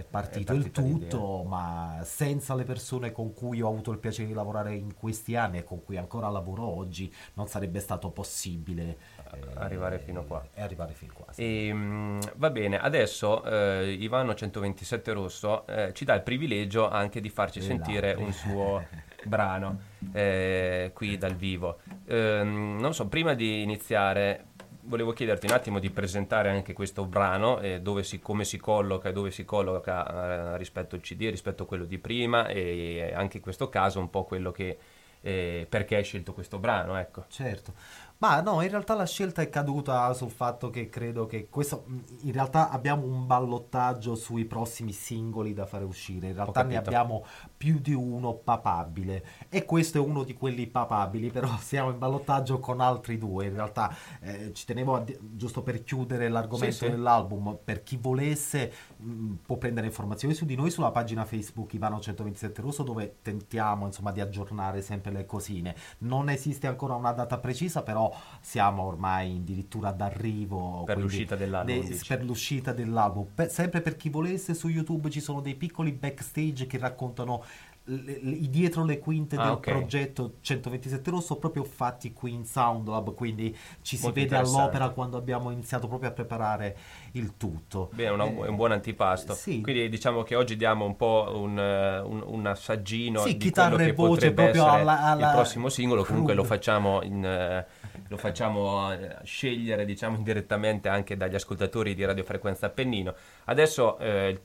è 0.00 0.04
partito, 0.04 0.52
È 0.52 0.56
il 0.56 0.70
tutto, 0.70 1.44
ma 1.44 2.00
senza 2.04 2.54
le 2.54 2.64
persone 2.64 3.12
con 3.12 3.32
cui 3.34 3.60
ho 3.60 3.68
avuto 3.68 3.90
il 3.92 3.98
piacere 3.98 4.28
di 4.28 4.34
lavorare 4.34 4.74
in 4.74 4.94
questi 4.94 5.36
anni 5.36 5.58
e 5.58 5.64
con 5.64 5.82
cui 5.84 5.96
ancora 5.96 6.28
lavoro 6.28 6.64
oggi, 6.64 7.12
non 7.34 7.46
sarebbe 7.46 7.80
stato 7.80 8.10
possibile 8.10 8.96
eh, 9.32 9.38
Arrivare 9.54 9.98
fino 9.98 10.24
qua. 10.24 10.42
E 10.54 10.62
arrivare 10.62 10.92
fin 10.92 11.12
qua. 11.12 11.26
sì. 11.32 11.42
E, 11.42 11.72
mm, 11.72 12.20
va 12.36 12.50
bene, 12.50 12.78
adesso 12.78 13.44
eh, 13.44 13.92
Ivano 13.92 14.34
127 14.34 15.12
Rosso 15.12 15.66
eh, 15.66 15.92
ci 15.92 16.04
dà 16.04 16.14
il 16.14 16.22
privilegio 16.22 16.88
anche 16.88 17.20
di 17.20 17.28
farci 17.28 17.58
Esatto. 17.58 17.74
sentire 17.84 18.14
un 18.14 18.32
suo 18.32 18.84
brano 19.24 19.80
eh, 20.12 20.90
qui 20.94 21.18
dal 21.18 21.34
vivo. 21.34 21.78
Ehm, 22.06 22.78
non 22.80 22.94
so, 22.94 23.06
prima 23.08 23.34
di 23.34 23.62
iniziare 23.62 24.46
volevo 24.90 25.12
chiederti 25.12 25.46
un 25.46 25.52
attimo 25.52 25.78
di 25.78 25.88
presentare 25.88 26.50
anche 26.50 26.74
questo 26.74 27.06
brano, 27.06 27.60
eh, 27.60 27.80
si, 28.02 28.18
come 28.18 28.44
si 28.44 28.58
colloca 28.58 29.08
e 29.08 29.12
dove 29.12 29.30
si 29.30 29.44
colloca 29.44 30.54
eh, 30.54 30.58
rispetto 30.58 30.96
al 30.96 31.00
CD, 31.00 31.30
rispetto 31.30 31.62
a 31.62 31.66
quello 31.66 31.84
di 31.84 31.98
prima 31.98 32.48
e 32.48 33.12
anche 33.14 33.38
in 33.38 33.42
questo 33.42 33.68
caso 33.68 34.00
un 34.00 34.10
po' 34.10 34.24
quello 34.24 34.50
che... 34.50 34.76
eh, 35.22 35.66
perché 35.68 35.96
hai 35.96 36.04
scelto 36.04 36.32
questo 36.32 36.58
brano, 36.58 36.96
ecco. 36.98 37.24
Certo, 37.28 37.72
ma 38.20 38.42
no, 38.42 38.60
in 38.60 38.68
realtà 38.68 38.94
la 38.94 39.06
scelta 39.06 39.40
è 39.40 39.48
caduta 39.48 40.12
sul 40.12 40.30
fatto 40.30 40.68
che 40.68 40.90
credo 40.90 41.24
che 41.24 41.48
questo, 41.48 41.84
in 42.20 42.32
realtà 42.32 42.68
abbiamo 42.68 43.06
un 43.06 43.26
ballottaggio 43.26 44.14
sui 44.14 44.44
prossimi 44.44 44.92
singoli 44.92 45.54
da 45.54 45.64
fare 45.64 45.84
uscire, 45.84 46.28
in 46.28 46.34
realtà 46.34 46.62
ne 46.62 46.76
abbiamo 46.76 47.24
più 47.56 47.78
di 47.78 47.94
uno 47.94 48.34
papabile. 48.34 49.24
E 49.48 49.64
questo 49.64 49.96
è 49.96 50.00
uno 50.02 50.22
di 50.24 50.34
quelli 50.34 50.66
papabili, 50.66 51.30
però 51.32 51.48
siamo 51.58 51.88
in 51.88 51.98
ballottaggio 51.98 52.58
con 52.58 52.82
altri 52.82 53.16
due, 53.16 53.46
in 53.46 53.54
realtà 53.54 53.94
eh, 54.20 54.52
ci 54.52 54.66
tenevo 54.66 54.96
a 54.96 55.04
giusto 55.18 55.62
per 55.62 55.82
chiudere 55.82 56.28
l'argomento 56.28 56.74
Sì, 56.74 56.84
sì. 56.84 56.90
dell'album, 56.90 57.58
per 57.64 57.82
chi 57.82 57.96
volesse 57.96 58.70
mh, 59.00 59.38
può 59.46 59.56
prendere 59.56 59.86
informazioni 59.86 60.34
su 60.34 60.44
di 60.44 60.54
noi 60.56 60.70
sulla 60.70 60.90
pagina 60.90 61.24
Facebook 61.24 61.72
Ivano 61.74 62.00
127 62.00 62.60
Rosso 62.60 62.82
dove 62.82 63.16
tentiamo 63.22 63.86
insomma 63.86 64.12
di 64.12 64.20
aggiornare 64.20 64.82
sempre 64.82 65.10
le 65.12 65.26
cosine. 65.26 65.74
Non 65.98 66.28
esiste 66.28 66.66
ancora 66.66 66.94
una 66.94 67.12
data 67.12 67.38
precisa, 67.38 67.82
però 67.82 68.12
siamo 68.40 68.82
ormai 68.82 69.36
addirittura 69.36 69.90
d'arrivo 69.92 70.84
Per 70.84 70.98
l'uscita 70.98 71.36
dell'album, 71.36 71.80
de- 71.88 72.00
per 72.06 72.24
l'uscita 72.24 72.72
dell'album. 72.72 73.26
Per- 73.34 73.50
sempre 73.50 73.80
per 73.80 73.96
chi 73.96 74.08
volesse 74.08 74.54
su 74.54 74.68
YouTube 74.68 75.10
ci 75.10 75.20
sono 75.20 75.40
dei 75.40 75.54
piccoli 75.54 75.92
backstage 75.92 76.66
che 76.66 76.78
raccontano 76.78 77.42
le- 77.90 78.18
le- 78.22 78.48
dietro 78.50 78.84
le 78.84 78.98
quinte 78.98 79.36
Ah, 79.36 79.42
del 79.42 79.52
ok. 79.52 79.70
progetto 79.70 80.34
127 80.40 81.10
Rosso 81.10 81.36
proprio 81.36 81.64
fatti 81.64 82.12
qui 82.12 82.32
in 82.32 82.44
Soundlab 82.44 83.14
quindi 83.14 83.56
ci 83.82 83.96
si 83.96 84.04
Molto 84.04 84.20
vede 84.20 84.36
all'opera 84.36 84.90
quando 84.90 85.16
abbiamo 85.16 85.50
iniziato 85.50 85.88
proprio 85.88 86.10
a 86.10 86.12
preparare 86.12 86.76
il 87.12 87.36
tutto 87.36 87.90
Beh, 87.92 88.04
è, 88.04 88.10
una- 88.10 88.24
Eh, 88.26 88.40
è 88.44 88.48
un 88.48 88.56
buon 88.56 88.72
antipasto. 88.72 89.34
sì. 89.34 89.60
Quindi 89.60 89.88
diciamo 89.88 90.22
che 90.22 90.34
oggi 90.36 90.56
diamo 90.56 90.84
un 90.84 90.96
po' 90.96 91.32
un, 91.34 91.58
eh, 91.58 91.98
un- 92.00 92.22
un 92.24 92.46
assaggino 92.46 93.20
Sì, 93.20 93.32
di 93.36 93.44
chitarra 93.46 93.74
quello 93.74 93.82
e 93.82 93.86
che 93.86 93.92
voce 93.94 94.10
potrebbe 94.10 94.34
proprio 94.42 94.62
essere 94.66 94.80
alla- 94.80 95.00
alla 95.02 95.26
il 95.26 95.32
prossimo 95.34 95.68
singolo. 95.68 96.04
Comunque 96.04 96.34
lo 96.34 96.44
facciamo, 96.44 97.02
in, 97.02 97.24
eh, 97.24 97.66
lo 98.08 98.16
facciamo 98.16 98.92
eh, 98.92 99.16
scegliere 99.24 99.84
diciamo 99.84 100.16
indirettamente 100.16 100.88
anche 100.88 101.16
dagli 101.16 101.34
ascoltatori 101.34 101.94
di 101.94 102.04
radiofrequenza 102.04 102.66
Appennino. 102.66 103.14
Adesso 103.46 103.98
eh, 103.98 104.42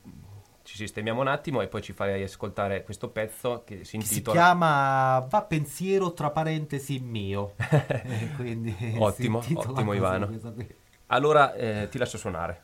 ci 0.66 0.78
sistemiamo 0.78 1.22
un 1.22 1.28
attimo 1.28 1.62
e 1.62 1.68
poi 1.68 1.84
ci 1.84 1.94
farai 1.94 2.24
ascoltare 2.24 2.84
questo 2.84 3.10
pezzo 3.10 3.62
che 3.64 3.84
si 3.84 3.98
che 3.98 4.04
si 4.04 4.14
intitola 4.16 4.36
chiama 4.36 5.20
Va 5.30 5.44
pensiero 5.44 6.12
tra 6.12 6.32
parentesi 6.32 6.98
mio 7.00 7.54
quindi 8.36 8.76
Ottimo, 8.98 9.42
intitola 9.42 9.70
ottimo, 9.70 9.94
Ivano. 9.94 10.30
Allora 11.08 11.54
eh, 11.54 11.88
ti 11.92 12.00
lascio 12.00 12.18
suonare. 12.18 12.64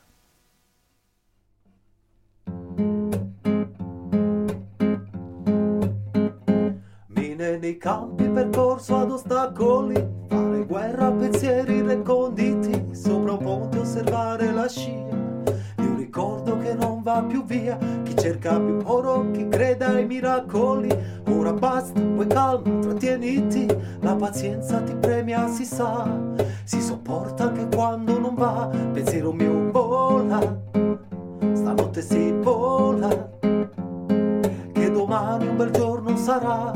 Mine 7.06 7.58
nei 7.58 7.76
campi 7.78 8.28
percorso 8.28 8.96
ad 8.96 9.12
ostacoli 9.12 9.94
Fare 10.26 10.64
guerra 10.64 11.06
a 11.06 11.12
pensieri 11.12 11.82
reconditi 11.82 12.96
Sopra 12.96 13.32
un 13.34 13.38
ponte 13.38 13.78
osservare 13.78 14.50
la 14.50 14.68
scia 14.68 14.90
Di 15.76 15.86
un 15.86 15.96
ricordo 15.98 16.51
che 16.62 16.74
non 16.74 17.02
va 17.02 17.22
più 17.26 17.44
via 17.44 17.76
Chi 18.04 18.16
cerca 18.16 18.58
più 18.58 18.78
oro, 18.84 19.30
chi 19.32 19.48
crede 19.48 19.84
ai 19.84 20.06
miracoli. 20.06 20.88
Ora 21.28 21.52
basta, 21.52 22.00
poi 22.00 22.26
calma, 22.26 22.78
trattieniti 22.80 23.66
La 24.00 24.14
pazienza 24.14 24.80
ti 24.80 24.94
premia, 24.94 25.48
si 25.48 25.64
sa. 25.64 26.08
Si 26.64 26.80
sopporta 26.80 27.44
anche 27.44 27.66
quando 27.74 28.18
non 28.18 28.34
va 28.34 28.70
Pensiero 28.92 29.32
mio 29.32 29.70
vola 29.70 30.70
Stanotte 31.54 32.02
si 32.02 32.32
vola. 32.32 33.08
Che 34.72 34.90
domani 34.90 35.46
un 35.46 35.56
bel 35.56 35.70
giorno 35.70 36.16
sarà, 36.16 36.72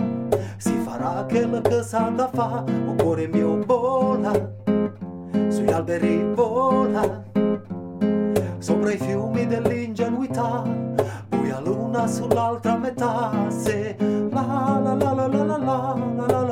si 0.59 0.75
farà 0.85 1.25
quel 1.29 1.61
che 1.63 1.83
sa 1.83 2.11
da 2.15 2.29
fa, 2.33 2.65
o 2.87 2.95
cuore 2.95 3.27
mio 3.27 3.65
vola, 3.65 4.33
sugli 5.49 5.73
alberi 5.73 6.23
vola, 6.35 7.23
sopra 8.59 8.93
i 8.93 8.99
fiumi 8.99 9.47
dell'ingenuità, 10.37 10.63
buia 11.29 11.61
luna 11.61 12.07
sull'altra 12.07 12.77
metà, 12.77 13.31
se 13.49 13.97
la 13.99 14.81
la 14.83 14.95
la 14.95 15.13
la 15.13 15.27
la 15.27 15.45
la 15.45 15.57
la 15.57 16.27
la 16.27 16.46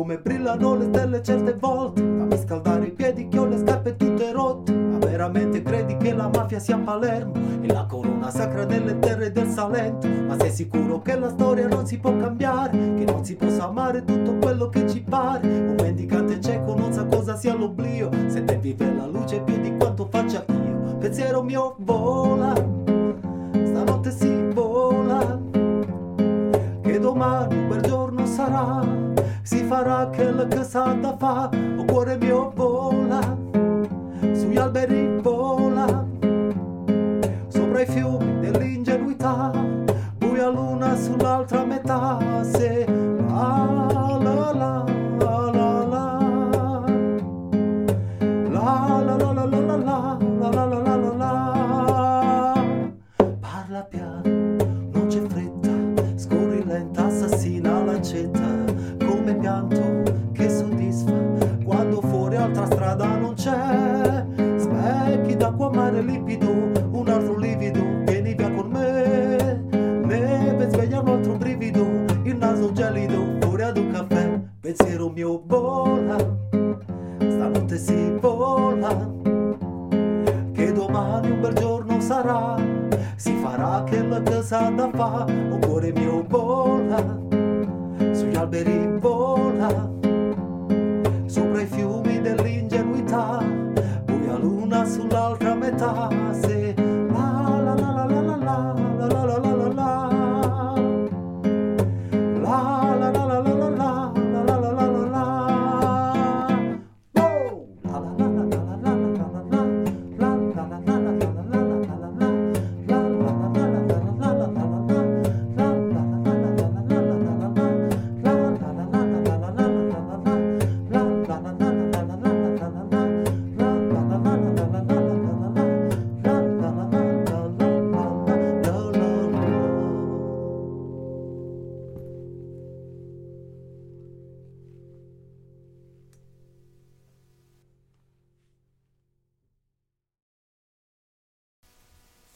come 0.00 0.16
brillano 0.16 0.76
le 0.76 0.86
stelle 0.86 1.22
certe 1.22 1.52
volte 1.60 2.00
Fammi 2.00 2.38
scaldare 2.38 2.86
i 2.86 2.90
piedi 2.90 3.28
che 3.28 3.38
ho 3.38 3.44
le 3.44 3.58
scarpe 3.58 3.96
tutte 3.96 4.32
rotte. 4.32 4.72
Ma 4.72 4.96
veramente 4.96 5.60
credi 5.60 5.98
che 5.98 6.14
la 6.14 6.30
mafia 6.32 6.58
sia 6.58 6.78
Palermo? 6.78 7.34
E 7.60 7.66
la 7.70 7.84
corona 7.84 8.30
sacra 8.30 8.64
nelle 8.64 8.98
terre 8.98 9.30
del 9.30 9.48
Salento. 9.48 10.08
Ma 10.08 10.38
sei 10.38 10.52
sicuro 10.52 11.02
che 11.02 11.18
la 11.18 11.28
storia 11.28 11.68
non 11.68 11.86
si 11.86 11.98
può 11.98 12.16
cambiare? 12.16 12.70
Che 12.70 13.04
non 13.04 13.26
si 13.26 13.36
possa 13.36 13.64
amare 13.68 14.02
tutto 14.02 14.36
quello 14.36 14.70
che 14.70 14.88
ci 14.88 15.02
pare? 15.02 15.46
Un 15.46 15.76
mendicante 15.78 16.40
cieco 16.40 16.74
non 16.74 16.94
sa 16.94 17.04
cosa 17.04 17.36
sia 17.36 17.54
l'oblio. 17.54 18.08
Se 18.28 18.42
te 18.42 18.56
vive 18.56 18.94
la 18.94 19.06
luce 19.06 19.42
più 19.42 19.60
di 19.60 19.76
quanto 19.76 20.08
faccia 20.10 20.42
io. 20.48 20.96
Pensiero 20.96 21.42
mio 21.42 21.76
vola 21.80 22.54
Stanotte 23.52 24.10
si 24.10 24.48
vola. 24.54 25.38
Che 26.80 26.98
domani 26.98 27.54
un 27.54 27.68
bel 27.68 27.80
giorno 27.82 28.26
sarà, 28.26 28.80
si 29.50 29.64
farà 29.64 30.06
quel 30.14 30.46
che 30.46 30.62
sa 30.62 30.92
da 30.92 31.16
fa, 31.16 31.50
o 31.76 31.84
cuore 31.84 32.16
mio 32.18 32.52
vola, 32.54 33.18
sugli 34.32 34.56
alberi 34.56 35.18
vola, 35.20 36.06
sopra 37.48 37.80
i 37.80 37.86
fiumi 37.86 38.38
dell'ingenuità, 38.38 39.50
buia 40.18 40.48
luna 40.50 40.94
sull'altra 40.94 41.64
metà, 41.64 42.44
se 42.44 42.89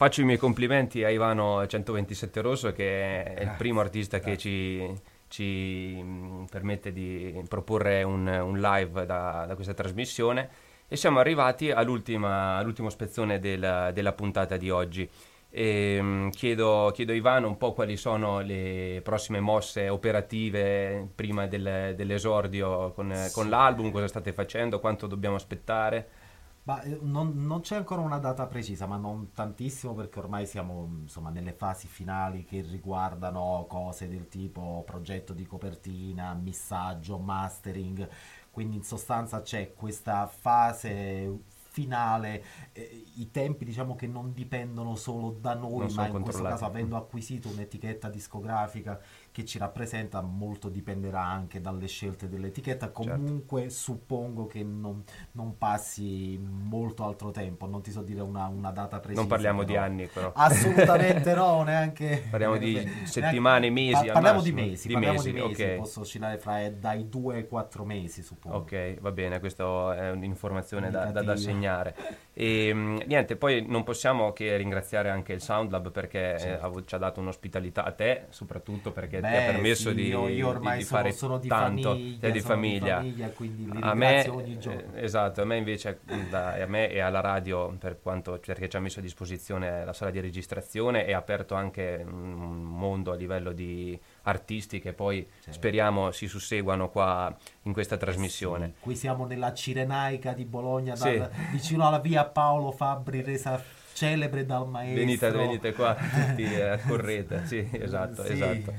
Faccio 0.04 0.20
i 0.20 0.24
miei 0.24 0.36
complimenti 0.36 1.02
a 1.02 1.08
Ivano 1.08 1.66
127 1.66 2.42
Rosso 2.42 2.72
che 2.72 3.24
è 3.24 3.42
il 3.42 3.54
primo 3.56 3.80
artista 3.80 4.20
che 4.20 4.36
ci, 4.36 4.86
ci, 5.28 6.44
permette 6.50 6.92
di 6.92 7.42
proporre 7.48 8.02
un, 8.02 8.26
un 8.26 8.60
live 8.60 9.06
da, 9.06 9.46
da 9.48 9.54
questa 9.54 9.72
trasmissione 9.72 10.50
e 10.88 10.96
siamo 10.96 11.20
arrivati 11.20 11.70
all'ultimo 11.70 12.90
spezzone 12.90 13.38
del- 13.38 13.92
della 13.94 14.12
puntata 14.12 14.58
di 14.58 14.68
oggi. 14.68 15.08
E, 15.48 16.28
chiedo, 16.32 16.90
chiedo 16.92 17.12
a 17.12 17.14
Ivano 17.14 17.48
un 17.48 17.56
po' 17.56 17.72
quali 17.72 17.96
sono 17.96 18.40
le 18.40 19.00
prossime 19.02 19.40
mosse 19.40 19.88
operative 19.88 21.08
prima 21.14 21.46
del- 21.46 21.94
dell'esordio 21.96 22.92
con, 22.92 23.10
con 23.32 23.48
l'album, 23.48 23.90
cosa 23.90 24.08
state 24.08 24.34
facendo, 24.34 24.80
quanto 24.80 25.06
dobbiamo 25.06 25.36
aspettare. 25.36 26.23
Ma 26.64 26.80
eh, 26.82 26.98
non, 27.02 27.32
non 27.44 27.60
c'è 27.60 27.76
ancora 27.76 28.00
una 28.00 28.18
data 28.18 28.46
precisa, 28.46 28.86
ma 28.86 28.96
non 28.96 29.32
tantissimo 29.32 29.92
perché 29.94 30.18
ormai 30.18 30.46
siamo 30.46 30.88
insomma 31.02 31.28
nelle 31.28 31.52
fasi 31.52 31.86
finali 31.88 32.44
che 32.44 32.62
riguardano 32.62 33.66
cose 33.68 34.08
del 34.08 34.28
tipo 34.28 34.82
progetto 34.86 35.34
di 35.34 35.44
copertina, 35.44 36.32
missaggio, 36.32 37.18
mastering, 37.18 38.08
quindi 38.50 38.76
in 38.76 38.82
sostanza 38.82 39.42
c'è 39.42 39.74
questa 39.74 40.26
fase 40.26 41.52
finale, 41.74 42.44
eh, 42.72 43.04
i 43.16 43.30
tempi 43.32 43.64
diciamo 43.64 43.96
che 43.96 44.06
non 44.06 44.32
dipendono 44.32 44.94
solo 44.94 45.36
da 45.38 45.54
noi, 45.54 45.86
Non 45.86 45.94
ma 45.94 46.06
in 46.06 46.22
questo 46.22 46.44
caso 46.44 46.64
avendo 46.64 46.96
acquisito 46.96 47.48
un'etichetta 47.48 48.08
discografica 48.08 49.00
che 49.34 49.44
ci 49.44 49.58
rappresenta, 49.58 50.20
molto 50.20 50.68
dipenderà 50.68 51.20
anche 51.20 51.60
dalle 51.60 51.88
scelte 51.88 52.28
dell'etichetta, 52.28 52.92
Certo. 52.92 53.00
comunque 53.10 53.68
suppongo 53.68 54.46
che 54.46 54.62
non, 54.62 55.02
non 55.32 55.58
passi 55.58 56.38
molto 56.40 57.04
altro 57.04 57.32
tempo, 57.32 57.66
non 57.66 57.82
ti 57.82 57.90
so 57.90 58.02
dire 58.02 58.20
una, 58.20 58.46
una 58.46 58.70
data 58.70 59.00
precisa. 59.00 59.18
Non 59.18 59.28
parliamo 59.28 59.64
di 59.64 59.72
però- 59.72 59.84
anni 59.84 60.06
però. 60.06 60.30
Assolutamente 60.36 61.34
no, 61.34 61.64
neanche... 61.64 62.22
Parliamo 62.30 62.56
di 62.58 62.74
neanche- 62.74 63.06
settimane, 63.10 63.70
mesi 63.70 64.06
Pa- 64.06 64.12
parliamo 64.12 64.40
di 64.40 64.52
mesi, 64.52 64.86
Di 64.86 64.92
parliamo 64.92 65.16
mesi, 65.16 65.32
di 65.32 65.40
mesi, 65.40 65.62
ok. 65.64 65.74
posso 65.78 66.00
oscillare 66.02 66.38
fra 66.38 66.60
eh, 66.62 66.72
dai 66.74 67.08
2 67.08 67.34
ai 67.34 67.48
4 67.48 67.84
mesi 67.84 68.22
suppongo. 68.22 68.58
Ok, 68.58 69.00
va 69.00 69.10
bene, 69.10 69.40
questa 69.40 69.96
è 69.96 70.10
un'informazione 70.12 70.90
da, 70.90 71.06
da- 71.06 71.22
da 71.24 71.34
segnare. 71.36 71.96
E 72.32 72.72
mh, 72.72 73.02
niente, 73.06 73.34
poi 73.34 73.66
non 73.66 73.82
possiamo 73.82 74.32
che 74.32 74.56
ringraziare 74.56 75.10
anche 75.10 75.32
il 75.32 75.40
Soundlab 75.40 75.90
perché 75.90 76.34
eh, 76.34 76.38
Certo. 76.38 76.66
ha- 76.66 76.82
ci 76.84 76.94
ha 76.94 76.98
dato 76.98 77.18
un'ospitalità 77.18 77.82
a 77.84 77.90
te, 77.90 78.26
soprattutto 78.28 78.92
perché 78.92 79.22
ti 79.28 79.34
ha 79.36 79.38
Beh, 79.40 79.44
permesso 79.52 79.88
sì, 79.90 79.94
di, 79.94 80.06
io, 80.08 80.28
io 80.28 80.34
di- 80.34 80.42
ormai 80.42 80.78
di 80.78 80.84
sono, 80.84 81.00
fare 81.00 81.12
sono 81.12 81.38
di 81.38 81.48
tanto. 81.48 81.90
famiglia, 81.90 82.18
Sei 82.20 82.32
di 82.32 82.40
sono 82.40 82.54
famiglia. 82.54 82.96
famiglia, 82.96 83.28
quindi 83.30 83.64
li 83.72 83.78
A 83.80 83.94
me, 83.94 84.28
ogni 84.28 84.58
giorno. 84.58 84.94
eh, 84.94 85.04
esatto, 85.04 85.42
a 85.42 85.44
me 85.44 85.56
invece, 85.56 86.00
da- 86.30 86.52
a 86.54 86.66
me 86.66 86.90
e 86.90 87.00
alla 87.00 87.20
radio, 87.20 87.74
per 87.78 88.00
quanto, 88.00 88.38
perché 88.44 88.68
ci 88.68 88.76
ha 88.76 88.80
messo 88.80 88.98
a 88.98 89.02
disposizione 89.02 89.84
la 89.84 89.92
sala 89.92 90.10
di 90.10 90.20
registrazione 90.20 91.06
e 91.06 91.12
ha 91.12 91.18
aperto 91.18 91.54
anche 91.54 92.04
un 92.06 92.62
mondo 92.62 93.12
a 93.12 93.14
livello 93.16 93.52
di 93.52 93.98
artisti 94.22 94.80
che 94.80 94.92
poi 94.92 95.26
speriamo 95.48 96.10
si 96.10 96.26
susseguano 96.26 96.88
qua 96.90 97.34
in 97.62 97.72
questa 97.72 97.96
trasmissione. 97.96 98.72
Sì, 98.76 98.80
qui 98.80 98.96
siamo 98.96 99.26
nella 99.26 99.52
Cirenaica 99.52 100.32
di 100.32 100.44
Bologna, 100.44 100.96
Sì. 100.96 101.16
dal- 101.18 101.30
vicino 101.50 101.86
alla 101.86 101.98
via 101.98 102.24
Paolo 102.24 102.70
Fabbri, 102.72 103.22
resa 103.22 103.60
celebre 103.94 104.44
dal 104.44 104.68
maestro. 104.68 104.98
Venite, 104.98 105.30
venite 105.30 105.72
qua, 105.72 105.94
tutti 105.96 106.44
correte, 106.86 107.42
sì, 107.46 107.66
esatto, 107.72 108.24
Sì. 108.24 108.32
esatto. 108.32 108.72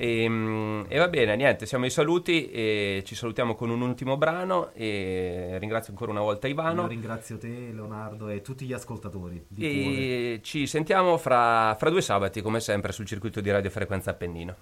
E, 0.00 0.28
mm, 0.28 0.82
e 0.86 0.96
va 0.98 1.08
bene, 1.08 1.34
niente, 1.34 1.66
siamo 1.66 1.82
ai 1.84 1.90
saluti 1.90 2.48
e 2.52 3.02
ci 3.04 3.16
salutiamo 3.16 3.56
con 3.56 3.68
un 3.68 3.80
ultimo 3.80 4.16
brano 4.16 4.70
e 4.74 5.56
ringrazio 5.58 5.92
ancora 5.92 6.12
una 6.12 6.20
volta 6.20 6.46
Io 6.46 6.52
Ivano 6.52 6.86
ringrazio 6.86 7.36
te, 7.36 7.72
Leonardo, 7.72 8.28
e 8.28 8.40
tutti 8.40 8.64
gli 8.64 8.72
ascoltatori. 8.72 9.44
Di 9.48 9.60
cuore. 9.82 9.96
e 9.96 10.40
ci 10.44 10.68
sentiamo 10.68 11.16
fra, 11.18 11.74
fra 11.76 11.90
due 11.90 12.00
sabati 12.00 12.40
come 12.42 12.60
sempre 12.60 12.92
sul 12.92 13.06
circuito 13.06 13.40
di 13.40 13.50
Radio 13.50 13.70
Frequenza 13.70 14.12
Appennino. 14.12 14.54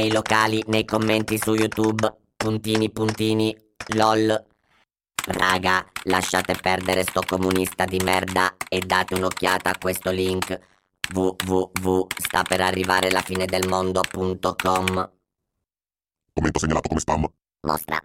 nei 0.00 0.10
locali, 0.10 0.62
nei 0.68 0.86
commenti 0.86 1.36
su 1.36 1.54
YouTube. 1.54 2.10
Puntini, 2.34 2.90
puntini, 2.90 3.54
lol. 3.88 4.46
Raga, 5.26 5.86
lasciate 6.04 6.54
perdere 6.54 7.02
sto 7.02 7.20
comunista 7.26 7.84
di 7.84 8.00
merda 8.02 8.56
e 8.66 8.80
date 8.80 9.14
un'occhiata 9.14 9.68
a 9.68 9.78
questo 9.78 10.10
link 10.10 10.58
www 11.12 12.06
sta 12.16 12.42
per 12.42 12.62
arrivare 12.62 13.10
la 13.10 13.20
fine 13.20 13.44
del 13.44 13.68
mondo.com. 13.68 15.10
Commento 16.32 16.58
segnalato 16.58 16.88
come 16.88 17.00
spam. 17.00 17.30
Mostra. 17.66 18.00